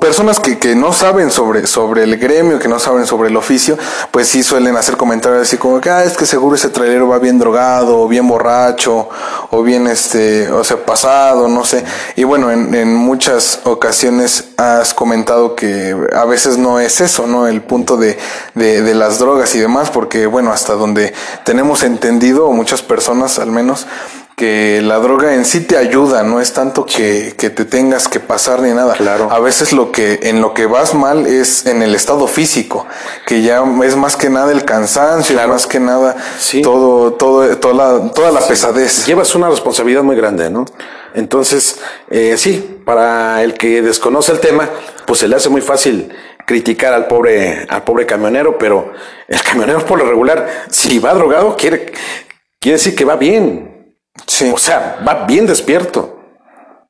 personas 0.00 0.40
que, 0.40 0.58
que 0.58 0.74
no 0.74 0.92
saben 0.92 1.30
sobre, 1.30 1.66
sobre 1.66 2.02
el 2.02 2.16
gremio, 2.16 2.58
que 2.58 2.66
no 2.66 2.80
saben 2.80 3.06
sobre 3.06 3.28
el 3.28 3.36
oficio, 3.36 3.78
pues 4.10 4.28
sí 4.28 4.42
suelen 4.42 4.76
hacer 4.76 4.96
comentarios 4.96 5.42
así 5.42 5.58
como 5.58 5.80
que, 5.80 5.90
ah, 5.90 6.02
es 6.02 6.16
que 6.16 6.26
seguro 6.26 6.56
ese 6.56 6.70
trailero 6.70 7.06
va 7.06 7.18
bien 7.18 7.38
drogado, 7.38 8.00
o 8.00 8.08
bien 8.08 8.26
borracho, 8.26 9.08
o 9.50 9.62
bien 9.62 9.86
este, 9.86 10.50
o 10.50 10.64
sea, 10.64 10.84
pasado, 10.84 11.46
no 11.46 11.64
sé. 11.64 11.84
Y 12.16 12.24
bueno, 12.24 12.50
en, 12.50 12.74
en 12.74 12.94
muchas 12.94 13.60
ocasiones 13.64 14.48
has 14.56 14.92
comentado 14.92 15.54
que 15.54 15.96
a 16.14 16.24
veces 16.24 16.58
no 16.58 16.80
es 16.80 17.00
eso, 17.00 17.28
¿no? 17.28 17.46
El 17.46 17.62
punto 17.62 17.96
de, 17.96 18.18
de, 18.54 18.82
de 18.82 18.94
las 18.94 19.20
drogas 19.20 19.54
y 19.54 19.60
demás, 19.60 19.90
porque 19.90 20.26
bueno, 20.26 20.52
hasta 20.52 20.72
donde 20.74 21.14
tenemos 21.44 21.84
entendido, 21.84 22.50
muchas 22.50 22.82
personas 22.82 23.38
al 23.38 23.52
menos, 23.52 23.86
que 24.40 24.80
la 24.80 24.96
droga 24.96 25.34
en 25.34 25.44
sí 25.44 25.60
te 25.60 25.76
ayuda, 25.76 26.22
no 26.22 26.40
es 26.40 26.54
tanto 26.54 26.86
que, 26.86 27.34
que, 27.36 27.50
te 27.50 27.66
tengas 27.66 28.08
que 28.08 28.20
pasar 28.20 28.62
ni 28.62 28.70
nada. 28.70 28.94
Claro. 28.94 29.30
A 29.30 29.38
veces 29.38 29.74
lo 29.74 29.92
que 29.92 30.18
en 30.22 30.40
lo 30.40 30.54
que 30.54 30.64
vas 30.64 30.94
mal 30.94 31.26
es 31.26 31.66
en 31.66 31.82
el 31.82 31.94
estado 31.94 32.26
físico, 32.26 32.86
que 33.26 33.42
ya 33.42 33.62
es 33.84 33.96
más 33.96 34.16
que 34.16 34.30
nada 34.30 34.50
el 34.50 34.64
cansancio, 34.64 35.36
más 35.46 35.66
que 35.66 35.78
nada 35.78 36.16
todo, 36.62 37.12
todo, 37.12 37.54
toda 37.58 37.74
la, 37.74 38.12
toda 38.12 38.30
la 38.30 38.40
pesadez. 38.40 39.04
Llevas 39.04 39.34
una 39.34 39.50
responsabilidad 39.50 40.02
muy 40.02 40.16
grande, 40.16 40.48
¿no? 40.48 40.64
Entonces, 41.12 41.78
eh, 42.08 42.36
sí, 42.38 42.80
para 42.86 43.42
el 43.42 43.52
que 43.52 43.82
desconoce 43.82 44.32
el 44.32 44.40
tema, 44.40 44.70
pues 45.04 45.20
se 45.20 45.28
le 45.28 45.36
hace 45.36 45.50
muy 45.50 45.60
fácil 45.60 46.08
criticar 46.46 46.94
al 46.94 47.08
pobre, 47.08 47.66
al 47.68 47.84
pobre 47.84 48.06
camionero, 48.06 48.56
pero 48.56 48.90
el 49.28 49.42
camionero 49.42 49.84
por 49.84 49.98
lo 49.98 50.06
regular, 50.06 50.64
si 50.70 50.98
va 50.98 51.12
drogado, 51.12 51.58
quiere, 51.58 51.92
quiere 52.58 52.78
decir 52.78 52.96
que 52.96 53.04
va 53.04 53.16
bien, 53.16 53.69
o 54.52 54.58
sea, 54.58 55.02
va 55.06 55.26
bien 55.26 55.46
despierto. 55.46 56.18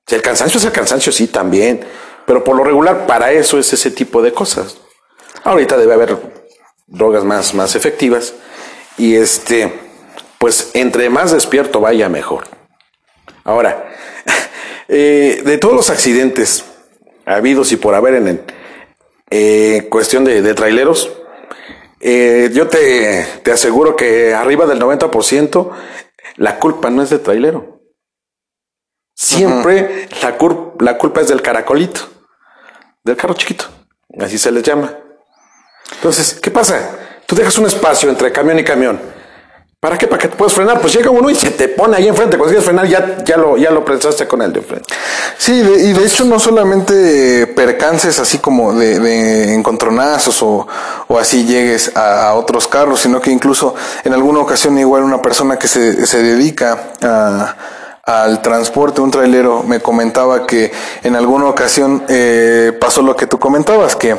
El 0.06 0.22
cansancio 0.22 0.58
es 0.58 0.64
el 0.64 0.72
cansancio, 0.72 1.12
sí, 1.12 1.28
también. 1.28 1.80
Pero 2.26 2.44
por 2.44 2.56
lo 2.56 2.64
regular, 2.64 3.06
para 3.06 3.32
eso 3.32 3.58
es 3.58 3.72
ese 3.72 3.90
tipo 3.90 4.22
de 4.22 4.32
cosas. 4.32 4.78
Ahorita 5.44 5.76
debe 5.76 5.94
haber 5.94 6.16
drogas 6.86 7.24
más, 7.24 7.54
más 7.54 7.74
efectivas. 7.74 8.34
Y 8.98 9.16
este, 9.16 9.72
pues 10.38 10.70
entre 10.74 11.10
más 11.10 11.32
despierto 11.32 11.80
vaya 11.80 12.08
mejor. 12.08 12.44
Ahora, 13.44 13.90
eh, 14.88 15.42
de 15.44 15.58
todos 15.58 15.74
los 15.74 15.90
accidentes 15.90 16.64
habidos 17.24 17.72
y 17.72 17.76
por 17.76 17.94
haber 17.94 18.14
en 18.14 18.28
el, 18.28 18.40
eh, 19.30 19.86
cuestión 19.88 20.24
de, 20.24 20.54
traileros, 20.54 21.10
eh, 22.00 22.50
yo 22.52 22.68
te, 22.68 23.26
te, 23.42 23.52
aseguro 23.52 23.94
que 23.94 24.34
arriba 24.34 24.66
del 24.66 24.80
90% 24.80 25.70
la 26.36 26.58
culpa 26.58 26.90
no 26.90 27.02
es 27.02 27.10
del 27.10 27.20
trailero. 27.20 27.80
Siempre 29.14 30.08
la, 30.22 30.36
la 30.80 30.98
culpa 30.98 31.20
es 31.20 31.28
del 31.28 31.42
caracolito, 31.42 32.00
del 33.04 33.16
carro 33.16 33.34
chiquito, 33.34 33.66
así 34.18 34.38
se 34.38 34.50
les 34.50 34.62
llama. 34.62 34.96
Entonces, 35.94 36.38
¿qué 36.40 36.50
pasa? 36.50 37.20
Tú 37.26 37.36
dejas 37.36 37.58
un 37.58 37.66
espacio 37.66 38.08
entre 38.08 38.32
camión 38.32 38.58
y 38.58 38.64
camión 38.64 39.19
¿Para 39.82 39.96
qué? 39.96 40.06
¿Para 40.06 40.20
que 40.20 40.28
te 40.28 40.36
puedas 40.36 40.52
frenar? 40.52 40.78
Pues 40.78 40.92
llega 40.92 41.08
uno 41.08 41.30
y 41.30 41.34
se 41.34 41.52
te 41.52 41.66
pone 41.66 41.96
ahí 41.96 42.06
enfrente. 42.06 42.36
Cuando 42.36 42.50
quieres 42.50 42.66
frenar, 42.66 42.86
ya, 42.86 43.24
ya, 43.24 43.38
lo, 43.38 43.56
ya 43.56 43.70
lo 43.70 43.82
prensaste 43.82 44.28
con 44.28 44.42
el 44.42 44.52
de 44.52 44.58
enfrente. 44.58 44.94
Sí, 45.38 45.52
y 45.52 45.94
de 45.94 46.04
hecho 46.04 46.26
no 46.26 46.38
solamente 46.38 47.46
percances 47.46 48.18
así 48.18 48.40
como 48.40 48.74
de, 48.74 48.98
de 49.00 49.54
encontronazos 49.54 50.42
o, 50.42 50.68
o 51.08 51.18
así 51.18 51.46
llegues 51.46 51.96
a, 51.96 52.34
otros 52.34 52.68
carros, 52.68 53.00
sino 53.00 53.22
que 53.22 53.30
incluso 53.30 53.74
en 54.04 54.12
alguna 54.12 54.40
ocasión 54.40 54.76
igual 54.78 55.02
una 55.02 55.22
persona 55.22 55.58
que 55.58 55.66
se, 55.66 56.06
se 56.06 56.22
dedica 56.22 56.90
a 57.00 57.56
al 58.02 58.42
transporte, 58.42 59.00
un 59.00 59.10
trailero 59.10 59.62
me 59.62 59.80
comentaba 59.80 60.46
que 60.46 60.72
en 61.04 61.14
alguna 61.16 61.46
ocasión 61.46 62.02
eh, 62.08 62.76
pasó 62.80 63.02
lo 63.02 63.14
que 63.14 63.26
tú 63.26 63.38
comentabas, 63.38 63.94
que 63.94 64.16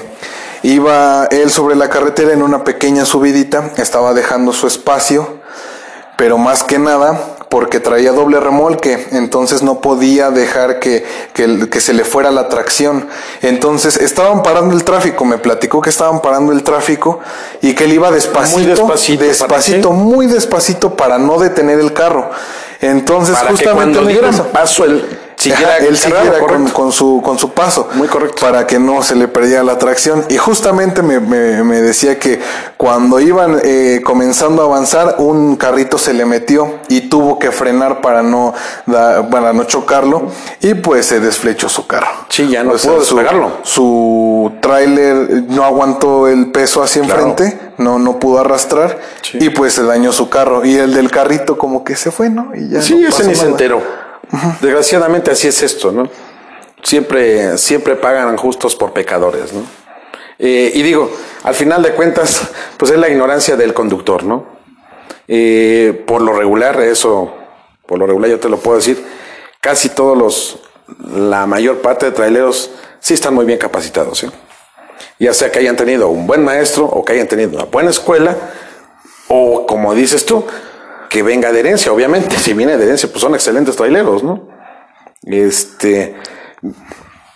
iba 0.64 1.28
él 1.30 1.52
sobre 1.52 1.76
la 1.76 1.90
carretera 1.90 2.32
en 2.32 2.42
una 2.42 2.64
pequeña 2.64 3.06
subidita, 3.06 3.72
estaba 3.78 4.14
dejando 4.14 4.54
su 4.54 4.66
espacio 4.68 5.41
pero 6.18 6.38
más 6.38 6.64
que 6.64 6.80
nada 6.80 7.20
porque 7.52 7.82
traía 7.82 8.14
doble 8.14 8.40
remolque, 8.40 9.08
entonces 9.12 9.62
no 9.62 9.82
podía 9.82 10.32
dejar 10.32 10.80
que, 10.80 11.04
que, 11.34 11.82
se 11.82 11.94
le 11.94 12.06
fuera 12.06 12.32
la 12.32 12.48
tracción. 12.48 13.10
Entonces 13.42 13.98
estaban 13.98 14.42
parando 14.42 14.74
el 14.74 14.86
tráfico, 14.86 15.26
me 15.26 15.38
platicó 15.38 15.82
que 15.82 15.90
estaban 15.90 16.22
parando 16.22 16.54
el 16.54 16.64
tráfico 16.64 17.20
y 17.62 17.74
que 17.76 17.84
él 17.84 17.94
iba 17.94 18.10
despacito, 18.10 18.58
muy 18.58 18.68
despacito, 18.68 19.24
despacito 19.26 19.92
muy 19.92 20.28
despacito 20.28 20.96
para 20.96 21.18
no 21.18 21.40
detener 21.40 21.78
el 21.82 21.92
carro. 21.92 22.32
Entonces 22.80 23.36
justamente 23.38 24.00
que 24.00 24.18
cuando 24.18 24.48
paso 24.48 24.86
el 24.86 25.21
él 25.50 25.98
siguiera 25.98 26.40
con, 26.74 26.92
su, 26.92 27.22
con 27.24 27.38
su 27.40 27.52
paso. 27.52 27.90
Muy 27.96 28.08
correcto. 28.08 28.38
Para 28.42 28.68
que 28.68 28.80
no 28.80 29.02
se 29.04 29.16
le 29.16 29.28
perdiera 29.28 29.64
la 29.64 29.78
tracción. 29.78 30.26
Y 30.30 30.38
justamente 30.38 31.02
me, 31.02 31.20
me, 31.20 31.82
decía 31.82 32.20
que 32.20 32.40
cuando 32.78 33.20
iban 33.20 33.60
eh, 33.64 34.02
comenzando 34.04 34.62
a 34.62 34.66
avanzar, 34.66 35.16
un 35.18 35.56
carrito 35.56 35.98
se 35.98 36.14
le 36.14 36.26
metió 36.26 36.80
y 36.88 37.02
tuvo 37.02 37.40
que 37.40 37.52
frenar 37.52 38.02
para 38.02 38.22
no, 38.22 38.54
para 39.32 39.54
no 39.54 39.64
chocarlo. 39.66 40.28
Y 40.62 40.76
pues 40.76 41.08
se 41.08 41.20
desflechó 41.20 41.70
su 41.70 41.88
carro. 41.88 42.10
Sí, 42.30 42.48
ya 42.48 42.64
no 42.64 42.74
pudo 42.74 43.00
despegarlo. 43.00 43.58
Su, 43.64 44.52
tráiler 44.62 45.44
no 45.48 45.64
aguantó 45.64 46.28
el 46.28 46.52
peso 46.52 46.84
hacia 46.84 47.04
enfrente, 47.04 47.60
no, 47.78 48.00
no 48.00 48.20
pudo 48.20 48.40
arrastrar. 48.40 49.00
Y 49.34 49.50
pues 49.50 49.74
se 49.74 49.84
dañó 49.84 50.12
su 50.12 50.30
carro. 50.30 50.66
Y 50.66 50.76
el 50.76 50.94
del 50.94 51.10
carrito 51.10 51.58
como 51.58 51.84
que 51.84 51.96
se 51.96 52.12
fue, 52.12 52.30
¿no? 52.30 52.52
Y 52.56 52.70
ya 52.70 52.82
sí, 52.82 53.04
ese 53.06 53.26
ni 53.26 53.36
se 53.36 53.46
enteró. 53.46 54.01
Desgraciadamente 54.62 55.32
así 55.32 55.48
es 55.48 55.62
esto, 55.62 55.92
¿no? 55.92 56.10
Siempre, 56.84 57.58
siempre 57.58 57.96
pagan 57.96 58.38
justos 58.38 58.76
por 58.76 58.94
pecadores, 58.94 59.54
¿no? 59.54 59.62
Eh, 60.40 60.72
y 60.74 60.82
digo, 60.82 61.12
al 61.44 61.54
final 61.54 61.84
de 61.84 61.94
cuentas, 61.94 62.42
pues 62.78 62.92
es 62.92 62.98
la 62.98 63.10
ignorancia 63.10 63.56
del 63.56 63.74
conductor, 63.74 64.24
¿no? 64.24 64.46
Eh, 65.28 66.04
por 66.08 66.22
lo 66.22 66.34
regular, 66.34 66.80
eso, 66.82 67.34
por 67.86 68.00
lo 68.00 68.08
regular 68.08 68.32
yo 68.32 68.40
te 68.40 68.50
lo 68.50 68.58
puedo 68.58 68.78
decir, 68.78 69.06
casi 69.60 69.90
todos 69.90 70.18
los, 70.18 70.60
la 71.14 71.46
mayor 71.46 71.82
parte 71.82 72.08
de 72.08 72.12
traileros 72.12 72.72
sí 73.00 73.14
están 73.14 73.34
muy 73.34 73.46
bien 73.46 73.60
capacitados, 73.60 74.20
¿sí? 74.20 74.28
Ya 75.20 75.34
sea 75.34 75.52
que 75.52 75.60
hayan 75.60 75.76
tenido 75.76 76.10
un 76.10 76.26
buen 76.26 76.44
maestro 76.44 76.86
o 76.86 77.06
que 77.06 77.14
hayan 77.14 77.28
tenido 77.28 77.52
una 77.52 77.66
buena 77.66 77.92
escuela, 77.92 78.36
o 79.28 79.68
como 79.68 79.94
dices 79.94 80.26
tú, 80.26 80.44
que 81.12 81.24
venga 81.24 81.52
de 81.52 81.60
herencia, 81.60 81.92
obviamente. 81.92 82.38
Si 82.38 82.54
viene 82.54 82.78
de 82.78 82.86
herencia, 82.86 83.10
pues 83.10 83.20
son 83.20 83.36
excelentes 83.36 83.76
traileros, 83.76 84.24
¿no? 84.24 84.48
Este. 85.24 86.16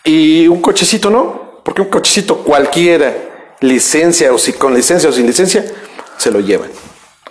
Y 0.06 0.48
un 0.48 0.62
cochecito, 0.62 1.10
¿no? 1.10 1.62
Porque 1.62 1.82
un 1.82 1.90
cochecito 1.90 2.38
cualquiera, 2.38 3.14
licencia 3.60 4.34
o 4.34 4.38
si 4.38 4.54
con 4.54 4.74
licencia 4.74 5.10
o 5.10 5.12
sin 5.12 5.28
licencia, 5.28 5.66
se 6.16 6.32
lo 6.32 6.40
llevan. 6.40 6.70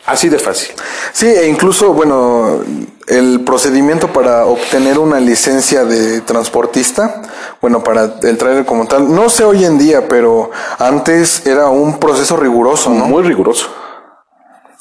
Así 0.04 0.28
de 0.28 0.38
fácil. 0.38 0.74
Sí, 1.14 1.26
e 1.26 1.48
incluso, 1.48 1.94
bueno, 1.94 2.62
el 3.06 3.40
procedimiento 3.40 4.08
para 4.08 4.44
obtener 4.44 4.98
una 4.98 5.20
licencia 5.20 5.86
de 5.86 6.20
transportista, 6.20 7.22
bueno, 7.62 7.82
para 7.82 8.16
el 8.22 8.36
trailer 8.36 8.66
como 8.66 8.86
tal, 8.86 9.14
no 9.14 9.30
sé 9.30 9.44
hoy 9.44 9.64
en 9.64 9.78
día, 9.78 10.08
pero 10.08 10.50
antes 10.78 11.46
era 11.46 11.68
un 11.68 11.98
proceso 11.98 12.36
riguroso, 12.36 12.90
¿no? 12.90 13.06
Muy 13.06 13.22
riguroso. 13.22 13.83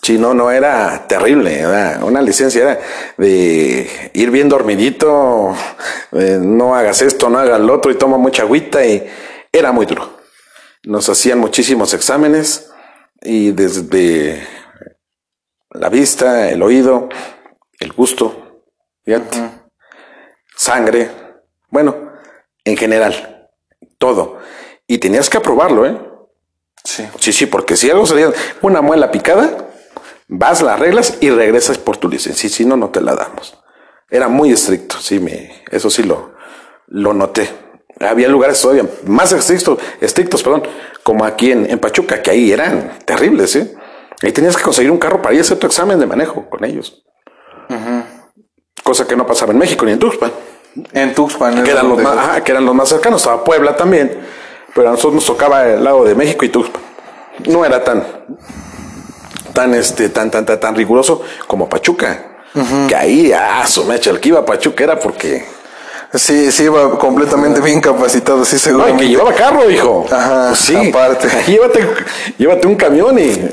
Sí, 0.04 0.18
no, 0.18 0.34
no 0.34 0.51
era 0.51 1.08
terrible, 1.08 1.62
era 1.62 2.01
una 2.04 2.22
licencia 2.22 2.62
era 2.62 2.80
de 3.18 4.12
ir 4.14 4.32
bien 4.32 4.49
dormidito, 4.49 5.56
no 6.12 6.76
hagas 6.76 7.01
esto, 7.01 7.30
no 7.30 7.39
hagas 7.39 7.62
lo 7.62 7.74
otro 7.74 7.89
y 7.89 7.95
toma 7.95 8.18
mucha 8.18 8.43
agüita 8.43 8.86
y 8.86 9.10
era 9.49 9.72
muy 9.72 9.86
duro. 9.86 10.18
Nos 10.84 11.08
hacían 11.08 11.39
muchísimos 11.39 11.93
exámenes 11.93 12.70
y 13.22 13.51
desde 13.51 14.45
la 15.70 15.88
vista, 15.88 16.49
el 16.49 16.62
oído, 16.64 17.08
el 17.80 17.93
gusto, 17.93 18.66
sangre, 20.54 21.12
bueno, 21.70 22.12
en 22.66 22.76
general, 22.76 23.49
todo. 23.97 24.39
Y 24.86 24.97
tenías 24.97 25.30
que 25.30 25.38
aprobarlo, 25.38 25.86
¿eh? 25.86 25.97
Sí. 26.84 27.08
Sí, 27.20 27.32
sí, 27.32 27.45
porque 27.45 27.78
si 27.78 27.89
algo 27.89 28.06
salía 28.06 28.34
una 28.62 28.82
muela 28.82 29.10
picada, 29.10 29.70
vas, 30.28 30.61
las 30.61 30.80
reglas 30.80 31.17
y 31.21 31.30
regresas 31.30 31.78
por 31.78 31.97
tu 31.97 32.09
licencia. 32.09 32.49
Si 32.49 32.65
no, 32.65 32.78
no 32.78 32.89
te 32.89 33.01
la 33.01 33.15
damos. 33.15 33.57
Era 34.09 34.28
muy 34.28 34.51
estricto, 34.51 34.97
sí, 34.99 35.19
me, 35.19 35.63
eso 35.71 35.89
sí 35.89 36.03
lo, 36.03 36.34
lo 36.88 37.13
noté. 37.13 37.49
Había 37.99 38.28
lugares 38.28 38.61
todavía 38.61 38.86
más 39.05 39.32
estrictos, 39.32 39.80
estrictos, 40.01 40.43
perdón, 40.43 40.63
como 41.03 41.26
aquí 41.26 41.51
en, 41.51 41.69
en 41.69 41.80
Pachuca, 41.80 42.21
que 42.21 42.32
ahí 42.32 42.51
eran 42.51 42.99
terribles, 43.05 43.55
¿eh? 43.55 43.76
Ahí 44.21 44.32
tenías 44.32 44.55
que 44.55 44.63
conseguir 44.63 44.91
un 44.91 44.97
carro 44.97 45.21
para 45.21 45.34
ir 45.34 45.41
a 45.41 45.43
hacer 45.43 45.57
tu 45.57 45.67
examen 45.67 45.99
de 45.99 46.05
manejo 46.05 46.49
con 46.49 46.63
ellos. 46.63 47.03
Cosa 48.84 49.07
que 49.07 49.15
no 49.15 49.26
pasaba 49.26 49.51
en 49.51 49.57
México 49.57 49.86
ni 49.86 49.91
en 49.91 49.99
Tuxpan. 49.99 50.32
En 50.93 51.13
Tuxpan. 51.13 51.63
Que 51.63 51.71
eran, 51.71 51.89
los 51.89 52.01
más, 52.01 52.41
que 52.41 52.51
eran 52.51 52.65
los 52.65 52.74
más 52.74 52.89
cercanos. 52.89 53.21
Estaba 53.21 53.43
Puebla 53.43 53.76
también. 53.76 54.21
Pero 54.74 54.88
a 54.88 54.91
nosotros 54.91 55.15
nos 55.15 55.26
tocaba 55.26 55.67
el 55.67 55.84
lado 55.84 56.05
de 56.05 56.15
México 56.15 56.45
y 56.45 56.49
Tuxpan. 56.49 56.82
No 57.47 57.65
era 57.65 57.84
tan, 57.84 58.05
tan, 59.54 59.74
este, 59.74 60.10
tan, 60.10 60.30
tan, 60.32 60.45
tan, 60.45 60.60
tan 60.60 60.76
riguroso 60.76 61.22
como 61.47 61.70
Pachuca. 61.70 62.30
Que 62.88 62.95
ahí, 62.95 63.32
ah, 63.32 63.66
su 63.66 63.84
mecha, 63.86 64.12
el 64.12 64.20
que 64.20 64.30
iba 64.30 64.39
a 64.39 64.45
Pachuca 64.45 64.84
era 64.84 64.99
porque. 64.99 65.43
Sí, 66.14 66.51
sí, 66.51 66.66
iba 66.66 66.99
completamente 66.99 67.60
bien 67.62 67.82
capacitado, 67.82 68.45
sí, 68.45 68.60
seguro. 68.60 68.88
No, 68.89 68.97
que 68.97 69.08
llevaba 69.08 69.34
carro, 69.34 69.68
hijo. 69.72 70.06
Ajá, 70.12 70.49
pues 70.49 70.60
sí. 70.60 70.89
Aparte. 70.89 71.28
llévate, 71.47 71.88
llévate 72.38 72.68
un 72.68 72.76
camión 72.76 73.18
y 73.18 73.49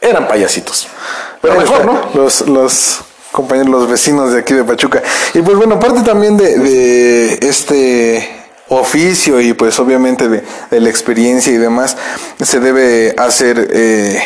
eran 0.00 0.28
payasitos. 0.28 0.86
Pero 1.40 1.58
mejor, 1.58 1.84
¿no? 1.84 2.10
Los, 2.14 2.42
los 2.42 3.00
compañeros, 3.32 3.70
los 3.72 3.88
vecinos 3.88 4.32
de 4.32 4.38
aquí 4.38 4.54
de 4.54 4.62
Pachuca. 4.62 5.02
Y 5.34 5.42
pues 5.42 5.56
bueno, 5.56 5.74
aparte 5.74 6.02
también 6.02 6.36
de, 6.36 6.56
de 6.56 7.48
este 7.48 8.44
oficio 8.68 9.40
y 9.40 9.52
pues 9.52 9.78
obviamente 9.80 10.28
de, 10.28 10.44
de, 10.70 10.80
la 10.80 10.88
experiencia 10.88 11.52
y 11.52 11.56
demás, 11.56 11.96
se 12.40 12.60
debe 12.60 13.14
hacer 13.18 13.68
eh, 13.72 14.22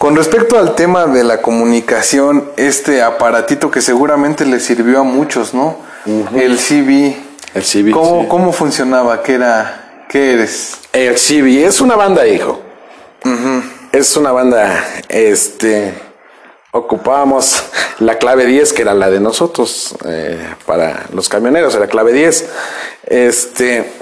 con 0.00 0.16
respecto 0.16 0.58
al 0.58 0.76
tema 0.76 1.06
de 1.06 1.22
la 1.24 1.42
comunicación, 1.42 2.52
este 2.56 3.02
aparatito 3.02 3.70
que 3.70 3.82
seguramente 3.82 4.46
le 4.46 4.58
sirvió 4.58 5.00
a 5.00 5.02
muchos, 5.02 5.52
¿no? 5.52 5.76
El 6.06 6.56
CB. 6.56 7.16
El 7.52 7.62
CB. 7.62 7.90
¿Cómo, 7.90 8.26
¿Cómo 8.26 8.50
funcionaba? 8.50 9.22
¿Qué 9.22 9.34
era? 9.34 10.06
¿Qué 10.08 10.32
eres? 10.32 10.78
El 10.94 11.16
CB 11.16 11.66
es 11.66 11.82
una 11.82 11.96
banda, 11.96 12.26
hijo. 12.26 12.62
Es 13.92 14.16
una 14.16 14.32
banda, 14.32 14.82
este, 15.10 15.92
ocupábamos 16.70 17.62
la 17.98 18.16
clave 18.16 18.46
10, 18.46 18.72
que 18.72 18.80
era 18.80 18.94
la 18.94 19.10
de 19.10 19.20
nosotros, 19.20 19.94
eh, 20.06 20.54
para 20.64 21.08
los 21.12 21.28
camioneros, 21.28 21.74
era 21.74 21.88
clave 21.88 22.14
10. 22.14 22.48
Este, 23.04 23.92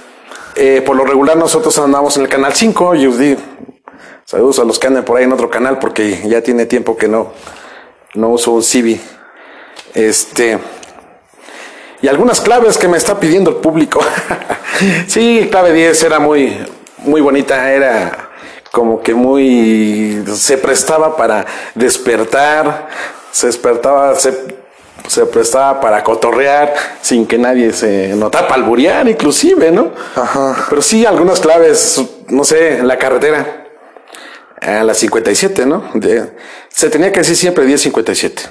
eh, 0.54 0.80
por 0.86 0.94
lo 0.94 1.04
regular 1.04 1.36
nosotros 1.36 1.76
andamos 1.80 2.16
en 2.18 2.22
el 2.22 2.28
canal 2.28 2.54
5, 2.54 2.94
yo 2.94 3.10
Saludos 4.28 4.58
a 4.58 4.64
los 4.64 4.78
que 4.78 4.86
andan 4.88 5.06
por 5.06 5.16
ahí 5.16 5.24
en 5.24 5.32
otro 5.32 5.48
canal 5.48 5.78
porque 5.78 6.20
ya 6.28 6.42
tiene 6.42 6.66
tiempo 6.66 6.98
que 6.98 7.08
no, 7.08 7.32
no 8.12 8.28
uso 8.28 8.50
un 8.50 8.62
Civi. 8.62 9.00
Este. 9.94 10.58
Y 12.02 12.08
algunas 12.08 12.42
claves 12.42 12.76
que 12.76 12.88
me 12.88 12.98
está 12.98 13.18
pidiendo 13.18 13.48
el 13.48 13.56
público. 13.56 14.00
sí, 15.06 15.48
clave 15.50 15.72
10 15.72 16.02
era 16.02 16.18
muy, 16.18 16.58
muy 16.98 17.22
bonita, 17.22 17.72
era 17.72 18.28
como 18.70 19.00
que 19.00 19.14
muy 19.14 20.22
se 20.34 20.58
prestaba 20.58 21.16
para 21.16 21.46
despertar, 21.74 22.86
se 23.32 23.46
despertaba, 23.46 24.14
se, 24.14 24.58
se 25.06 25.24
prestaba 25.24 25.80
para 25.80 26.04
cotorrear 26.04 26.74
sin 27.00 27.26
que 27.26 27.38
nadie 27.38 27.72
se 27.72 28.08
notara, 28.08 28.46
para 28.46 28.60
alburear 28.60 29.08
inclusive, 29.08 29.70
¿no? 29.70 29.90
Ajá. 30.16 30.66
Pero 30.68 30.82
sí, 30.82 31.06
algunas 31.06 31.40
claves, 31.40 31.98
no 32.28 32.44
sé, 32.44 32.76
en 32.76 32.86
la 32.86 32.98
carretera, 32.98 33.57
a 34.60 34.82
las 34.84 34.98
57, 34.98 35.66
¿no? 35.66 35.90
De- 35.94 36.32
se 36.68 36.90
tenía 36.90 37.12
que 37.12 37.20
decir 37.20 37.36
siempre 37.36 37.64
1057. 37.64 38.42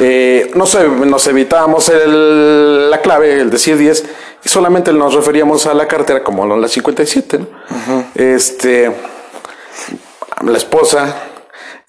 Eh, 0.00 0.50
no 0.54 0.66
sé, 0.66 0.88
nos 0.88 1.26
evitábamos 1.28 1.88
el- 1.88 2.90
la 2.90 3.00
clave, 3.00 3.40
el 3.40 3.50
decir 3.50 3.76
10, 3.78 4.04
y 4.44 4.48
solamente 4.48 4.92
nos 4.92 5.14
referíamos 5.14 5.66
a 5.66 5.74
la 5.74 5.86
carretera 5.86 6.22
como 6.24 6.44
la 6.56 6.66
57, 6.68 7.38
¿no? 7.38 7.46
Este, 8.16 8.90
la 10.42 10.56
esposa, 10.58 11.14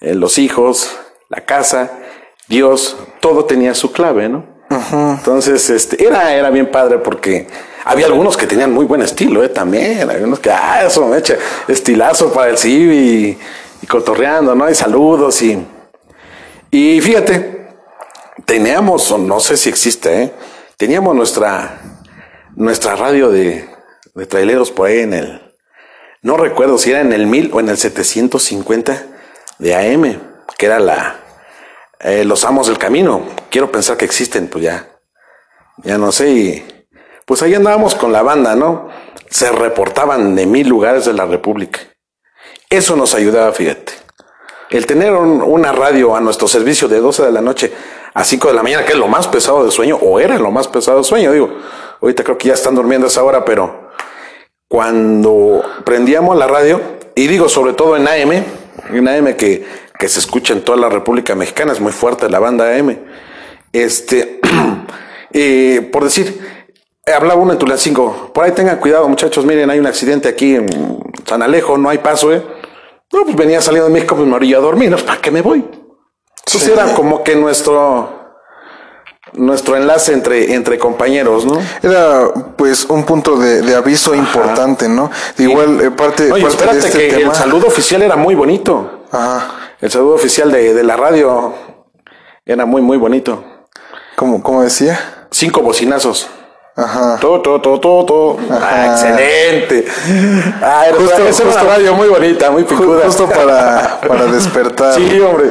eh, 0.00 0.14
los 0.14 0.38
hijos, 0.38 0.96
la 1.28 1.40
casa, 1.44 1.90
Dios, 2.48 2.96
todo 3.20 3.44
tenía 3.44 3.74
su 3.74 3.90
clave, 3.92 4.28
¿no? 4.28 4.46
Entonces, 5.18 5.68
este, 5.70 6.04
era, 6.06 6.32
era 6.34 6.50
bien 6.50 6.70
padre 6.70 6.98
porque 6.98 7.48
había 7.86 8.06
algunos 8.06 8.36
que 8.36 8.48
tenían 8.48 8.72
muy 8.72 8.84
buen 8.84 9.00
estilo, 9.00 9.44
¿eh? 9.44 9.48
También, 9.48 10.10
había 10.10 10.26
unos 10.26 10.40
que, 10.40 10.50
ah, 10.50 10.84
eso 10.84 11.06
me 11.06 11.18
echa 11.18 11.36
estilazo 11.68 12.32
para 12.32 12.50
el 12.50 12.58
CIV 12.58 12.92
y, 12.92 13.38
y 13.80 13.86
cotorreando, 13.86 14.56
¿no? 14.56 14.68
Y 14.68 14.74
saludos 14.74 15.40
y, 15.40 15.64
y 16.72 17.00
fíjate, 17.00 17.68
teníamos, 18.44 19.08
o 19.12 19.18
no 19.18 19.38
sé 19.38 19.56
si 19.56 19.68
existe, 19.68 20.22
¿eh? 20.22 20.32
Teníamos 20.76 21.14
nuestra, 21.14 21.80
nuestra 22.56 22.96
radio 22.96 23.30
de, 23.30 23.68
de 24.16 24.26
traileros 24.26 24.72
por 24.72 24.88
ahí 24.88 24.98
en 24.98 25.14
el, 25.14 25.54
no 26.22 26.36
recuerdo 26.36 26.78
si 26.78 26.90
era 26.90 27.02
en 27.02 27.12
el 27.12 27.28
1000 27.28 27.50
o 27.52 27.60
en 27.60 27.68
el 27.68 27.76
750 27.76 29.06
de 29.60 29.74
AM, 29.76 30.20
que 30.58 30.66
era 30.66 30.80
la, 30.80 31.20
eh, 32.00 32.24
los 32.24 32.44
amos 32.44 32.66
del 32.66 32.78
camino. 32.78 33.22
Quiero 33.48 33.70
pensar 33.70 33.96
que 33.96 34.06
existen, 34.06 34.48
pues 34.48 34.64
ya, 34.64 34.88
ya 35.84 35.98
no 35.98 36.10
sé. 36.10 36.30
Y 36.30 36.75
pues 37.26 37.42
ahí 37.42 37.54
andábamos 37.54 37.94
con 37.94 38.12
la 38.12 38.22
banda, 38.22 38.54
¿no? 38.56 38.88
Se 39.28 39.52
reportaban 39.52 40.34
de 40.34 40.46
mil 40.46 40.66
lugares 40.68 41.04
de 41.04 41.12
la 41.12 41.26
República. 41.26 41.80
Eso 42.70 42.96
nos 42.96 43.14
ayudaba, 43.14 43.52
fíjate. 43.52 43.92
El 44.70 44.86
tener 44.86 45.12
un- 45.12 45.42
una 45.42 45.72
radio 45.72 46.16
a 46.16 46.20
nuestro 46.20 46.48
servicio 46.48 46.88
de 46.88 47.00
12 47.00 47.24
de 47.24 47.32
la 47.32 47.40
noche 47.42 47.72
a 48.14 48.24
5 48.24 48.48
de 48.48 48.54
la 48.54 48.62
mañana, 48.62 48.84
que 48.86 48.92
es 48.92 48.98
lo 48.98 49.08
más 49.08 49.28
pesado 49.28 49.64
de 49.64 49.70
sueño, 49.70 49.96
o 50.00 50.18
era 50.18 50.38
lo 50.38 50.50
más 50.50 50.66
pesado 50.68 50.98
de 50.98 51.04
sueño, 51.04 51.32
digo, 51.32 51.50
ahorita 52.00 52.24
creo 52.24 52.38
que 52.38 52.48
ya 52.48 52.54
están 52.54 52.74
durmiendo 52.74 53.06
a 53.06 53.10
esa 53.10 53.22
hora, 53.22 53.44
pero 53.44 53.90
cuando 54.68 55.62
prendíamos 55.84 56.36
la 56.36 56.46
radio, 56.46 56.80
y 57.14 57.26
digo 57.28 57.48
sobre 57.48 57.72
todo 57.72 57.96
en 57.96 58.08
AM, 58.08 58.44
en 58.90 59.08
AM 59.08 59.34
que, 59.36 59.64
que 59.98 60.08
se 60.08 60.18
escucha 60.18 60.52
en 60.54 60.62
toda 60.62 60.78
la 60.78 60.88
República 60.88 61.34
Mexicana, 61.34 61.72
es 61.72 61.80
muy 61.80 61.92
fuerte 61.92 62.28
la 62.28 62.38
banda 62.38 62.74
AM, 62.76 62.98
este, 63.72 64.40
eh, 65.32 65.88
por 65.92 66.04
decir, 66.04 66.55
hablaba 67.14 67.40
uno 67.40 67.52
en 67.52 67.58
Tulancingo, 67.58 68.32
por 68.32 68.44
ahí 68.44 68.52
tengan 68.52 68.78
cuidado 68.78 69.08
muchachos, 69.08 69.44
miren, 69.44 69.70
hay 69.70 69.78
un 69.78 69.86
accidente 69.86 70.28
aquí 70.28 70.56
en 70.56 70.66
San 71.24 71.42
Alejo, 71.42 71.78
no 71.78 71.88
hay 71.88 71.98
paso, 71.98 72.32
eh. 72.32 72.44
No, 73.12 73.22
pues 73.22 73.36
venía 73.36 73.60
saliendo 73.60 73.86
de 73.88 73.94
México, 73.94 74.16
pues 74.16 74.26
me 74.26 74.34
orillé 74.34 74.56
a 74.56 74.60
dormir, 74.60 74.90
¿no? 74.90 74.96
¿para 74.98 75.20
qué 75.20 75.30
me 75.30 75.40
voy? 75.40 75.64
Entonces 76.46 76.62
Sí. 76.64 76.72
era 76.72 76.94
como 76.94 77.22
que 77.22 77.36
nuestro, 77.36 78.32
nuestro 79.34 79.76
enlace 79.76 80.12
entre, 80.12 80.54
entre 80.54 80.78
compañeros, 80.78 81.44
¿no? 81.44 81.60
Era 81.82 82.28
pues 82.56 82.84
un 82.86 83.04
punto 83.04 83.36
de, 83.38 83.62
de 83.62 83.74
aviso 83.76 84.12
importante, 84.14 84.88
¿no? 84.88 85.10
De 85.36 85.44
igual 85.44 85.80
eh, 85.80 85.90
parte, 85.92 86.32
Oye, 86.32 86.42
parte 86.42 86.56
espérate 86.56 86.80
de 86.80 86.86
este 86.88 86.98
que 87.08 87.14
tema. 87.18 87.30
el 87.30 87.36
saludo 87.36 87.68
oficial 87.68 88.02
era 88.02 88.16
muy 88.16 88.34
bonito. 88.34 89.04
Ajá. 89.12 89.54
El 89.80 89.90
saludo 89.90 90.14
oficial 90.14 90.50
de, 90.50 90.74
de 90.74 90.82
la 90.82 90.96
radio 90.96 91.54
era 92.44 92.66
muy, 92.66 92.82
muy 92.82 92.96
bonito. 92.96 93.44
¿Cómo, 94.16 94.42
cómo 94.42 94.62
decía? 94.62 95.26
Cinco 95.30 95.60
bocinazos. 95.62 96.28
Ajá. 96.76 97.16
Todo, 97.20 97.40
todo, 97.40 97.60
todo, 97.60 97.80
todo, 97.80 98.04
todo. 98.04 98.38
Ah, 98.50 98.88
excelente. 98.92 99.86
Ah, 100.62 100.84
Justo- 100.96 101.26
esa 101.26 101.42
era 101.44 101.52
una 101.52 101.62
radio 101.62 101.94
muy 101.94 102.08
bonita, 102.08 102.50
muy 102.50 102.64
picuda. 102.64 103.06
Justo 103.06 103.26
para, 103.28 103.98
para 104.06 104.26
despertar. 104.26 104.94
Sí, 104.94 105.18
hombre. 105.20 105.50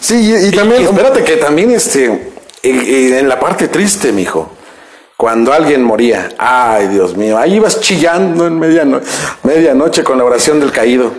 Sí, 0.00 0.14
y, 0.32 0.46
y 0.48 0.50
también. 0.52 0.82
Y 0.82 0.84
espérate 0.84 1.24
que 1.24 1.36
también 1.38 1.72
este, 1.72 2.32
en, 2.62 3.14
en 3.14 3.28
la 3.28 3.40
parte 3.40 3.66
triste, 3.68 4.12
mijo. 4.12 4.48
Cuando 5.16 5.52
alguien 5.52 5.82
moría, 5.82 6.30
ay 6.38 6.86
Dios 6.88 7.14
mío, 7.16 7.36
ahí 7.36 7.56
ibas 7.56 7.80
chillando 7.80 8.46
en 8.46 8.58
mediano- 8.58 9.00
medianoche 9.42 10.02
con 10.04 10.16
la 10.18 10.24
oración 10.24 10.60
del 10.60 10.72
caído. 10.72 11.12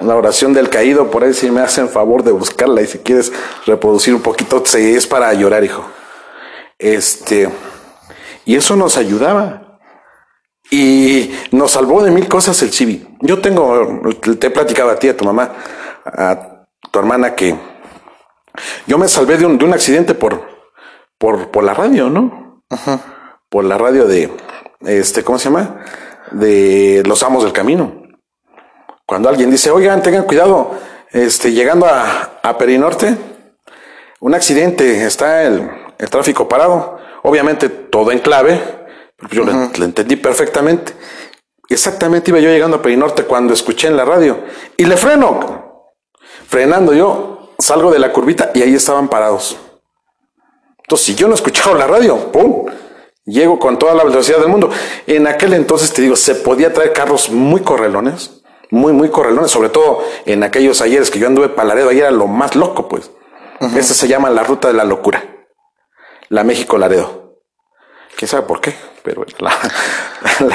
La 0.00 0.16
oración 0.16 0.52
del 0.52 0.68
caído, 0.68 1.10
por 1.10 1.22
ahí 1.22 1.32
si 1.32 1.50
me 1.50 1.60
hacen 1.60 1.88
favor 1.88 2.24
de 2.24 2.32
buscarla 2.32 2.82
y 2.82 2.86
si 2.88 2.98
quieres 2.98 3.30
reproducir 3.66 4.14
un 4.14 4.22
poquito, 4.22 4.62
sí, 4.66 4.94
es 4.96 5.06
para 5.06 5.32
llorar, 5.34 5.62
hijo. 5.62 5.84
Este, 6.82 7.48
y 8.44 8.56
eso 8.56 8.74
nos 8.74 8.96
ayudaba. 8.96 9.78
Y 10.70 11.30
nos 11.52 11.72
salvó 11.72 12.02
de 12.02 12.10
mil 12.10 12.28
cosas 12.28 12.60
el 12.62 12.72
Civi. 12.72 13.06
Yo 13.20 13.40
tengo, 13.40 14.10
te 14.38 14.46
he 14.46 14.50
platicado 14.50 14.90
a 14.90 14.96
ti, 14.96 15.08
a 15.08 15.16
tu 15.16 15.24
mamá, 15.24 15.52
a 16.04 16.64
tu 16.90 16.98
hermana, 16.98 17.34
que 17.34 17.54
yo 18.86 18.98
me 18.98 19.06
salvé 19.06 19.36
de 19.36 19.46
un, 19.46 19.58
de 19.58 19.64
un 19.64 19.74
accidente 19.74 20.14
por, 20.14 20.42
por, 21.18 21.50
por 21.50 21.62
la 21.62 21.74
radio, 21.74 22.08
¿no? 22.08 22.64
Por 23.50 23.64
la 23.64 23.76
radio 23.76 24.06
de, 24.06 24.32
este, 24.80 25.22
¿cómo 25.22 25.38
se 25.38 25.50
llama? 25.50 25.84
De 26.30 27.02
los 27.06 27.22
amos 27.22 27.44
del 27.44 27.52
camino. 27.52 28.02
Cuando 29.06 29.28
alguien 29.28 29.50
dice, 29.50 29.70
oigan, 29.70 30.02
tengan 30.02 30.24
cuidado, 30.24 30.74
este, 31.10 31.52
llegando 31.52 31.84
a, 31.84 32.40
a 32.42 32.56
Perinorte, 32.56 33.14
un 34.20 34.34
accidente, 34.34 35.04
está 35.04 35.42
el, 35.42 35.81
el 36.02 36.10
tráfico 36.10 36.48
parado, 36.48 36.98
obviamente 37.22 37.68
todo 37.68 38.10
en 38.10 38.18
clave, 38.18 38.60
pero 39.16 39.32
yo 39.32 39.44
lo, 39.44 39.52
lo 39.52 39.84
entendí 39.84 40.16
perfectamente. 40.16 40.92
Exactamente 41.68 42.32
iba 42.32 42.40
yo 42.40 42.50
llegando 42.50 42.78
a 42.78 42.82
Perinorte 42.82 43.22
cuando 43.22 43.54
escuché 43.54 43.86
en 43.86 43.96
la 43.96 44.04
radio 44.04 44.40
y 44.76 44.84
le 44.84 44.96
freno. 44.96 45.92
Frenando 46.48 46.92
yo, 46.92 47.54
salgo 47.56 47.92
de 47.92 48.00
la 48.00 48.12
curvita 48.12 48.50
y 48.52 48.62
ahí 48.62 48.74
estaban 48.74 49.08
parados. 49.08 49.56
Entonces, 50.82 51.06
si 51.06 51.14
yo 51.14 51.28
no 51.28 51.34
escuchaba 51.34 51.78
la 51.78 51.86
radio, 51.86 52.32
¡pum! 52.32 52.66
Llego 53.24 53.60
con 53.60 53.78
toda 53.78 53.94
la 53.94 54.02
velocidad 54.02 54.38
del 54.38 54.48
mundo. 54.48 54.70
En 55.06 55.28
aquel 55.28 55.52
entonces, 55.54 55.92
te 55.92 56.02
digo, 56.02 56.16
se 56.16 56.34
podía 56.34 56.72
traer 56.72 56.92
carros 56.92 57.30
muy 57.30 57.60
correlones, 57.60 58.42
muy, 58.70 58.92
muy 58.92 59.08
correlones, 59.08 59.52
sobre 59.52 59.68
todo 59.68 60.02
en 60.26 60.42
aquellos 60.42 60.80
ayeres 60.80 61.12
que 61.12 61.20
yo 61.20 61.28
anduve 61.28 61.48
para 61.48 61.68
Laredo, 61.68 61.90
ahí 61.90 62.00
era 62.00 62.10
lo 62.10 62.26
más 62.26 62.56
loco, 62.56 62.88
pues. 62.88 63.12
Esa 63.76 63.94
se 63.94 64.08
llama 64.08 64.28
la 64.28 64.42
ruta 64.42 64.66
de 64.66 64.74
la 64.74 64.84
locura. 64.84 65.31
La 66.32 66.44
México 66.44 66.78
Laredo. 66.78 67.36
¿Quién 68.16 68.26
sabe 68.26 68.46
por 68.46 68.60
qué? 68.62 68.74
Pero 69.02 69.24
la, 69.38 69.50
la, 70.40 70.48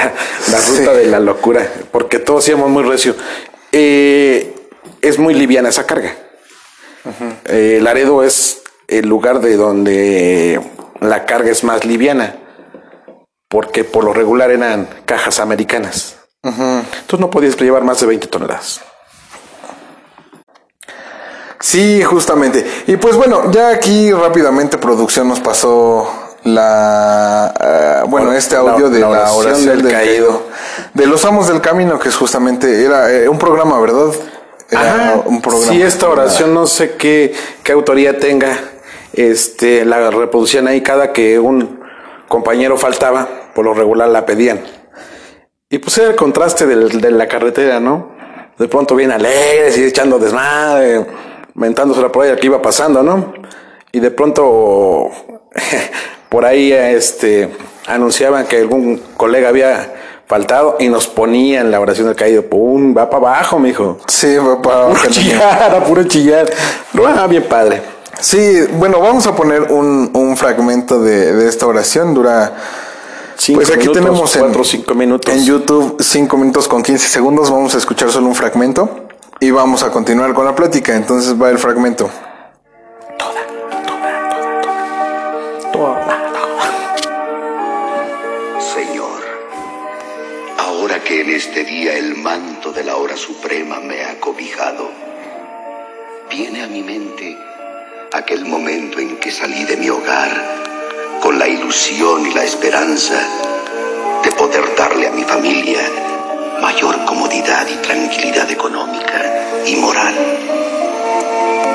la 0.50 0.58
ruta 0.58 0.92
Sí. 0.92 0.96
de 0.98 1.06
la 1.06 1.20
locura. 1.20 1.64
Porque 1.92 2.18
todos 2.18 2.48
íbamos 2.48 2.68
muy 2.70 2.82
recio. 2.82 3.14
Eh, 3.70 4.54
es 5.02 5.18
muy 5.20 5.34
liviana 5.34 5.68
esa 5.68 5.86
carga. 5.86 6.16
Eh, 7.44 7.78
Laredo 7.80 8.24
es 8.24 8.62
el 8.88 9.06
lugar 9.08 9.40
de 9.40 9.56
donde 9.56 10.60
la 11.00 11.24
carga 11.26 11.50
es 11.52 11.62
más 11.62 11.84
liviana. 11.84 12.36
Porque 13.48 13.84
por 13.84 14.02
lo 14.02 14.12
regular 14.12 14.50
eran 14.50 14.88
cajas 15.04 15.38
americanas. 15.38 16.16
Entonces 16.42 17.20
no 17.20 17.30
podías 17.30 17.56
llevar 17.56 17.84
más 17.84 18.00
de 18.00 18.06
20 18.08 18.26
toneladas. 18.26 18.80
Sí, 21.60 22.02
justamente. 22.02 22.64
Y 22.86 22.96
pues 22.96 23.16
bueno, 23.16 23.50
ya 23.50 23.70
aquí 23.70 24.12
rápidamente 24.12 24.78
producción 24.78 25.28
nos 25.28 25.40
pasó 25.40 26.08
la 26.44 27.46
ah, 27.48 28.04
bueno, 28.08 28.32
este 28.32 28.54
La- 28.54 28.60
audio 28.72 28.88
de 28.88 29.00
la 29.00 29.08
la 29.10 29.32
oración 29.32 29.82
del 29.82 29.90
caído. 29.92 30.42
De 30.94 31.06
los 31.06 31.24
amos 31.24 31.48
del 31.48 31.60
camino, 31.60 31.98
que 31.98 32.08
es 32.08 32.16
justamente 32.16 32.84
era 32.84 33.10
eh, 33.12 33.28
un 33.28 33.38
programa, 33.38 33.78
¿verdad? 33.80 34.06
Era 34.70 34.80
Ajá, 34.94 35.22
un 35.26 35.40
programa. 35.42 35.72
Sí, 35.72 35.82
esta 35.82 36.08
oración 36.08 36.54
no 36.54 36.66
sé 36.66 36.94
qué, 36.96 37.34
qué 37.64 37.72
autoría 37.72 38.18
tenga. 38.18 38.56
Este, 39.12 39.84
la 39.84 40.10
reproducían 40.10 40.68
ahí 40.68 40.80
cada 40.82 41.12
que 41.12 41.38
un 41.40 41.80
compañero 42.28 42.76
faltaba, 42.76 43.26
por 43.54 43.64
lo 43.64 43.74
regular 43.74 44.08
la 44.08 44.24
pedían. 44.26 44.60
Y 45.70 45.78
pues 45.78 45.98
era 45.98 46.08
el 46.10 46.16
contraste 46.16 46.66
del- 46.66 47.00
de 47.00 47.10
la 47.10 47.26
carretera, 47.26 47.80
¿no? 47.80 48.12
De 48.58 48.68
pronto 48.68 48.94
bien 48.94 49.10
alegres 49.10 49.76
y 49.78 49.84
echando 49.84 50.18
desmadre, 50.18 51.06
mentándosela 51.58 52.10
por 52.10 52.24
ahí 52.24 52.30
al 52.30 52.38
que 52.38 52.46
iba 52.46 52.62
pasando, 52.62 53.02
¿no? 53.02 53.32
Y 53.92 54.00
de 54.00 54.10
pronto 54.10 55.10
por 56.28 56.44
ahí 56.44 56.72
este 56.72 57.50
anunciaban 57.86 58.46
que 58.46 58.58
algún 58.58 59.02
colega 59.16 59.48
había 59.48 59.94
faltado 60.26 60.76
y 60.78 60.88
nos 60.88 61.06
ponían 61.06 61.70
la 61.70 61.80
oración 61.80 62.06
del 62.06 62.16
caído. 62.16 62.42
¡Pum! 62.42 62.94
Va 62.96 63.08
para 63.08 63.34
abajo, 63.34 63.58
mijo. 63.58 63.98
Sí, 64.06 64.36
fue 64.40 64.62
para 64.62 64.88
Puro 64.88 65.10
chillar, 65.10 65.74
a 65.74 65.84
puro 65.84 66.04
chillar. 66.04 66.50
Ah, 67.04 67.26
bien 67.26 67.44
padre. 67.44 67.82
Sí, 68.20 68.60
bueno, 68.72 69.00
vamos 69.00 69.26
a 69.26 69.34
poner 69.34 69.62
un, 69.62 70.10
un 70.12 70.36
fragmento 70.36 71.00
de, 71.00 71.32
de 71.32 71.48
esta 71.48 71.66
oración. 71.66 72.14
Dura. 72.14 72.52
Cinco 73.36 73.60
pues 73.60 73.70
aquí 73.70 73.82
minutos, 73.82 74.02
tenemos 74.02 74.34
en, 74.34 74.42
cuatro 74.42 74.64
cinco 74.64 74.94
minutos. 74.94 75.32
en 75.32 75.44
YouTube 75.44 75.96
5 76.00 76.36
minutos 76.36 76.66
con 76.66 76.82
15 76.82 77.08
segundos. 77.08 77.50
Vamos 77.50 77.72
a 77.76 77.78
escuchar 77.78 78.10
solo 78.10 78.26
un 78.26 78.34
fragmento. 78.34 79.07
Y 79.40 79.52
vamos 79.52 79.84
a 79.84 79.92
continuar 79.92 80.34
con 80.34 80.44
la 80.44 80.54
plática. 80.56 80.96
Entonces 80.96 81.40
va 81.40 81.48
el 81.50 81.58
fragmento. 81.58 82.10
Toda, 83.16 83.46
toda, 83.46 83.82
toda, 83.86 84.30
toda, 85.70 85.70
toda. 85.72 86.18
Señor, 88.74 89.20
ahora 90.58 91.04
que 91.04 91.20
en 91.20 91.30
este 91.30 91.62
día 91.62 91.96
el 91.96 92.16
manto 92.16 92.72
de 92.72 92.82
la 92.82 92.96
hora 92.96 93.16
suprema 93.16 93.78
me 93.78 94.02
ha 94.02 94.18
cobijado, 94.18 94.90
viene 96.28 96.64
a 96.64 96.66
mi 96.66 96.82
mente 96.82 97.38
aquel 98.12 98.44
momento 98.44 98.98
en 98.98 99.18
que 99.18 99.30
salí 99.30 99.64
de 99.66 99.76
mi 99.76 99.88
hogar 99.88 100.30
con 101.22 101.38
la 101.38 101.46
ilusión 101.46 102.26
y 102.26 102.34
la 102.34 102.42
esperanza 102.42 103.22
de 104.24 104.32
poder 104.32 104.74
darle 104.76 105.06
a 105.06 105.12
mi 105.12 105.22
familia 105.22 105.80
mayor 106.60 107.04
comodidad 107.04 107.66
y 107.68 107.76
tranquilidad 107.76 108.50
económica 108.50 109.62
y 109.66 109.76
moral. 109.76 110.14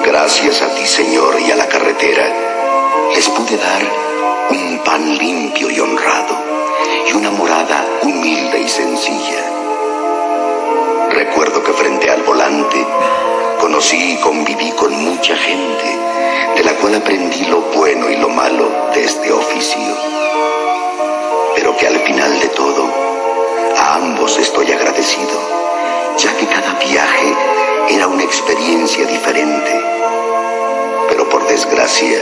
Gracias 0.06 0.62
a 0.62 0.68
ti, 0.76 0.86
Señor, 0.86 1.40
y 1.40 1.52
a 1.52 1.56
la 1.56 1.68
carretera, 1.68 2.26
les 3.16 3.30
pude 3.30 3.58
dar 3.58 3.82
un 4.50 4.80
pan 4.84 5.18
limpio 5.18 5.70
y 5.70 5.80
honrado 5.80 6.36
y 7.08 7.14
una 7.14 7.32
morada 7.32 7.86
humilde 8.02 8.62
y 8.62 8.68
sencilla. 8.68 9.44
Recuerdo 11.12 11.64
que 11.64 11.74
frente 11.74 12.10
al 12.10 12.24
volante 12.24 12.86
conocí 13.60 14.14
y 14.14 14.18
conviví 14.18 14.72
con 14.72 14.94
mucha 15.06 15.36
gente, 15.38 15.98
de 16.56 16.64
la 16.64 16.74
cual 16.74 16.96
aprendí 16.96 17.46
lo 17.46 17.62
bueno 17.62 18.10
y 18.10 18.18
lo 18.18 18.30
malo 18.30 18.70
de 18.94 19.04
este 19.04 19.32
oficio. 19.32 19.96
Pero 21.56 21.78
que 21.78 21.88
al 21.88 22.00
final 22.00 22.40
de 22.40 22.48
todo, 22.50 23.03
ambos 24.04 24.38
estoy 24.38 24.70
agradecido, 24.70 25.40
ya 26.18 26.36
que 26.36 26.46
cada 26.46 26.74
viaje 26.74 27.34
era 27.90 28.08
una 28.08 28.24
experiencia 28.24 29.06
diferente. 29.06 29.72
Pero 31.08 31.30
por 31.30 31.48
desgracia, 31.48 32.20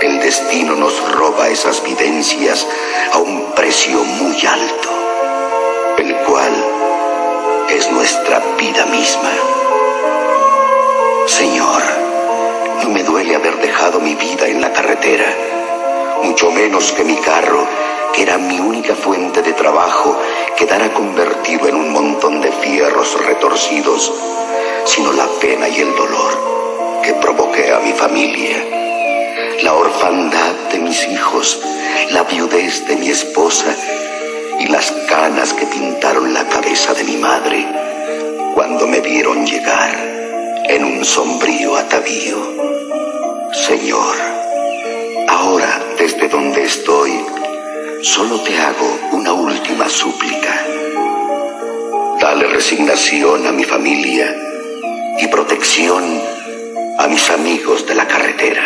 el 0.00 0.18
destino 0.18 0.74
nos 0.74 0.94
roba 1.12 1.48
esas 1.48 1.84
vivencias 1.84 2.66
a 3.12 3.18
un 3.18 3.52
precio 3.52 4.02
muy 4.02 4.36
alto, 4.44 4.88
el 5.98 6.16
cual 6.26 6.52
es 7.70 7.88
nuestra 7.92 8.42
vida 8.58 8.84
misma. 8.86 9.30
Señor, 11.26 11.82
no 12.82 12.88
me 12.90 13.04
duele 13.04 13.36
haber 13.36 13.56
dejado 13.60 14.00
mi 14.00 14.16
vida 14.16 14.48
en 14.48 14.60
la 14.60 14.72
carretera, 14.72 15.32
mucho 16.24 16.50
menos 16.50 16.90
que 16.90 17.04
mi 17.04 17.16
carro, 17.18 17.68
que 18.12 18.22
era 18.22 18.38
mi 18.38 18.58
única 18.58 18.94
fuente 18.94 19.42
de 19.42 19.52
trabajo, 19.52 20.16
quedara 20.56 20.92
convertido 20.92 21.68
en 21.68 21.76
un 21.76 21.92
montón 21.92 22.40
de 22.40 22.52
fierros 22.52 23.16
retorcidos, 23.24 24.12
sino 24.84 25.12
la 25.12 25.26
pena 25.40 25.68
y 25.68 25.80
el 25.80 25.94
dolor 25.96 27.00
que 27.02 27.14
provoqué 27.14 27.72
a 27.72 27.80
mi 27.80 27.92
familia, 27.92 28.56
la 29.62 29.74
orfandad 29.74 30.52
de 30.72 30.78
mis 30.78 31.06
hijos, 31.08 31.60
la 32.10 32.22
viudez 32.24 32.86
de 32.86 32.96
mi 32.96 33.08
esposa 33.08 33.74
y 34.60 34.66
las 34.68 34.90
canas 35.08 35.52
que 35.52 35.66
pintaron 35.66 36.32
la 36.32 36.46
cabeza 36.48 36.94
de 36.94 37.04
mi 37.04 37.16
madre 37.16 37.66
cuando 38.54 38.86
me 38.86 39.00
vieron 39.00 39.46
llegar 39.46 39.90
en 40.68 40.84
un 40.84 41.04
sombrío 41.04 41.76
atavío. 41.76 42.36
Señor, 43.52 44.16
ahora 45.28 45.80
desde 45.98 46.28
donde 46.28 46.64
estoy, 46.64 47.12
solo 48.02 48.40
te 48.40 48.58
hago 48.58 48.98
una 49.12 49.32
última 49.32 49.88
súplica. 49.88 50.66
Dale 52.20 52.48
resignación 52.48 53.46
a 53.46 53.52
mi 53.52 53.64
familia 53.64 54.34
y 55.20 55.26
protección 55.28 56.20
a 56.98 57.06
mis 57.06 57.30
amigos 57.30 57.86
de 57.86 57.94
la 57.94 58.06
carretera. 58.06 58.62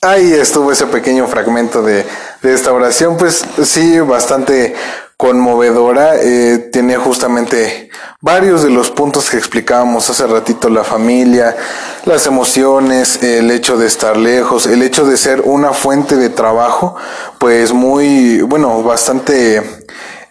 Ahí 0.00 0.32
estuvo 0.32 0.70
ese 0.70 0.86
pequeño 0.86 1.26
fragmento 1.26 1.82
de, 1.82 2.04
de 2.42 2.54
esta 2.54 2.72
oración, 2.72 3.16
pues 3.16 3.44
sí, 3.64 3.98
bastante 4.00 4.74
conmovedora. 5.16 6.16
Eh, 6.16 6.70
tiene 6.72 6.96
justamente 6.96 7.90
varios 8.20 8.62
de 8.62 8.70
los 8.70 8.90
puntos 8.90 9.30
que 9.30 9.36
explicábamos 9.36 10.08
hace 10.10 10.26
ratito, 10.26 10.68
la 10.68 10.84
familia, 10.84 11.56
las 12.04 12.26
emociones, 12.26 13.22
el 13.22 13.50
hecho 13.50 13.76
de 13.76 13.86
estar 13.86 14.16
lejos, 14.16 14.66
el 14.66 14.82
hecho 14.82 15.04
de 15.04 15.16
ser 15.16 15.42
una 15.42 15.72
fuente 15.72 16.16
de 16.16 16.30
trabajo, 16.30 16.96
pues 17.38 17.72
muy, 17.72 18.40
bueno, 18.42 18.82
bastante 18.82 19.62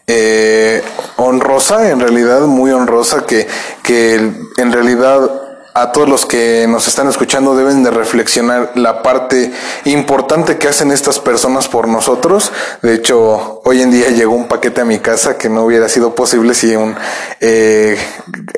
eh, 0.08 0.82
honrosa, 1.18 1.90
en 1.90 2.00
realidad, 2.00 2.42
muy 2.42 2.72
honrosa, 2.72 3.26
que, 3.26 3.48
que 3.84 4.16
en 4.16 4.72
realidad 4.72 5.43
a 5.76 5.92
todos 5.92 6.08
los 6.08 6.26
que 6.28 6.68
nos 6.70 6.88
están 6.88 7.08
escuchando 7.08 7.56
deben 7.56 7.84
de 7.84 7.90
reflexionar 7.90 8.72
la 8.76 9.02
parte 9.02 9.52
importante 9.86 10.58
que 10.58 10.68
hacen 10.68 10.92
estas 10.92 11.20
personas 11.20 11.68
por 11.68 11.88
nosotros. 11.88 12.52
De 12.84 12.94
hecho, 12.94 13.62
hoy 13.64 13.82
en 13.82 13.90
día 13.90 14.10
llegó 14.10 14.36
un 14.36 14.48
paquete 14.48 14.82
a 14.82 14.86
mi 14.86 15.00
casa 15.00 15.36
que 15.36 15.50
no 15.50 15.64
hubiera 15.64 15.90
sido 15.90 16.14
posible 16.14 16.54
si 16.54 16.76
un, 16.76 16.96
eh, 17.40 17.98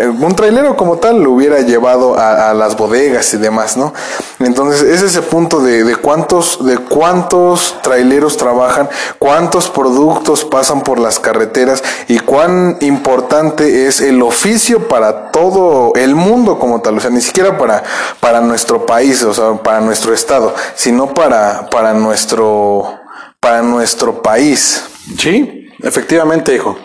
un 0.02 0.36
trailero 0.36 0.76
como 0.76 0.98
tal 0.98 1.22
lo 1.22 1.32
hubiera 1.32 1.62
llevado 1.62 2.20
a, 2.20 2.50
a, 2.50 2.54
las 2.54 2.76
bodegas 2.76 3.34
y 3.34 3.38
demás, 3.38 3.78
¿no? 3.78 3.94
Entonces, 4.40 4.82
es 4.82 5.02
ese 5.02 5.22
punto 5.22 5.62
de, 5.62 5.86
de 5.86 5.96
cuántos, 5.96 6.66
de 6.66 6.78
cuántos 6.78 7.78
traileros 7.82 8.36
trabajan, 8.36 8.90
cuántos 9.20 9.70
productos 9.70 10.44
pasan 10.44 10.82
por 10.82 11.00
las 11.00 11.20
carreteras 11.20 11.82
y 12.10 12.20
cuán 12.20 12.78
importante 12.82 13.88
es 13.88 14.02
el 14.02 14.22
oficio 14.22 14.90
para 14.90 15.32
todo 15.32 15.94
el 15.96 16.16
mundo 16.16 16.60
como 16.60 16.82
tal 16.82 17.00
sea, 17.06 17.16
ni 17.16 17.22
siquiera 17.22 17.58
para, 17.58 17.84
para 18.20 18.42
nuestro 18.42 18.86
país, 18.86 19.24
o 19.24 19.34
sea, 19.34 19.54
para 19.62 19.82
nuestro 19.82 20.14
estado, 20.14 20.54
sino 20.76 21.14
para, 21.14 21.70
para 21.70 21.94
nuestro, 21.94 23.00
para 23.40 23.62
nuestro 23.62 24.22
país. 24.22 24.84
Sí, 25.18 25.68
efectivamente, 25.80 26.56
hijo. 26.56 26.78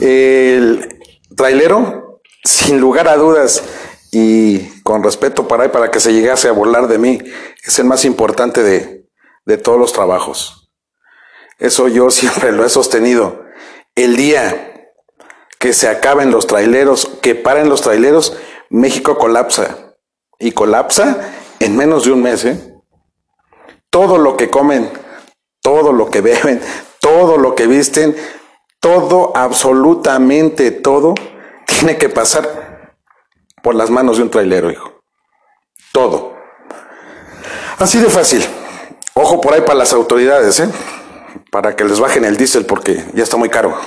El 0.00 0.98
trailero, 1.36 2.20
sin 2.44 2.80
lugar 2.80 3.08
a 3.08 3.16
dudas, 3.16 3.62
y 4.10 4.82
con 4.82 5.02
respeto 5.02 5.48
para 5.48 5.64
él, 5.64 5.70
para 5.70 5.90
que 5.90 6.00
se 6.00 6.12
llegase 6.12 6.48
a 6.48 6.52
burlar 6.52 6.86
de 6.86 6.98
mí, 6.98 7.18
es 7.64 7.78
el 7.78 7.86
más 7.86 8.04
importante 8.04 8.62
de, 8.62 9.06
de 9.46 9.56
todos 9.56 9.78
los 9.78 9.92
trabajos. 9.92 10.70
Eso 11.58 11.88
yo 11.88 12.10
siempre 12.10 12.52
lo 12.52 12.64
he 12.64 12.68
sostenido. 12.68 13.44
El 13.94 14.16
día 14.16 14.68
que 15.58 15.72
se 15.72 15.88
acaben 15.88 16.30
los 16.30 16.46
traileros, 16.48 17.08
que 17.22 17.34
paren 17.34 17.68
los 17.68 17.82
traileros, 17.82 18.36
México 18.72 19.18
colapsa. 19.18 19.94
Y 20.38 20.52
colapsa 20.52 21.32
en 21.60 21.76
menos 21.76 22.04
de 22.04 22.12
un 22.12 22.22
mes. 22.22 22.44
¿eh? 22.44 22.74
Todo 23.90 24.18
lo 24.18 24.36
que 24.36 24.50
comen, 24.50 24.90
todo 25.60 25.92
lo 25.92 26.10
que 26.10 26.20
beben, 26.20 26.60
todo 27.00 27.36
lo 27.36 27.54
que 27.54 27.66
visten, 27.66 28.16
todo, 28.80 29.32
absolutamente 29.36 30.70
todo, 30.72 31.14
tiene 31.66 31.98
que 31.98 32.08
pasar 32.08 32.96
por 33.62 33.74
las 33.74 33.90
manos 33.90 34.16
de 34.16 34.24
un 34.24 34.30
trailero, 34.30 34.70
hijo. 34.70 35.02
Todo. 35.92 36.34
Así 37.78 38.00
de 38.00 38.08
fácil. 38.08 38.44
Ojo 39.14 39.40
por 39.40 39.52
ahí 39.52 39.60
para 39.60 39.74
las 39.74 39.92
autoridades, 39.92 40.58
¿eh? 40.60 40.68
Para 41.50 41.76
que 41.76 41.84
les 41.84 42.00
bajen 42.00 42.24
el 42.24 42.38
diésel 42.38 42.64
porque 42.64 43.04
ya 43.12 43.22
está 43.22 43.36
muy 43.36 43.50
caro. 43.50 43.78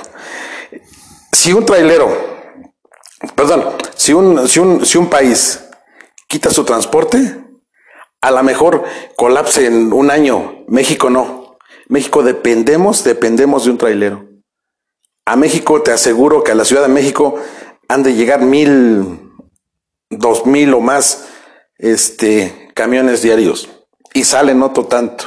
Si 1.32 1.52
un 1.52 1.66
trailero, 1.66 2.35
perdón, 3.34 3.64
si 3.94 4.12
un, 4.12 4.48
si 4.48 4.60
un, 4.60 4.84
si 4.84 4.98
un 4.98 5.08
país 5.08 5.68
quita 6.28 6.50
su 6.50 6.64
transporte, 6.64 7.44
a 8.20 8.30
lo 8.30 8.42
mejor 8.42 8.84
colapse 9.16 9.66
en 9.66 9.92
un 9.92 10.10
año. 10.10 10.64
México 10.66 11.10
no. 11.10 11.58
México 11.88 12.22
dependemos, 12.22 13.04
dependemos 13.04 13.64
de 13.64 13.70
un 13.70 13.78
trailero. 13.78 14.26
A 15.24 15.36
México 15.36 15.82
te 15.82 15.92
aseguro 15.92 16.42
que 16.42 16.52
a 16.52 16.54
la 16.54 16.64
Ciudad 16.64 16.82
de 16.82 16.88
México 16.88 17.36
han 17.88 18.02
de 18.02 18.14
llegar 18.14 18.42
mil, 18.42 19.32
dos 20.10 20.46
mil 20.46 20.74
o 20.74 20.80
más 20.80 21.28
este, 21.78 22.70
camiones 22.74 23.22
diarios. 23.22 23.68
Y 24.14 24.24
salen 24.24 24.62
otro 24.62 24.86
tanto. 24.86 25.26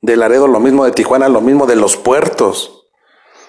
De 0.00 0.16
Laredo 0.16 0.46
lo 0.46 0.60
mismo, 0.60 0.84
de 0.84 0.92
Tijuana 0.92 1.28
lo 1.28 1.40
mismo, 1.40 1.66
de 1.66 1.76
los 1.76 1.96
puertos. 1.96 2.86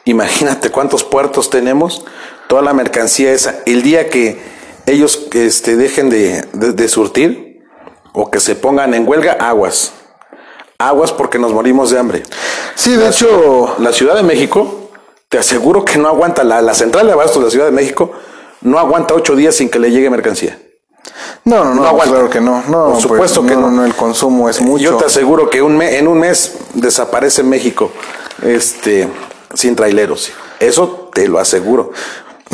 Imagínate 0.06 0.72
cuántos 0.72 1.04
puertos 1.04 1.50
tenemos, 1.50 2.06
toda 2.50 2.64
la 2.64 2.74
mercancía 2.74 3.32
esa. 3.32 3.60
El 3.68 3.84
día 3.84 4.10
que 4.10 4.40
ellos 4.88 5.28
este, 5.34 5.76
dejen 5.76 6.10
de, 6.10 6.44
de, 6.52 6.74
de 6.74 6.88
surtir 6.90 7.62
o 8.12 8.32
que 8.32 8.40
se 8.40 8.56
pongan 8.56 8.96
en 8.96 9.08
huelga, 9.08 9.34
aguas. 9.40 9.94
Aguas 10.80 11.12
porque 11.14 11.38
nos 11.38 11.54
morimos 11.54 11.92
de 11.92 12.00
hambre. 12.00 12.24
Sí, 12.74 12.92
de 12.92 13.04
la, 13.04 13.10
hecho, 13.12 13.76
la 13.78 13.94
Ciudad 13.94 14.16
de 14.16 14.24
México, 14.24 14.90
te 15.30 15.38
aseguro 15.38 15.86
que 15.86 16.00
no 16.00 16.08
aguanta, 16.08 16.44
la, 16.44 16.60
la 16.64 16.74
central 16.74 17.06
de 17.06 17.14
abastos 17.14 17.38
de 17.38 17.46
la 17.46 17.52
Ciudad 17.52 17.66
de 17.68 17.72
México 17.72 18.12
no 18.62 18.80
aguanta 18.80 19.14
ocho 19.14 19.36
días 19.36 19.56
sin 19.56 19.70
que 19.70 19.78
le 19.78 19.92
llegue 19.92 20.10
mercancía. 20.10 20.58
No, 21.46 21.64
no, 21.64 21.76
no, 21.76 21.82
No 21.84 21.88
aguanta. 21.88 22.14
claro 22.16 22.30
que 22.32 22.42
no. 22.42 22.64
No, 22.68 22.94
Por 22.94 23.02
supuesto 23.02 23.42
pues, 23.42 23.52
que 23.54 23.58
no. 23.62 23.70
no. 23.70 23.86
el 23.86 23.94
consumo 23.94 24.50
es 24.50 24.60
mucho. 24.60 24.84
Yo 24.84 24.98
te 24.98 25.06
aseguro 25.06 25.50
que 25.52 25.62
un 25.62 25.78
me- 25.78 25.98
en 26.00 26.08
un 26.08 26.18
mes 26.20 26.56
desaparece 26.74 27.44
México 27.44 27.92
este, 28.42 29.08
sin 29.54 29.76
traileros. 29.76 30.32
Eso 30.60 31.10
te 31.14 31.28
lo 31.28 31.38
aseguro. 31.40 31.92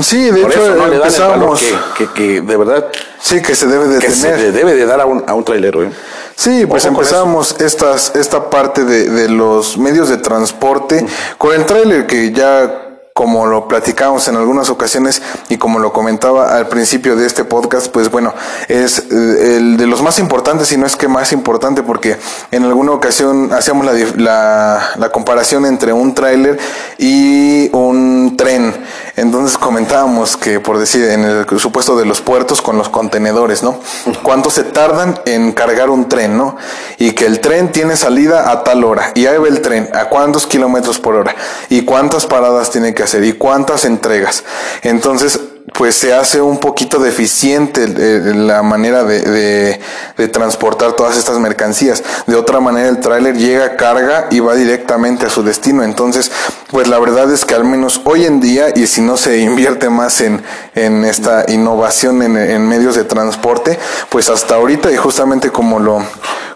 Sí, 0.02 0.30
de 0.30 0.42
Por 0.42 0.52
hecho 0.52 0.66
eso 0.66 0.76
no 0.76 0.88
le 0.88 0.98
dan 0.98 1.14
el 1.14 1.20
valor 1.22 1.58
empezamos. 1.58 1.64
que, 1.98 2.06
que, 2.08 2.14
que 2.14 2.42
de 2.42 2.58
verdad 2.58 2.86
Sí, 3.22 3.42
que 3.42 3.56
se 3.56 3.66
debe 3.68 3.88
de 3.88 4.00
que 4.00 4.12
se 4.12 4.24
tener. 4.30 4.40
le 4.40 4.52
debe 4.52 4.74
de 4.76 4.86
dar 4.86 5.00
a 5.02 5.06
un, 5.06 5.24
a 5.26 5.34
un 5.34 5.44
trailero. 5.44 5.84
¿eh? 5.84 5.92
Sí, 6.36 6.66
pues 6.66 6.86
Ojo 6.86 6.96
empezamos 6.96 7.56
estas, 7.60 8.14
esta 8.16 8.50
parte 8.50 8.84
de, 8.84 9.10
de 9.10 9.30
los 9.30 9.78
medios 9.78 10.10
de 10.10 10.18
transporte 10.18 11.06
con 11.38 11.54
el 11.54 11.66
tráiler 11.66 12.06
que 12.08 12.32
ya 12.34 12.82
como 13.14 13.46
lo 13.46 13.70
platicamos 13.70 14.28
en 14.28 14.36
algunas 14.36 14.70
ocasiones 14.70 15.22
y 15.48 15.58
como 15.58 15.80
lo 15.80 15.94
comentaba 15.94 16.54
al 16.54 16.68
principio 16.68 17.16
de 17.16 17.26
este 17.26 17.46
podcast, 17.46 17.88
pues 17.88 18.12
bueno, 18.12 18.34
es 18.68 19.00
eh, 19.10 19.56
el 19.56 19.78
de 19.78 19.88
los 19.88 20.02
más 20.02 20.20
importantes 20.20 20.70
y 20.74 20.78
no 20.78 20.86
es 20.86 20.98
que 20.98 21.08
más 21.08 21.32
importante 21.32 21.82
porque 21.82 22.18
en 22.52 22.66
alguna 22.66 22.92
ocasión 22.92 23.54
hacíamos 23.54 23.86
la, 23.86 23.94
la, 24.18 24.90
la 24.98 25.10
comparación 25.14 25.66
entre 25.66 25.94
un 25.94 26.14
tráiler 26.14 26.60
y 26.98 27.70
un 27.74 28.36
tren. 28.38 28.76
Entonces 29.16 29.58
comentábamos 29.58 30.36
que, 30.36 30.60
por 30.60 30.78
decir, 30.78 31.06
en 31.06 31.24
el 31.24 31.60
supuesto 31.60 31.98
de 31.98 32.06
los 32.06 32.22
puertos 32.22 32.62
con 32.62 32.78
los 32.78 32.90
contenedores, 32.90 33.64
¿no? 33.64 33.80
¿Cuánto 34.24 34.50
se 34.50 34.64
tardan 34.64 35.20
en 35.26 35.54
cargar 35.54 35.90
un 35.90 36.10
tren, 36.10 36.36
¿no? 36.36 36.58
Y 36.98 37.12
que 37.12 37.26
el 37.26 37.40
tren 37.40 37.72
tiene 37.72 37.96
salida 37.96 38.52
a 38.52 38.64
tal 38.64 38.84
hora. 38.84 39.12
Y 39.16 39.26
ahí 39.26 39.38
va 39.38 39.48
el 39.48 39.62
tren, 39.62 39.90
a 39.94 40.10
cuántos 40.10 40.46
kilómetros 40.48 41.00
por 41.00 41.16
hora. 41.16 41.36
Y 41.70 41.84
cuántas 41.84 42.26
paradas 42.26 42.72
tiene 42.72 42.94
que 42.94 43.04
hacer. 43.04 43.24
Y 43.24 43.34
cuántas 43.34 43.86
entregas. 43.86 44.44
Entonces, 44.82 45.40
pues 45.78 45.96
se 45.96 46.14
hace 46.14 46.42
un 46.42 46.60
poquito 46.60 47.00
deficiente 47.00 47.84
eh, 47.86 48.34
la 48.36 48.62
manera 48.64 49.04
de, 49.04 49.22
de- 49.22 49.80
de 50.18 50.28
transportar 50.30 50.94
todas 50.94 51.18
estas 51.18 51.38
mercancías. 51.40 52.02
De 52.28 52.36
otra 52.36 52.62
manera, 52.62 52.88
el 52.88 53.00
tráiler 53.02 53.36
llega, 53.38 53.76
carga 53.76 54.28
y 54.32 54.40
va 54.40 54.56
directamente 54.56 55.26
a 55.26 55.30
su 55.30 55.44
destino. 55.44 55.84
Entonces, 55.84 56.32
pues 56.72 56.88
la 56.88 56.98
verdad 57.00 57.30
es 57.34 57.44
que 57.44 57.54
al 57.56 57.66
menos 57.66 58.02
hoy 58.06 58.24
en 58.26 58.40
día, 58.40 58.68
y 58.74 58.88
si 58.88 59.02
no 59.02 59.18
se 59.18 59.40
invierte 59.40 59.90
más 59.90 60.22
en, 60.22 60.42
en 60.76 61.04
esta 61.04 61.44
innovación 61.50 62.22
en, 62.22 62.38
en 62.38 62.66
medios 62.68 62.96
de 62.96 63.04
transporte, 63.04 63.78
pues 64.10 64.30
hasta 64.30 64.56
ahorita, 64.56 64.92
y 64.92 64.96
justamente 64.96 65.50
como 65.52 65.80
lo, 65.80 66.02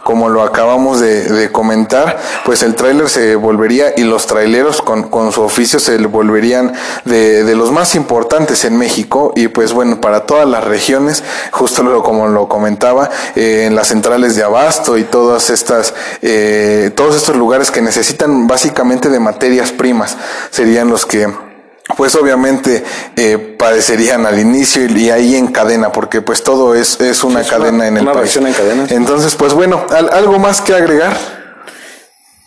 como 0.04 0.30
lo 0.30 0.44
acabamos 0.44 1.00
de, 1.00 1.24
de 1.24 1.52
comentar, 1.52 2.18
pues 2.46 2.64
el 2.64 2.76
tráiler 2.76 3.10
se 3.10 3.36
volvería 3.36 3.94
y 3.98 4.04
los 4.04 4.28
traileros 4.28 4.82
con, 4.82 5.04
con 5.10 5.32
su 5.32 5.42
oficio 5.42 5.80
se 5.80 5.98
volverían 5.98 6.74
de, 7.06 7.44
de 7.44 7.56
los 7.56 7.72
más 7.72 7.96
importantes 7.96 8.66
en 8.66 8.78
México. 8.78 9.34
Y 9.36 9.50
pues 9.50 9.74
bueno, 9.74 10.02
para 10.02 10.26
todas 10.26 10.48
las 10.48 10.64
regiones, 10.64 11.24
justo 11.52 11.84
lo, 11.84 12.04
como 12.04 12.28
lo 12.28 12.48
comentaba, 12.48 13.10
eh, 13.36 13.66
en 13.68 13.76
las 13.76 13.88
centrales 13.88 14.36
de 14.36 14.44
abasto 14.44 14.98
y 14.98 15.04
todas 15.04 15.50
estas, 15.50 15.94
eh, 16.22 16.92
todos 16.96 17.16
estos 17.16 17.36
lugares 17.36 17.72
que 17.72 17.82
necesitan 17.82 18.48
básicamente 18.48 19.10
de 19.10 19.20
materias 19.20 19.72
primas 19.72 20.18
serían 20.52 20.90
los 20.90 21.06
que 21.06 21.49
pues 21.98 22.16
obviamente 22.16 22.84
eh, 23.16 23.56
padecerían 23.58 24.26
al 24.26 24.40
inicio 24.40 24.86
y, 24.86 25.06
y 25.06 25.10
ahí 25.10 25.36
en 25.36 25.48
cadena, 25.48 25.92
porque 25.92 26.22
pues 26.22 26.44
todo 26.44 26.76
es, 26.76 27.00
es 27.02 27.24
una 27.24 27.42
es 27.42 27.48
una- 27.52 27.58
cadena 27.58 27.88
en 27.88 27.98
el 27.98 28.04
una 28.04 28.14
país. 28.14 28.36
en 28.38 28.54
cadena. 28.54 28.86
Entonces, 28.90 29.36
pues 29.36 29.54
bueno, 29.54 29.86
¿al- 29.90 30.10
¿algo 30.14 30.40
más 30.40 30.62
que 30.62 30.74
agregar? 30.74 31.16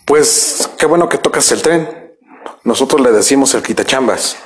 Pues 0.05 0.69
qué 0.77 0.85
bueno 0.85 1.07
que 1.09 1.17
tocas 1.17 1.49
el 1.51 1.61
tren. 1.61 2.15
Nosotros 2.63 3.01
le 3.01 3.11
decimos 3.11 3.53
el 3.53 3.63
quitachambas. 3.63 4.37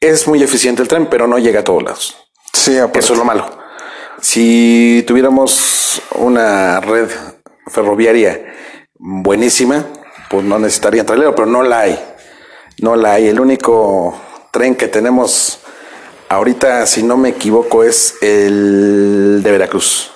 Es 0.00 0.26
muy 0.26 0.42
eficiente 0.42 0.82
el 0.82 0.88
tren, 0.88 1.06
pero 1.10 1.26
no 1.26 1.38
llega 1.38 1.60
a 1.60 1.64
todos 1.64 1.82
lados. 1.82 2.16
Sí, 2.52 2.76
aparte. 2.78 3.00
Eso 3.00 3.12
es 3.14 3.18
lo 3.18 3.24
malo. 3.24 3.46
Si 4.20 5.04
tuviéramos 5.06 6.00
una 6.14 6.80
red 6.80 7.08
ferroviaria 7.66 8.40
buenísima, 8.98 9.84
pues 10.30 10.44
no 10.44 10.58
necesitaría 10.58 11.04
trailero, 11.04 11.34
pero 11.34 11.46
no 11.46 11.62
la 11.62 11.80
hay. 11.80 12.11
No 12.82 12.96
la 12.96 13.14
hay. 13.14 13.28
El 13.28 13.38
único 13.40 14.14
tren 14.50 14.74
que 14.74 14.88
tenemos 14.88 15.60
ahorita, 16.28 16.84
si 16.86 17.04
no 17.04 17.16
me 17.16 17.30
equivoco, 17.30 17.84
es 17.84 18.16
el 18.20 19.40
de 19.42 19.50
Veracruz. 19.52 20.10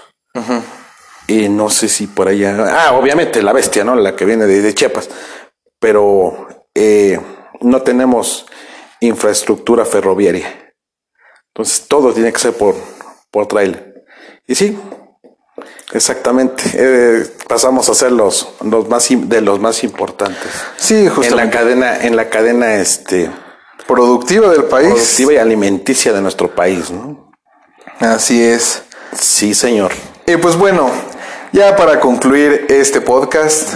Y 1.28 1.48
no 1.48 1.70
sé 1.70 1.88
si 1.88 2.08
por 2.08 2.28
allá. 2.28 2.56
Ah, 2.68 2.92
obviamente 2.94 3.40
la 3.40 3.52
bestia, 3.52 3.84
¿no? 3.84 3.94
La 3.94 4.16
que 4.16 4.24
viene 4.24 4.46
de, 4.46 4.62
de 4.62 4.74
Chiapas. 4.74 5.08
Pero 5.78 6.48
eh, 6.74 7.20
no 7.60 7.82
tenemos 7.82 8.46
infraestructura 9.00 9.84
ferroviaria. 9.84 10.74
Entonces 11.54 11.86
todo 11.86 12.12
tiene 12.12 12.32
que 12.32 12.40
ser 12.40 12.52
por, 12.52 12.74
por 13.30 13.46
trailer. 13.46 14.04
Y 14.46 14.56
sí, 14.56 14.76
exactamente. 15.92 16.62
eh, 16.74 17.26
pasamos 17.48 17.88
a 17.88 17.94
ser 17.94 18.12
los, 18.12 18.48
los 18.62 18.88
más 18.88 19.08
de 19.10 19.40
los 19.40 19.60
más 19.60 19.82
importantes. 19.84 20.48
Sí, 20.76 20.94
En 20.96 21.04
la 21.06 21.10
justamente. 21.12 21.56
cadena, 21.56 21.96
en 22.04 22.16
la 22.16 22.28
cadena 22.28 22.74
este, 22.76 23.30
Productiva 23.86 24.48
del 24.50 24.64
país. 24.64 24.88
productiva 24.88 25.32
y 25.34 25.36
alimenticia 25.36 26.12
de 26.12 26.20
nuestro 26.20 26.48
país, 26.54 26.90
¿no? 26.90 27.30
Así 28.00 28.42
es. 28.42 28.82
Sí, 29.12 29.54
señor. 29.54 29.92
Y 30.26 30.36
pues 30.38 30.56
bueno, 30.56 30.90
ya 31.52 31.76
para 31.76 32.00
concluir 32.00 32.66
este 32.68 33.00
podcast, 33.00 33.72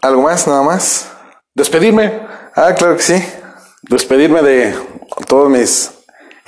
¿algo 0.00 0.22
más? 0.22 0.46
¿Nada 0.46 0.62
más? 0.62 1.08
Despedirme. 1.54 2.12
Ah, 2.54 2.74
claro 2.74 2.96
que 2.96 3.02
sí. 3.02 3.22
despedirme 3.82 4.40
de 4.42 4.74
todos 5.28 5.50
mis 5.50 5.90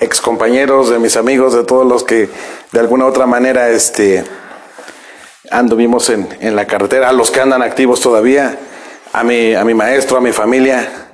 ex 0.01 0.21
compañeros, 0.21 0.89
de 0.89 0.99
mis 0.99 1.17
amigos, 1.17 1.53
de 1.53 1.65
todos 1.65 1.87
los 1.87 2.03
que 2.05 2.31
de 2.73 2.81
alguna 2.81 3.05
u 3.05 3.09
otra 3.09 3.27
manera 3.27 3.69
este 3.69 4.25
anduvimos 5.51 6.11
en, 6.11 6.29
en 6.41 6.57
la 6.57 6.67
carretera, 6.67 7.09
a 7.09 7.13
los 7.13 7.31
que 7.31 7.41
andan 7.41 7.63
activos 7.63 8.01
todavía, 8.01 8.59
a 9.13 9.25
mi, 9.25 9.55
a 9.55 9.65
mi 9.65 9.75
maestro, 9.75 10.19
a 10.19 10.21
mi 10.21 10.33
familia. 10.33 11.09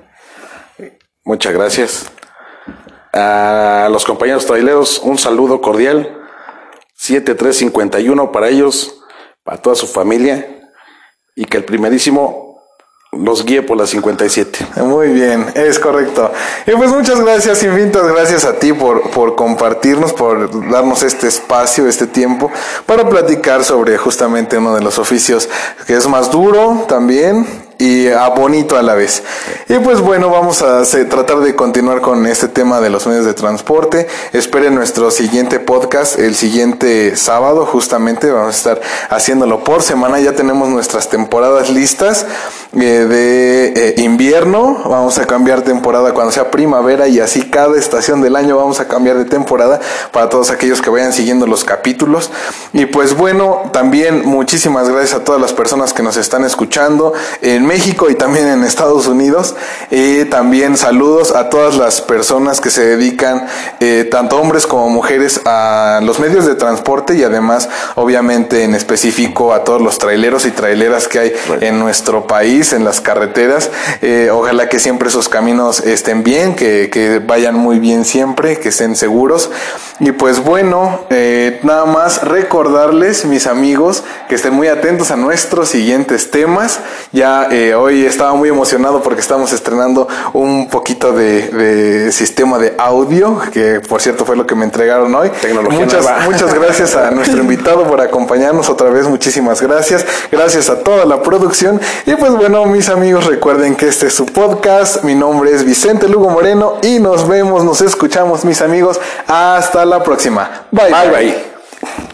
Muchas 1.24 1.52
gracias. 1.52 2.10
A 3.12 3.88
los 3.90 4.04
compañeros 4.04 4.46
traileros, 4.46 4.98
un 4.98 5.18
saludo 5.18 5.60
cordial. 5.60 6.20
7351 6.94 8.32
para 8.32 8.48
ellos, 8.48 9.00
para 9.42 9.58
toda 9.60 9.76
su 9.76 9.86
familia. 9.86 10.70
Y 11.34 11.44
que 11.44 11.56
el 11.56 11.64
primerísimo 11.64 12.53
los 13.22 13.44
guíe 13.44 13.62
por 13.62 13.76
la 13.76 13.86
57. 13.86 14.66
Muy 14.76 15.08
bien, 15.08 15.46
es 15.54 15.78
correcto. 15.78 16.32
Y 16.66 16.72
pues 16.72 16.90
muchas 16.90 17.20
gracias, 17.20 17.62
infinitas 17.62 18.06
gracias 18.06 18.44
a 18.44 18.54
ti 18.54 18.72
por, 18.72 19.10
por 19.10 19.34
compartirnos, 19.34 20.12
por 20.12 20.70
darnos 20.70 21.02
este 21.02 21.28
espacio, 21.28 21.86
este 21.86 22.06
tiempo, 22.06 22.50
para 22.86 23.08
platicar 23.08 23.64
sobre 23.64 23.96
justamente 23.98 24.58
uno 24.58 24.74
de 24.74 24.82
los 24.82 24.98
oficios 24.98 25.48
que 25.86 25.94
es 25.96 26.06
más 26.08 26.30
duro 26.30 26.84
también 26.88 27.63
y 27.84 28.08
ah, 28.08 28.30
bonito 28.30 28.78
a 28.78 28.82
la 28.82 28.94
vez. 28.94 29.22
Y 29.68 29.78
pues 29.78 30.00
bueno, 30.00 30.30
vamos 30.30 30.62
a 30.62 30.82
tratar 31.08 31.40
de 31.40 31.54
continuar 31.54 32.00
con 32.00 32.26
este 32.26 32.48
tema 32.48 32.80
de 32.80 32.88
los 32.88 33.06
medios 33.06 33.26
de 33.26 33.34
transporte. 33.34 34.06
Esperen 34.32 34.74
nuestro 34.74 35.10
siguiente 35.10 35.60
podcast 35.60 36.18
el 36.18 36.34
siguiente 36.34 37.16
sábado, 37.16 37.66
justamente 37.66 38.30
vamos 38.30 38.54
a 38.54 38.56
estar 38.56 38.80
haciéndolo 39.10 39.64
por 39.64 39.82
semana. 39.82 40.18
Ya 40.20 40.32
tenemos 40.32 40.68
nuestras 40.70 41.10
temporadas 41.10 41.68
listas 41.68 42.26
eh, 42.72 42.78
de 42.78 43.66
eh, 43.66 43.94
invierno. 43.98 44.80
Vamos 44.86 45.18
a 45.18 45.26
cambiar 45.26 45.62
temporada 45.62 46.14
cuando 46.14 46.32
sea 46.32 46.50
primavera 46.50 47.06
y 47.06 47.20
así 47.20 47.42
cada 47.50 47.78
estación 47.78 48.22
del 48.22 48.36
año 48.36 48.56
vamos 48.56 48.80
a 48.80 48.88
cambiar 48.88 49.18
de 49.18 49.26
temporada 49.26 49.80
para 50.10 50.30
todos 50.30 50.50
aquellos 50.50 50.80
que 50.80 50.88
vayan 50.88 51.12
siguiendo 51.12 51.46
los 51.46 51.64
capítulos. 51.64 52.30
Y 52.72 52.86
pues 52.86 53.14
bueno, 53.14 53.70
también 53.72 54.24
muchísimas 54.24 54.88
gracias 54.88 55.20
a 55.20 55.24
todas 55.24 55.40
las 55.40 55.52
personas 55.52 55.92
que 55.92 56.02
nos 56.02 56.16
están 56.16 56.44
escuchando 56.44 57.12
México 57.74 58.08
y 58.08 58.14
también 58.14 58.46
en 58.46 58.62
Estados 58.62 59.08
Unidos. 59.08 59.56
Y 59.90 60.26
también 60.26 60.76
saludos 60.76 61.34
a 61.34 61.50
todas 61.50 61.76
las 61.76 62.00
personas 62.00 62.60
que 62.60 62.70
se 62.70 62.86
dedican, 62.86 63.46
eh, 63.80 64.06
tanto 64.08 64.40
hombres 64.40 64.64
como 64.64 64.88
mujeres, 64.90 65.40
a 65.44 65.98
los 66.00 66.20
medios 66.20 66.46
de 66.46 66.54
transporte 66.54 67.16
y 67.16 67.24
además, 67.24 67.68
obviamente, 67.96 68.62
en 68.62 68.76
específico 68.76 69.52
a 69.52 69.64
todos 69.64 69.82
los 69.82 69.98
traileros 69.98 70.46
y 70.46 70.52
traileras 70.52 71.08
que 71.08 71.18
hay 71.18 71.32
en 71.60 71.80
nuestro 71.80 72.28
país, 72.28 72.72
en 72.72 72.84
las 72.84 73.00
carreteras. 73.00 73.70
Eh, 74.02 74.30
ojalá 74.32 74.68
que 74.68 74.78
siempre 74.78 75.08
esos 75.08 75.28
caminos 75.28 75.80
estén 75.80 76.22
bien, 76.22 76.54
que, 76.54 76.90
que 76.92 77.18
vayan 77.18 77.56
muy 77.56 77.80
bien 77.80 78.04
siempre, 78.04 78.60
que 78.60 78.68
estén 78.68 78.94
seguros. 78.94 79.50
Y 80.00 80.12
pues 80.12 80.40
bueno, 80.40 81.06
eh, 81.10 81.60
nada 81.62 81.86
más 81.86 82.22
recordarles, 82.22 83.24
mis 83.24 83.46
amigos, 83.46 84.04
que 84.28 84.34
estén 84.34 84.52
muy 84.52 84.68
atentos 84.68 85.10
a 85.10 85.16
nuestros 85.16 85.68
siguientes 85.68 86.30
temas. 86.30 86.80
Ya 87.12 87.48
eh, 87.54 87.72
hoy 87.72 88.04
estaba 88.04 88.34
muy 88.34 88.48
emocionado 88.48 89.00
porque 89.00 89.20
estamos 89.20 89.52
estrenando 89.52 90.08
un 90.32 90.68
poquito 90.68 91.12
de, 91.12 91.48
de 91.48 92.10
sistema 92.10 92.58
de 92.58 92.74
audio, 92.78 93.38
que 93.52 93.80
por 93.80 94.02
cierto 94.02 94.24
fue 94.24 94.34
lo 94.34 94.44
que 94.44 94.56
me 94.56 94.64
entregaron 94.64 95.14
hoy. 95.14 95.30
Tecnología 95.40 95.78
muchas, 95.78 96.02
nueva. 96.02 96.18
muchas 96.24 96.52
gracias 96.52 96.96
a 96.96 97.12
nuestro 97.12 97.40
invitado 97.40 97.84
por 97.84 98.00
acompañarnos 98.00 98.68
otra 98.68 98.90
vez. 98.90 99.06
Muchísimas 99.06 99.62
gracias. 99.62 100.04
Gracias 100.32 100.68
a 100.68 100.80
toda 100.80 101.04
la 101.04 101.22
producción. 101.22 101.80
Y 102.06 102.16
pues 102.16 102.32
bueno, 102.32 102.66
mis 102.66 102.88
amigos, 102.88 103.26
recuerden 103.26 103.76
que 103.76 103.86
este 103.86 104.08
es 104.08 104.14
su 104.14 104.26
podcast. 104.26 105.04
Mi 105.04 105.14
nombre 105.14 105.52
es 105.52 105.64
Vicente 105.64 106.08
Lugo 106.08 106.30
Moreno 106.30 106.78
y 106.82 106.98
nos 106.98 107.28
vemos, 107.28 107.62
nos 107.64 107.80
escuchamos, 107.82 108.44
mis 108.44 108.62
amigos. 108.62 109.00
Hasta 109.28 109.84
la 109.84 110.02
próxima. 110.02 110.66
bye. 110.72 110.90
Bye, 110.90 111.10
bye. 111.10 112.13